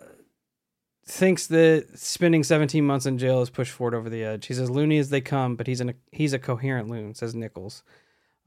thinks 1.07 1.47
that 1.49 1.87
spending 1.95 2.43
17 2.43 2.85
months 2.85 3.07
in 3.07 3.19
jail 3.19 3.41
has 3.41 3.51
pushed 3.51 3.73
Ford 3.73 3.95
over 3.95 4.09
the 4.09 4.25
edge. 4.25 4.47
He's 4.47 4.59
as 4.59 4.71
loony 4.71 4.99
as 4.99 5.11
they 5.11 5.21
come, 5.21 5.57
but 5.57 5.67
he's 5.67 5.81
an, 5.81 5.91
a 5.91 5.95
he's 6.11 6.33
a 6.33 6.39
coherent 6.39 6.89
loon, 6.89 7.15
says 7.15 7.35
Nichols. 7.35 7.83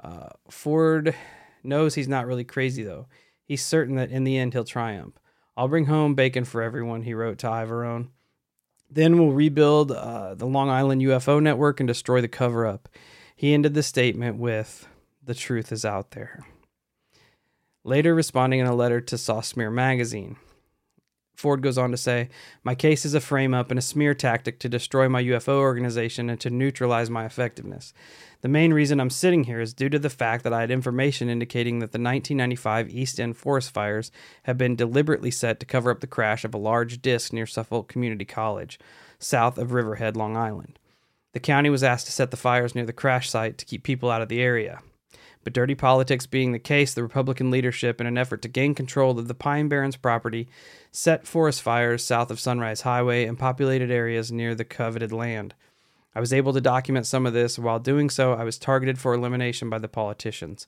Uh, 0.04 0.30
Ford 0.50 1.16
knows 1.64 1.96
he's 1.96 2.08
not 2.08 2.28
really 2.28 2.44
crazy, 2.44 2.84
though. 2.84 3.08
He's 3.44 3.64
certain 3.64 3.96
that 3.96 4.12
in 4.12 4.24
the 4.24 4.38
end 4.38 4.54
he'll 4.54 4.64
triumph. 4.64 5.20
I'll 5.58 5.68
bring 5.68 5.86
home 5.86 6.16
bacon 6.16 6.44
for 6.44 6.62
everyone, 6.62 7.04
he 7.04 7.14
wrote 7.14 7.38
to 7.40 7.48
Iavarone. 7.48 8.10
Then 8.90 9.18
we'll 9.18 9.32
rebuild 9.32 9.92
uh, 9.92 10.36
the 10.36 10.46
Long 10.46 10.70
Island 10.70 11.02
UFO 11.02 11.42
network 11.42 11.80
and 11.80 11.88
destroy 11.88 12.22
the 12.22 12.28
cover 12.28 12.66
up. 12.66 12.90
He 13.36 13.54
ended 13.54 13.74
the 13.74 13.84
statement 13.84 14.38
with, 14.38 14.88
The 15.24 15.36
truth 15.36 15.72
is 15.72 15.84
out 15.84 16.12
there. 16.12 16.46
Later, 17.84 18.16
responding 18.16 18.62
in 18.62 18.66
a 18.66 18.74
letter 18.74 19.02
to 19.02 19.18
Sosmear 19.18 19.72
magazine, 19.72 20.38
Ford 21.36 21.62
goes 21.62 21.78
on 21.78 21.92
to 21.92 21.98
say, 21.98 22.30
My 22.64 22.76
case 22.76 23.04
is 23.04 23.14
a 23.14 23.20
frame 23.20 23.54
up 23.54 23.70
and 23.70 23.78
a 23.78 23.82
smear 23.82 24.14
tactic 24.14 24.58
to 24.60 24.70
destroy 24.70 25.10
my 25.10 25.22
UFO 25.22 25.58
organization 25.58 26.30
and 26.30 26.40
to 26.40 26.50
neutralize 26.50 27.10
my 27.10 27.26
effectiveness. 27.26 27.94
The 28.40 28.48
main 28.48 28.74
reason 28.74 29.02
I'm 29.02 29.10
sitting 29.10 29.44
here 29.44 29.60
is 29.60 29.74
due 29.74 29.90
to 29.90 30.00
the 30.00 30.10
fact 30.10 30.44
that 30.46 30.54
I 30.54 30.62
had 30.62 30.72
information 30.72 31.30
indicating 31.30 31.80
that 31.80 31.92
the 31.92 32.00
1995 32.00 32.90
East 32.90 33.20
End 33.20 33.36
forest 33.36 33.72
fires 33.72 34.12
had 34.44 34.58
been 34.58 34.78
deliberately 34.78 35.32
set 35.32 35.60
to 35.60 35.66
cover 35.66 35.92
up 35.92 36.00
the 36.00 36.08
crash 36.08 36.46
of 36.46 36.54
a 36.54 36.60
large 36.60 37.02
disk 37.02 37.34
near 37.34 37.46
Suffolk 37.46 37.90
Community 37.90 38.26
College, 38.26 38.80
south 39.20 39.58
of 39.58 39.74
Riverhead, 39.74 40.16
Long 40.16 40.38
Island. 40.38 40.80
The 41.36 41.42
county 41.42 41.70
was 41.70 41.84
asked 41.84 42.06
to 42.06 42.14
set 42.14 42.32
the 42.32 42.38
fires 42.38 42.76
near 42.76 42.86
the 42.86 42.94
crash 42.94 43.30
site 43.30 43.58
to 43.58 43.66
keep 43.66 43.84
people 43.84 44.10
out 44.10 44.22
of 44.22 44.30
the 44.30 44.42
area. 44.42 44.80
But 45.44 45.52
dirty 45.52 45.76
politics 45.76 46.26
being 46.26 46.54
the 46.54 46.60
case, 46.60 46.94
the 46.94 47.04
Republican 47.04 47.52
leadership, 47.52 48.00
in 48.00 48.08
an 48.08 48.18
effort 48.18 48.42
to 48.44 48.48
gain 48.48 48.74
control 48.74 49.20
of 49.20 49.28
the 49.28 49.34
Pine 49.34 49.68
Barrens 49.68 49.98
property, 49.98 50.48
set 50.94 51.28
forest 51.28 51.62
fires 51.62 52.06
south 52.06 52.32
of 52.32 52.40
Sunrise 52.40 52.82
Highway 52.82 53.26
and 53.26 53.38
populated 53.38 53.92
areas 53.92 54.32
near 54.32 54.56
the 54.56 54.64
coveted 54.64 55.12
land. 55.12 55.56
I 56.16 56.22
was 56.22 56.32
able 56.32 56.54
to 56.54 56.62
document 56.62 57.06
some 57.06 57.26
of 57.26 57.34
this. 57.34 57.60
While 57.60 57.80
doing 57.80 58.10
so, 58.10 58.32
I 58.32 58.46
was 58.46 58.58
targeted 58.58 58.98
for 58.98 59.14
elimination 59.14 59.70
by 59.70 59.80
the 59.80 59.90
politicians. 59.90 60.68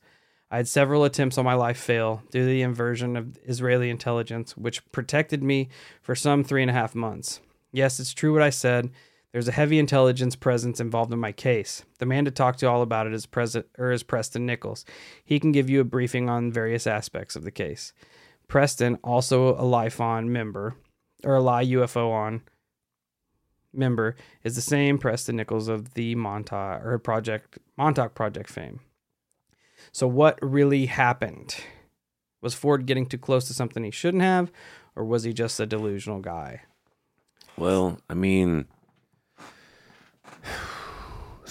I 0.52 0.58
had 0.58 0.68
several 0.68 1.06
attempts 1.06 1.38
on 1.38 1.46
my 1.46 1.54
life 1.54 1.78
fail 1.78 2.24
due 2.30 2.42
to 2.42 2.46
the 2.46 2.62
inversion 2.62 3.16
of 3.16 3.38
Israeli 3.46 3.90
intelligence, 3.90 4.58
which 4.58 4.84
protected 4.92 5.42
me 5.42 5.70
for 6.02 6.14
some 6.14 6.44
three 6.44 6.62
and 6.62 6.70
a 6.70 6.74
half 6.74 6.94
months. 6.94 7.40
Yes, 7.72 8.02
it's 8.02 8.14
true 8.14 8.34
what 8.34 8.42
I 8.42 8.50
said. 8.50 8.92
There's 9.34 9.48
a 9.48 9.54
heavy 9.54 9.78
intelligence 9.78 10.36
presence 10.36 10.80
involved 10.80 11.12
in 11.12 11.20
my 11.20 11.32
case. 11.32 11.84
The 12.00 12.06
man 12.06 12.26
to 12.26 12.32
talk 12.32 12.58
to 12.58 12.66
all 12.66 12.82
about 12.82 13.08
it 13.08 13.14
is, 13.14 13.26
Pres- 13.26 13.58
or 13.78 13.92
is 13.92 14.04
Preston 14.04 14.46
Nichols. 14.46 14.86
He 15.24 15.40
can 15.40 15.52
give 15.52 15.70
you 15.70 15.82
a 15.82 15.86
briefing 15.86 16.30
on 16.30 16.52
various 16.52 16.88
aspects 16.88 17.36
of 17.36 17.44
the 17.44 17.52
case. 17.52 17.94
Preston, 18.48 18.98
also 19.04 19.50
a 19.56 19.64
LIUFON 19.64 20.28
member, 20.28 20.76
or 21.24 21.36
a 21.36 21.42
Lie 21.42 21.66
UFO 21.66 22.12
on 22.12 22.42
member, 23.74 24.16
is 24.44 24.56
the 24.56 24.62
same 24.62 24.98
Preston 24.98 25.36
Nichols 25.36 25.68
of 25.68 25.94
the 25.94 26.16
Montauk 26.16 26.84
or 26.86 26.98
Project 26.98 27.60
Montauk 27.78 28.16
Project 28.16 28.50
fame. 28.50 28.80
So, 29.92 30.08
what 30.08 30.40
really 30.42 30.86
happened? 30.86 31.56
Was 32.42 32.54
Ford 32.54 32.86
getting 32.86 33.06
too 33.06 33.18
close 33.18 33.48
to 33.48 33.54
something 33.54 33.84
he 33.84 33.92
shouldn't 33.92 34.24
have, 34.24 34.52
or 34.96 35.04
was 35.04 35.24
he 35.24 35.34
just 35.34 35.60
a 35.60 35.66
delusional 35.66 36.20
guy? 36.20 36.62
Well, 37.58 38.00
I 38.10 38.14
mean, 38.14 38.66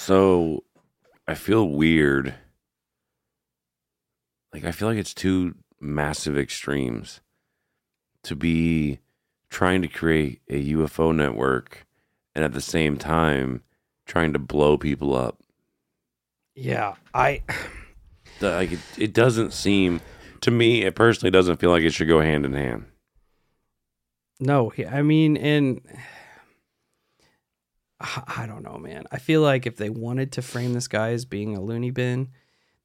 so 0.07 0.63
I 1.27 1.35
feel 1.35 1.69
weird. 1.69 2.33
Like 4.53 4.65
I 4.65 4.71
feel 4.71 4.87
like 4.87 4.99
it's 4.99 5.13
two 5.13 5.57
massive 5.81 6.39
extremes 6.39 7.21
to 8.23 8.37
be 8.37 9.01
trying 9.51 9.83
to 9.83 9.89
create 9.89 10.43
a 10.49 10.73
UFO 10.75 11.13
network 11.15 11.87
and 12.37 12.45
at 12.45 12.53
the 12.53 12.61
same 12.61 12.99
time 12.99 13.65
trying 14.07 14.33
to 14.33 14.39
blow 14.39 14.79
people 14.79 15.13
up. 15.13 15.41
Yeah, 16.55 16.95
I 17.13 17.43
like 18.41 18.71
it, 18.71 18.79
it 18.97 19.13
doesn't 19.13 19.53
seem 19.53 20.01
to 20.43 20.53
me 20.53 20.83
it 20.83 20.95
personally 20.95 21.33
doesn't 21.33 21.57
feel 21.57 21.71
like 21.71 21.83
it 21.83 21.93
should 21.93 22.07
go 22.07 22.21
hand 22.21 22.45
in 22.45 22.53
hand. 22.53 22.85
No, 24.39 24.73
I 24.89 25.03
mean 25.03 25.37
and 25.37 25.81
I 28.01 28.47
don't 28.47 28.63
know, 28.63 28.79
man. 28.79 29.05
I 29.11 29.19
feel 29.19 29.41
like 29.41 29.67
if 29.67 29.77
they 29.77 29.91
wanted 29.91 30.33
to 30.33 30.43
frame 30.43 30.75
this 30.75 30.89
guy 30.89 31.13
as 31.13 31.25
being 31.25 31.57
a 31.57 31.63
loony 31.63 31.91
bin, 31.91 32.29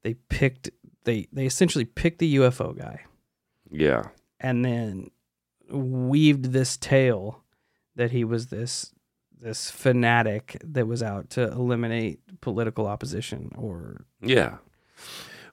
they 0.04 0.14
picked 0.14 0.70
they 1.04 1.28
they 1.32 1.46
essentially 1.46 1.86
picked 1.86 2.20
the 2.20 2.36
UFO 2.36 2.78
guy. 2.78 3.02
Yeah. 3.70 4.04
And 4.40 4.64
then 4.64 5.12
weaved 5.70 6.46
this 6.52 6.78
tale 6.78 7.44
that 7.96 8.12
he 8.12 8.24
was 8.24 8.48
this 8.48 8.94
this 9.40 9.72
fanatic 9.72 10.58
that 10.64 10.88
was 10.88 11.02
out 11.02 11.30
to 11.32 11.52
eliminate 11.52 12.20
political 12.42 12.88
opposition 12.88 13.52
or 13.58 14.06
Yeah. 14.22 14.58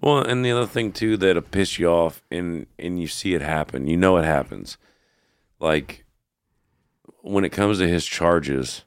Well, 0.00 0.18
and 0.18 0.44
the 0.44 0.52
other 0.52 0.66
thing 0.66 0.92
too 0.92 1.16
that'll 1.16 1.42
piss 1.42 1.78
you 1.78 1.88
off 1.88 2.22
and 2.30 2.66
and 2.78 3.00
you 3.00 3.08
see 3.08 3.34
it 3.34 3.42
happen. 3.42 3.86
You 3.86 3.96
know 3.96 4.16
it 4.18 4.24
happens. 4.24 4.78
Like 5.58 6.04
when 7.22 7.44
it 7.44 7.50
comes 7.50 7.78
to 7.78 7.88
his 7.88 8.06
charges, 8.06 8.84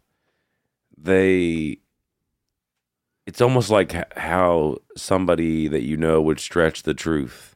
they 1.02 1.80
it's 3.26 3.42
almost 3.42 3.70
like 3.70 4.18
how 4.18 4.78
somebody 4.96 5.68
that 5.68 5.84
you 5.84 5.96
know 5.98 6.22
would 6.22 6.40
stretch 6.40 6.84
the 6.84 6.94
truth. 6.94 7.56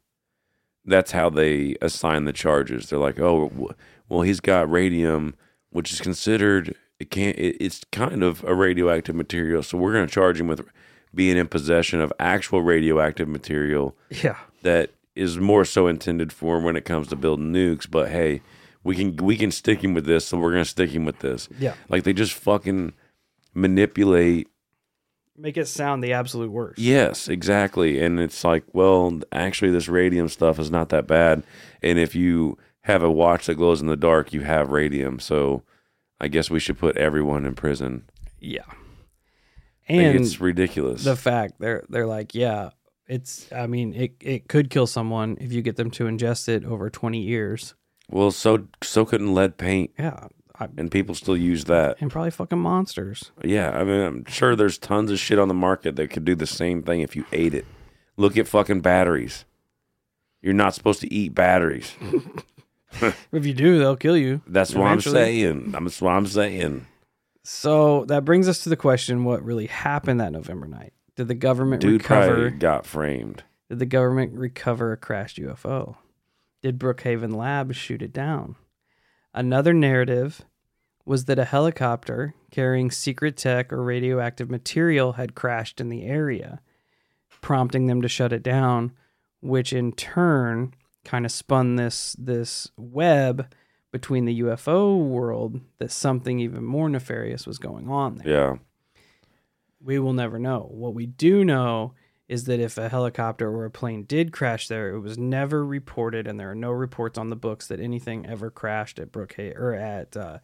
That's 0.85 1.11
how 1.11 1.29
they 1.29 1.75
assign 1.81 2.25
the 2.25 2.33
charges. 2.33 2.89
They're 2.89 2.99
like, 2.99 3.19
"Oh, 3.19 3.71
well, 4.07 4.21
he's 4.21 4.39
got 4.39 4.69
radium, 4.69 5.35
which 5.71 5.91
is 5.91 5.99
considered 5.99 6.75
it 6.99 7.09
can't. 7.11 7.37
It, 7.37 7.57
it's 7.59 7.81
kind 7.91 8.23
of 8.23 8.43
a 8.43 8.53
radioactive 8.53 9.15
material, 9.15 9.63
so 9.63 9.77
we're 9.77 9.93
going 9.93 10.07
to 10.07 10.13
charge 10.13 10.39
him 10.39 10.47
with 10.47 10.65
being 11.13 11.37
in 11.37 11.47
possession 11.47 12.01
of 12.01 12.13
actual 12.19 12.61
radioactive 12.61 13.27
material. 13.27 13.95
Yeah, 14.09 14.37
that 14.61 14.91
is 15.15 15.37
more 15.37 15.65
so 15.65 15.87
intended 15.87 16.31
for 16.31 16.59
when 16.59 16.75
it 16.75 16.85
comes 16.85 17.07
to 17.09 17.15
building 17.15 17.51
nukes. 17.51 17.89
But 17.89 18.09
hey, 18.09 18.41
we 18.83 18.95
can 18.95 19.17
we 19.17 19.35
can 19.35 19.51
stick 19.51 19.83
him 19.83 19.93
with 19.93 20.05
this, 20.05 20.25
so 20.25 20.37
we're 20.37 20.51
going 20.51 20.63
to 20.63 20.69
stick 20.69 20.91
him 20.91 21.05
with 21.05 21.19
this. 21.19 21.49
Yeah, 21.59 21.73
like 21.89 22.03
they 22.03 22.13
just 22.13 22.33
fucking 22.33 22.93
manipulate 23.55 24.47
make 25.37 25.57
it 25.57 25.67
sound 25.67 26.03
the 26.03 26.13
absolute 26.13 26.51
worst. 26.51 26.79
Yes, 26.79 27.27
exactly. 27.27 28.01
And 28.01 28.19
it's 28.21 28.43
like, 28.43 28.63
well, 28.71 29.19
actually, 29.33 29.71
this 29.71 29.89
radium 29.89 30.29
stuff 30.29 30.59
is 30.59 30.71
not 30.71 30.89
that 30.89 31.07
bad. 31.07 31.43
And 31.81 31.99
if 31.99 32.15
you 32.15 32.57
have 32.81 33.03
a 33.03 33.11
watch 33.11 33.47
that 33.47 33.55
glows 33.55 33.81
in 33.81 33.87
the 33.87 33.97
dark, 33.97 34.31
you 34.31 34.41
have 34.41 34.69
radium. 34.69 35.19
So 35.19 35.63
I 36.21 36.29
guess 36.29 36.49
we 36.49 36.59
should 36.61 36.77
put 36.77 36.95
everyone 36.95 37.45
in 37.45 37.53
prison. 37.55 38.03
Yeah. 38.39 38.63
And 39.87 40.19
it's 40.21 40.39
ridiculous. 40.39 41.03
the 41.03 41.15
fact 41.15 41.55
they're 41.59 41.83
they're 41.89 42.07
like, 42.07 42.33
yeah, 42.33 42.69
it's 43.07 43.51
I 43.51 43.67
mean, 43.67 43.93
it 43.93 44.13
it 44.21 44.47
could 44.47 44.69
kill 44.69 44.87
someone 44.87 45.37
if 45.41 45.51
you 45.51 45.61
get 45.61 45.75
them 45.75 45.91
to 45.91 46.05
ingest 46.05 46.47
it 46.47 46.63
over 46.65 46.89
20 46.89 47.19
years. 47.19 47.75
well, 48.09 48.31
so 48.31 48.67
so 48.81 49.05
couldn't 49.05 49.33
lead 49.33 49.57
paint, 49.57 49.91
Yeah. 49.99 50.27
I, 50.59 50.67
and 50.77 50.89
people 50.91 51.15
still 51.15 51.35
use 51.37 51.65
that. 51.65 51.97
and 52.01 52.09
probably 52.11 52.31
fucking 52.31 52.59
monsters. 52.59 53.31
Yeah, 53.43 53.71
I 53.71 53.83
mean, 53.83 54.01
I'm 54.01 54.25
sure 54.25 54.55
there's 54.55 54.77
tons 54.77 55.11
of 55.11 55.19
shit 55.19 55.37
on 55.39 55.47
the 55.49 55.53
market 55.53 55.95
that 55.97 56.09
could 56.09 56.23
do 56.25 56.35
the 56.35 56.47
same 56.47 56.81
thing 56.81 57.01
if 57.01 57.15
you 57.15 57.25
ate 57.31 57.53
it. 57.53 57.65
Look 58.17 58.37
at 58.37 58.47
fucking 58.47 58.81
batteries. 58.81 59.43
You're 60.41 60.53
not 60.53 60.73
supposed 60.75 61.01
to 61.01 61.13
eat 61.13 61.33
batteries. 61.35 61.93
If 63.33 63.45
you 63.45 63.53
do, 63.53 63.77
they'll 63.77 63.97
kill 63.97 64.15
you. 64.15 64.39
That's 64.47 64.73
what 64.73 64.83
I'm 64.85 64.99
Eventually. 64.99 65.13
saying. 65.15 65.71
That's 65.71 66.01
what 66.01 66.11
I'm 66.11 66.27
saying. 66.27 66.87
So 67.43 68.05
that 68.05 68.23
brings 68.23 68.47
us 68.47 68.59
to 68.59 68.69
the 68.69 68.77
question: 68.77 69.25
What 69.25 69.43
really 69.43 69.65
happened 69.67 70.21
that 70.21 70.31
November 70.31 70.65
night? 70.65 70.93
Did 71.17 71.27
the 71.27 71.33
government 71.35 71.81
Dude 71.81 72.01
recover? 72.03 72.49
got 72.51 72.85
framed. 72.85 73.43
Did 73.69 73.79
the 73.79 73.85
government 73.85 74.33
recover 74.37 74.93
a 74.93 74.97
crashed 74.97 75.37
UFO? 75.39 75.97
Did 76.61 76.79
Brookhaven 76.79 77.35
Labs 77.35 77.75
shoot 77.75 78.01
it 78.01 78.13
down? 78.13 78.55
Another 79.35 79.73
narrative 79.73 80.41
was 81.05 81.25
that 81.25 81.37
a 81.37 81.43
helicopter 81.45 82.33
carrying 82.51 82.89
secret 82.89 83.35
tech 83.35 83.71
or 83.71 83.83
radioactive 83.83 84.49
material 84.49 85.11
had 85.13 85.35
crashed 85.35 85.79
in 85.81 85.89
the 85.89 86.03
area, 86.03 86.61
prompting 87.41 87.85
them 87.87 88.01
to 88.01 88.07
shut 88.07 88.31
it 88.31 88.41
down, 88.41 88.93
which 89.41 89.73
in 89.73 89.91
turn 89.91 90.73
kind 91.03 91.25
of 91.25 91.31
spun 91.31 91.75
this 91.75 92.15
this 92.17 92.71
web 92.77 93.53
between 93.91 94.25
the 94.25 94.39
UFO 94.41 94.97
world 94.97 95.59
that 95.79 95.91
something 95.91 96.39
even 96.39 96.63
more 96.63 96.89
nefarious 96.89 97.45
was 97.45 97.59
going 97.59 97.89
on 97.89 98.15
there 98.15 98.27
Yeah. 98.27 98.55
we 99.79 99.99
will 99.99 100.13
never 100.13 100.39
know. 100.39 100.67
What 100.71 100.95
we 100.95 101.05
do 101.05 101.45
know 101.45 101.93
is 102.27 102.45
that 102.45 102.59
if 102.59 102.77
a 102.77 102.89
helicopter 102.89 103.49
or 103.49 103.65
a 103.65 103.71
plane 103.71 104.03
did 104.03 104.31
crash 104.31 104.67
there, 104.67 104.89
it 104.89 104.99
was 104.99 105.17
never 105.17 105.65
reported, 105.65 106.27
and 106.27 106.39
there 106.39 106.49
are 106.49 106.55
no 106.55 106.71
reports 106.71 107.17
on 107.17 107.29
the 107.29 107.35
books 107.35 107.67
that 107.67 107.79
anything 107.79 108.25
ever 108.25 108.49
crashed 108.49 108.99
at 108.99 109.11
Brookhaven 109.11 109.57
or 109.57 109.73
at 109.73 110.17
uh, 110.17 110.39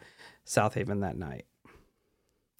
South 0.45 0.75
Haven 0.75 0.99
that 0.99 1.17
night. 1.17 1.45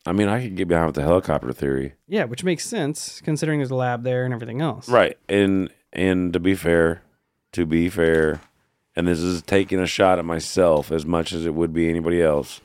I 0.05 0.13
mean, 0.13 0.28
I 0.28 0.41
could 0.41 0.55
get 0.55 0.67
behind 0.67 0.88
with 0.88 0.95
the 0.95 1.03
helicopter 1.03 1.53
theory. 1.53 1.93
Yeah, 2.07 2.24
which 2.24 2.43
makes 2.43 2.65
sense 2.65 3.22
considering 3.22 3.59
there's 3.59 3.69
a 3.69 3.76
lab 3.76 4.03
there 4.03 4.26
and 4.26 4.34
everything 4.34 4.61
else. 4.61 4.89
Right. 4.89 5.17
And 5.30 5.69
and 5.93 6.34
to 6.34 6.39
be 6.39 6.55
fair, 6.55 7.03
to 7.51 7.67
be 7.67 7.88
fair, 7.89 8.41
and 8.95 9.07
this 9.07 9.19
is 9.19 9.43
taking 9.43 9.80
a 9.80 9.86
shot 9.86 10.17
at 10.17 10.26
myself 10.26 10.91
as 10.91 11.05
much 11.05 11.34
as 11.34 11.45
it 11.45 11.53
would 11.53 11.74
be 11.74 11.88
anybody 11.88 12.22
else. 12.22 12.61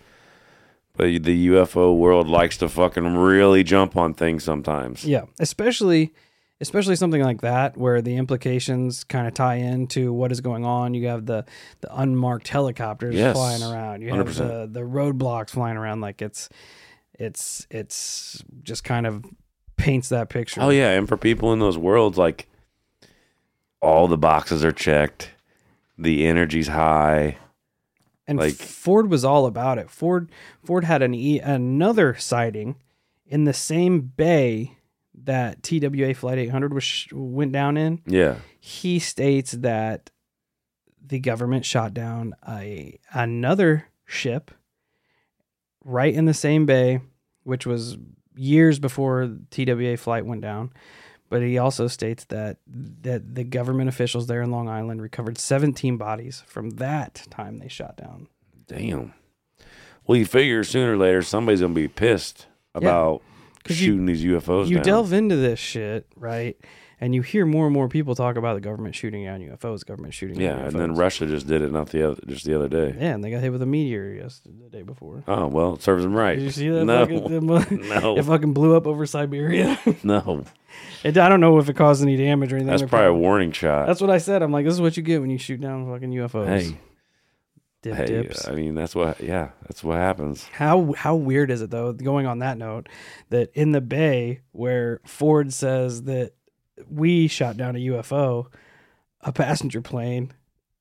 But 0.96 1.24
the 1.24 1.48
UFO 1.48 1.94
world 1.94 2.26
likes 2.26 2.56
to 2.58 2.70
fucking 2.70 3.16
really 3.16 3.62
jump 3.62 3.98
on 3.98 4.14
things 4.14 4.42
sometimes. 4.42 5.04
Yeah, 5.04 5.26
especially 5.38 6.14
especially 6.60 6.96
something 6.96 7.22
like 7.22 7.42
that 7.42 7.76
where 7.76 8.00
the 8.00 8.16
implications 8.16 9.04
kind 9.04 9.26
of 9.26 9.34
tie 9.34 9.56
into 9.56 10.12
what 10.12 10.32
is 10.32 10.40
going 10.40 10.64
on. 10.64 10.94
You 10.94 11.08
have 11.08 11.26
the 11.26 11.44
the 11.80 11.94
unmarked 12.00 12.48
helicopters 12.48 13.14
Yes, 13.14 13.36
flying 13.36 13.62
around. 13.62 14.02
You 14.02 14.12
have 14.14 14.26
100%. 14.26 14.36
the 14.36 14.66
the 14.80 14.86
roadblocks 14.86 15.50
flying 15.50 15.76
around 15.76 16.00
like 16.00 16.22
it's 16.22 16.48
it's 17.18 17.66
it's 17.70 18.42
just 18.62 18.84
kind 18.84 19.06
of 19.06 19.24
paints 19.76 20.08
that 20.10 20.28
picture. 20.28 20.60
Oh 20.62 20.70
yeah, 20.70 20.90
and 20.90 21.08
for 21.08 21.16
people 21.16 21.52
in 21.52 21.58
those 21.58 21.76
worlds, 21.78 22.16
like 22.18 22.48
all 23.80 24.08
the 24.08 24.18
boxes 24.18 24.64
are 24.64 24.72
checked, 24.72 25.30
the 25.98 26.26
energy's 26.26 26.68
high. 26.68 27.36
And 28.26 28.38
like- 28.38 28.54
Ford 28.54 29.08
was 29.10 29.24
all 29.24 29.46
about 29.46 29.78
it. 29.78 29.88
Ford 29.90 30.30
Ford 30.64 30.84
had 30.84 31.02
an 31.02 31.14
e- 31.14 31.38
another 31.40 32.14
sighting 32.14 32.76
in 33.26 33.44
the 33.44 33.52
same 33.52 34.00
bay 34.00 34.75
that 35.24 35.62
TWA 35.62 36.14
Flight 36.14 36.38
800 36.38 36.74
was 36.74 36.84
sh- 36.84 37.08
went 37.12 37.52
down 37.52 37.76
in. 37.76 38.00
Yeah, 38.06 38.36
he 38.60 38.98
states 38.98 39.52
that 39.52 40.10
the 41.04 41.18
government 41.18 41.64
shot 41.64 41.94
down 41.94 42.34
a 42.48 42.98
another 43.12 43.88
ship 44.04 44.50
right 45.84 46.12
in 46.12 46.24
the 46.24 46.34
same 46.34 46.66
bay, 46.66 47.00
which 47.44 47.66
was 47.66 47.96
years 48.34 48.78
before 48.78 49.36
TWA 49.50 49.96
flight 49.96 50.26
went 50.26 50.42
down. 50.42 50.72
But 51.28 51.42
he 51.42 51.58
also 51.58 51.88
states 51.88 52.24
that 52.26 52.58
that 52.66 53.34
the 53.34 53.44
government 53.44 53.88
officials 53.88 54.26
there 54.26 54.42
in 54.42 54.50
Long 54.50 54.68
Island 54.68 55.02
recovered 55.02 55.38
17 55.38 55.96
bodies 55.96 56.42
from 56.46 56.70
that 56.70 57.26
time 57.30 57.58
they 57.58 57.68
shot 57.68 57.96
down. 57.96 58.28
damn. 58.66 59.14
Well, 60.06 60.16
you 60.16 60.26
figure 60.26 60.62
sooner 60.62 60.92
or 60.92 60.96
later 60.96 61.22
somebody's 61.22 61.60
gonna 61.62 61.74
be 61.74 61.88
pissed 61.88 62.46
about 62.76 63.22
'Cause 63.68 63.80
you- 63.80 63.88
shooting 63.88 64.06
these 64.06 64.24
UFOs. 64.24 64.68
you 64.68 64.76
down. 64.76 64.84
delve 64.84 65.12
into 65.12 65.36
this 65.36 65.58
shit, 65.58 66.06
right? 66.16 66.56
And 66.98 67.14
you 67.14 67.20
hear 67.20 67.44
more 67.44 67.66
and 67.66 67.74
more 67.74 67.88
people 67.90 68.14
talk 68.14 68.36
about 68.36 68.54
the 68.54 68.60
government 68.62 68.94
shooting 68.94 69.22
down 69.22 69.42
UFOs, 69.42 69.84
government 69.84 70.14
shooting 70.14 70.40
Yeah, 70.40 70.52
down 70.52 70.58
UFOs. 70.60 70.68
and 70.68 70.80
then 70.80 70.94
Russia 70.94 71.26
just 71.26 71.46
did 71.46 71.60
it 71.60 71.70
not 71.70 71.90
the 71.90 72.08
other 72.12 72.22
just 72.26 72.46
the 72.46 72.54
other 72.54 72.68
day. 72.68 72.94
Yeah, 72.98 73.14
and 73.14 73.22
they 73.22 73.30
got 73.30 73.42
hit 73.42 73.52
with 73.52 73.60
a 73.60 73.66
meteor 73.66 74.14
yesterday, 74.14 74.54
the 74.64 74.70
day 74.78 74.82
before. 74.82 75.22
Oh 75.28 75.46
well, 75.46 75.74
it 75.74 75.82
serves 75.82 76.04
them 76.04 76.14
right. 76.14 76.36
Did 76.36 76.44
you 76.44 76.50
see 76.50 76.70
that? 76.70 76.84
No, 76.86 77.04
fucking, 77.06 77.88
no, 77.90 78.16
It 78.16 78.22
fucking 78.24 78.54
blew 78.54 78.74
up 78.76 78.86
over 78.86 79.04
Siberia. 79.04 79.78
no. 80.02 80.44
it, 81.04 81.18
I 81.18 81.28
don't 81.28 81.40
know 81.40 81.58
if 81.58 81.68
it 81.68 81.76
caused 81.76 82.02
any 82.02 82.16
damage 82.16 82.50
or 82.52 82.56
anything. 82.56 82.70
That's 82.70 82.82
It 82.82 82.88
probably 82.88 83.08
a 83.08 83.14
warning 83.14 83.52
shot. 83.52 83.86
That's 83.86 84.00
what 84.00 84.08
I 84.08 84.16
said. 84.16 84.42
I'm 84.42 84.50
like, 84.52 84.64
this 84.64 84.72
is 84.72 84.80
what 84.80 84.96
you 84.96 85.02
get 85.02 85.20
when 85.20 85.28
you 85.28 85.36
shoot 85.38 85.60
down 85.60 85.86
fucking 85.86 86.10
UFOs. 86.12 86.46
hey, 86.46 86.78
Dip 87.86 87.96
hey. 87.96 88.06
dips. 88.06 88.48
I 88.48 88.52
mean, 88.52 88.74
that's 88.74 88.94
what. 88.94 89.20
Yeah, 89.20 89.50
that's 89.62 89.84
what 89.84 89.96
happens. 89.96 90.44
How 90.52 90.92
how 90.92 91.14
weird 91.14 91.50
is 91.50 91.62
it 91.62 91.70
though? 91.70 91.92
Going 91.92 92.26
on 92.26 92.40
that 92.40 92.58
note, 92.58 92.88
that 93.30 93.50
in 93.54 93.72
the 93.72 93.80
bay 93.80 94.40
where 94.52 95.00
Ford 95.04 95.52
says 95.52 96.02
that 96.04 96.32
we 96.90 97.28
shot 97.28 97.56
down 97.56 97.76
a 97.76 97.78
UFO, 97.78 98.46
a 99.20 99.32
passenger 99.32 99.80
plane 99.80 100.32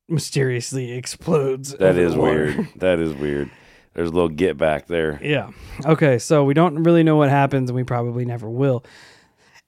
mysteriously 0.07 0.91
explodes. 0.91 1.73
That 1.75 1.97
is 1.97 2.15
weird. 2.15 2.67
That 2.77 2.99
is 2.99 3.13
weird. 3.13 3.49
There's 3.93 4.09
a 4.09 4.13
little 4.13 4.29
get 4.29 4.57
back 4.57 4.87
there. 4.87 5.19
Yeah. 5.23 5.51
Okay. 5.85 6.19
So 6.19 6.43
we 6.43 6.53
don't 6.53 6.83
really 6.83 7.03
know 7.03 7.15
what 7.15 7.29
happens, 7.29 7.69
and 7.69 7.75
we 7.75 7.83
probably 7.83 8.25
never 8.25 8.49
will. 8.49 8.83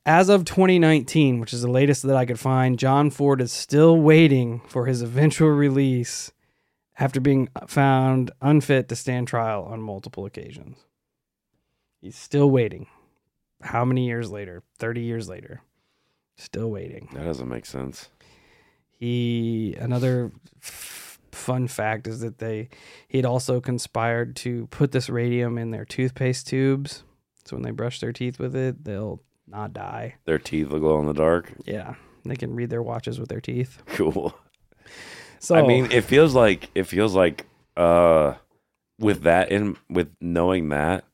As 0.05 0.29
of 0.29 0.45
2019, 0.45 1.39
which 1.39 1.53
is 1.53 1.61
the 1.61 1.69
latest 1.69 2.03
that 2.03 2.15
I 2.15 2.25
could 2.25 2.39
find, 2.39 2.79
John 2.79 3.09
Ford 3.09 3.41
is 3.41 3.51
still 3.51 3.97
waiting 3.97 4.61
for 4.67 4.85
his 4.85 5.01
eventual 5.01 5.49
release 5.49 6.31
after 6.99 7.19
being 7.19 7.49
found 7.67 8.31
unfit 8.41 8.89
to 8.89 8.95
stand 8.95 9.27
trial 9.27 9.63
on 9.63 9.81
multiple 9.81 10.25
occasions. 10.25 10.77
He's 12.01 12.15
still 12.15 12.49
waiting. 12.49 12.87
How 13.61 13.83
many 13.85 14.05
years 14.05 14.29
later? 14.29 14.63
30 14.77 15.01
years 15.01 15.27
later. 15.27 15.61
Still 16.35 16.69
waiting. 16.69 17.09
That 17.13 17.25
doesn't 17.25 17.49
make 17.49 17.65
sense. 17.65 18.09
He 18.91 19.75
another 19.79 20.31
f- 20.61 21.19
fun 21.31 21.67
fact 21.67 22.07
is 22.07 22.19
that 22.21 22.39
they 22.39 22.69
he'd 23.07 23.25
also 23.25 23.59
conspired 23.61 24.35
to 24.37 24.67
put 24.67 24.91
this 24.91 25.09
radium 25.09 25.57
in 25.57 25.71
their 25.71 25.85
toothpaste 25.85 26.47
tubes, 26.47 27.03
so 27.45 27.55
when 27.55 27.63
they 27.63 27.71
brush 27.71 27.99
their 27.99 28.11
teeth 28.11 28.39
with 28.39 28.55
it, 28.55 28.83
they'll 28.83 29.21
not 29.47 29.73
die. 29.73 30.15
Their 30.25 30.39
teeth 30.39 30.69
will 30.69 30.79
glow 30.79 30.99
in 30.99 31.05
the 31.05 31.13
dark. 31.13 31.53
Yeah, 31.65 31.95
they 32.25 32.35
can 32.35 32.55
read 32.55 32.69
their 32.69 32.81
watches 32.83 33.19
with 33.19 33.29
their 33.29 33.41
teeth. 33.41 33.81
Cool. 33.87 34.35
So 35.39 35.55
I 35.55 35.65
mean, 35.65 35.91
it 35.91 36.03
feels 36.03 36.33
like 36.33 36.69
it 36.75 36.83
feels 36.83 37.15
like 37.15 37.45
uh 37.75 38.35
with 38.99 39.23
that 39.23 39.51
in 39.51 39.77
with 39.89 40.09
knowing 40.19 40.69
that 40.69 41.05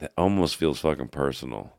that 0.00 0.12
almost 0.16 0.56
feels 0.56 0.80
fucking 0.80 1.08
personal. 1.08 1.72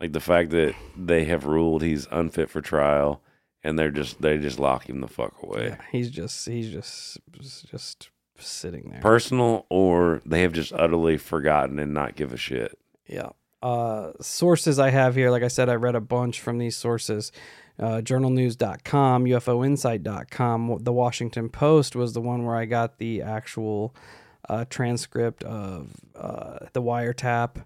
Like 0.00 0.12
the 0.12 0.20
fact 0.20 0.50
that 0.50 0.74
they 0.96 1.24
have 1.24 1.44
ruled 1.44 1.82
he's 1.82 2.06
unfit 2.10 2.50
for 2.50 2.60
trial 2.60 3.20
and 3.64 3.78
they're 3.78 3.90
just 3.90 4.22
they 4.22 4.38
just 4.38 4.58
lock 4.58 4.88
him 4.88 5.00
the 5.00 5.08
fuck 5.08 5.42
away. 5.42 5.68
yeah, 5.68 5.76
he's 5.90 6.10
just 6.10 6.48
he's 6.48 6.70
just 6.70 7.18
just 7.70 8.08
sitting 8.38 8.90
there. 8.90 9.00
Personal 9.00 9.66
or 9.68 10.22
they 10.24 10.42
have 10.42 10.52
just 10.52 10.72
utterly 10.72 11.16
forgotten 11.16 11.78
and 11.78 11.92
not 11.92 12.14
give 12.16 12.32
a 12.32 12.36
shit. 12.36 12.78
Yeah. 13.06 13.30
Uh, 13.60 14.12
sources 14.20 14.78
I 14.78 14.90
have 14.90 15.16
here, 15.16 15.30
like 15.32 15.42
I 15.42 15.48
said, 15.48 15.68
I 15.68 15.74
read 15.74 15.96
a 15.96 16.00
bunch 16.00 16.40
from 16.40 16.58
these 16.58 16.76
sources. 16.76 17.32
Uh, 17.78 18.00
journalnews.com, 18.00 19.24
UFOinsight.com. 19.24 20.78
The 20.80 20.92
Washington 20.92 21.48
Post 21.48 21.94
was 21.94 22.12
the 22.12 22.20
one 22.20 22.44
where 22.44 22.56
I 22.56 22.64
got 22.64 22.98
the 22.98 23.22
actual 23.22 23.94
uh, 24.48 24.64
transcript 24.68 25.44
of 25.44 25.94
uh, 26.16 26.58
the 26.72 26.82
wiretap. 26.82 27.64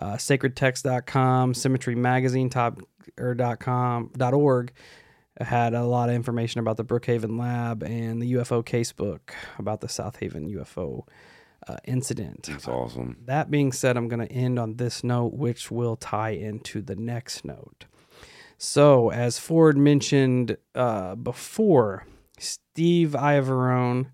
Uh, 0.00 0.14
sacredtext.com, 0.14 1.54
Symmetry 1.54 1.94
Magazine 1.94 2.50
top, 2.50 2.80
or 3.18 3.34
dot 3.34 3.60
com, 3.60 4.10
dot 4.16 4.34
org 4.34 4.72
had 5.40 5.74
a 5.74 5.84
lot 5.84 6.08
of 6.08 6.14
information 6.14 6.60
about 6.60 6.76
the 6.76 6.84
Brookhaven 6.84 7.38
lab 7.38 7.82
and 7.82 8.22
the 8.22 8.34
UFO 8.34 8.64
casebook 8.64 9.20
about 9.58 9.80
the 9.80 9.88
South 9.88 10.16
Haven 10.16 10.48
UFO 10.48 11.06
uh, 11.68 11.76
incident. 11.84 12.44
That's 12.50 12.68
awesome. 12.68 13.18
That 13.24 13.50
being 13.50 13.72
said, 13.72 13.96
I'm 13.96 14.08
going 14.08 14.26
to 14.26 14.32
end 14.32 14.58
on 14.58 14.76
this 14.76 15.04
note, 15.04 15.34
which 15.34 15.70
will 15.70 15.96
tie 15.96 16.30
into 16.30 16.80
the 16.80 16.96
next 16.96 17.44
note. 17.44 17.86
So, 18.58 19.10
as 19.10 19.38
Ford 19.38 19.76
mentioned 19.76 20.56
uh, 20.74 21.14
before, 21.14 22.06
Steve 22.38 23.10
Iavarone, 23.10 24.06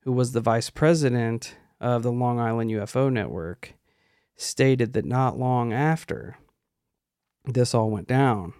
who 0.00 0.12
was 0.12 0.32
the 0.32 0.40
vice 0.40 0.70
president 0.70 1.56
of 1.80 2.02
the 2.02 2.12
Long 2.12 2.40
Island 2.40 2.70
UFO 2.70 3.12
Network, 3.12 3.74
stated 4.36 4.94
that 4.94 5.04
not 5.04 5.38
long 5.38 5.72
after 5.72 6.36
this 7.44 7.74
all 7.74 7.90
went 7.90 8.08
down, 8.08 8.52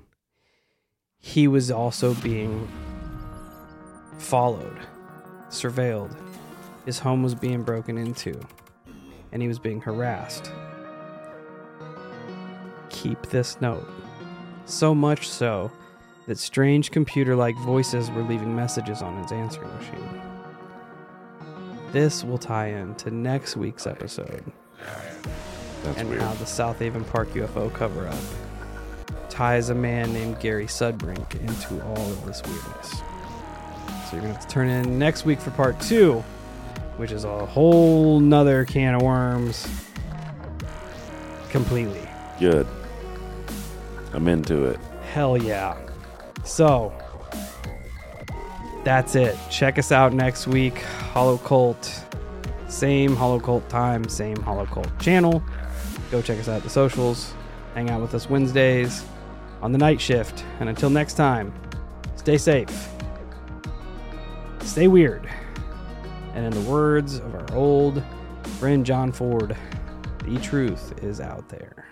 he 1.18 1.49
was 1.49 1.70
also 1.70 2.14
being 2.14 2.68
followed, 4.18 4.78
surveilled. 5.49 6.16
His 6.85 6.99
home 6.99 7.22
was 7.22 7.35
being 7.35 7.62
broken 7.62 7.99
into, 7.99 8.39
and 9.32 9.43
he 9.43 9.49
was 9.49 9.59
being 9.59 9.80
harassed. 9.80 10.53
Keep 12.91 13.26
this 13.26 13.61
note. 13.61 13.89
So 14.66 14.94
much 14.94 15.28
so 15.28 15.70
that 16.26 16.38
strange 16.38 16.90
computer 16.90 17.36
like 17.36 17.56
voices 17.58 18.10
were 18.10 18.22
leaving 18.22 18.54
messages 18.54 19.02
on 19.02 19.22
his 19.22 19.30
answering 19.32 19.72
machine. 19.74 20.20
This 21.92 22.24
will 22.24 22.38
tie 22.38 22.68
into 22.68 23.10
next 23.10 23.56
week's 23.56 23.86
episode 23.86 24.42
That's 25.82 25.98
and 25.98 26.08
weird. 26.08 26.22
how 26.22 26.32
the 26.34 26.46
South 26.46 26.78
Haven 26.78 27.04
Park 27.04 27.28
UFO 27.34 27.72
cover 27.72 28.08
up 28.08 28.18
ties 29.28 29.68
a 29.68 29.74
man 29.74 30.12
named 30.12 30.40
Gary 30.40 30.66
Sudbrink 30.66 31.40
into 31.40 31.84
all 31.84 32.10
of 32.10 32.24
this 32.26 32.42
weirdness. 32.42 32.90
So 32.90 34.12
you're 34.12 34.22
gonna 34.22 34.34
have 34.34 34.40
to 34.40 34.48
turn 34.48 34.68
in 34.68 34.98
next 34.98 35.24
week 35.24 35.40
for 35.40 35.50
part 35.50 35.78
two, 35.80 36.24
which 36.96 37.12
is 37.12 37.24
a 37.24 37.46
whole 37.46 38.18
nother 38.18 38.64
can 38.64 38.94
of 38.94 39.02
worms. 39.02 39.68
Completely. 41.50 42.08
Good. 42.40 42.66
I'm 44.14 44.28
into 44.28 44.64
it. 44.64 44.78
Hell 45.12 45.36
yeah. 45.36 45.76
So 46.44 46.92
that's 48.84 49.16
it. 49.16 49.36
Check 49.50 49.78
us 49.78 49.90
out 49.90 50.12
next 50.12 50.46
week. 50.46 50.78
Hollow 50.78 51.38
Cult. 51.38 52.04
Same 52.68 53.14
Hollow 53.16 53.40
Cult 53.40 53.68
time, 53.68 54.08
same 54.08 54.36
Hollow 54.36 54.66
Cult 54.66 54.98
channel. 54.98 55.42
Go 56.10 56.22
check 56.22 56.38
us 56.38 56.48
out 56.48 56.56
at 56.56 56.62
the 56.62 56.70
socials. 56.70 57.34
Hang 57.74 57.90
out 57.90 58.00
with 58.00 58.14
us 58.14 58.30
Wednesdays 58.30 59.04
on 59.62 59.72
the 59.72 59.78
night 59.78 60.00
shift. 60.00 60.44
And 60.60 60.68
until 60.68 60.90
next 60.90 61.14
time, 61.14 61.52
stay 62.16 62.38
safe. 62.38 62.88
Stay 64.62 64.88
weird. 64.88 65.28
And 66.34 66.44
in 66.44 66.64
the 66.64 66.70
words 66.70 67.16
of 67.18 67.34
our 67.34 67.52
old 67.56 68.02
friend 68.58 68.84
John 68.84 69.12
Ford, 69.12 69.56
the 70.24 70.38
truth 70.38 71.02
is 71.02 71.20
out 71.20 71.48
there. 71.48 71.86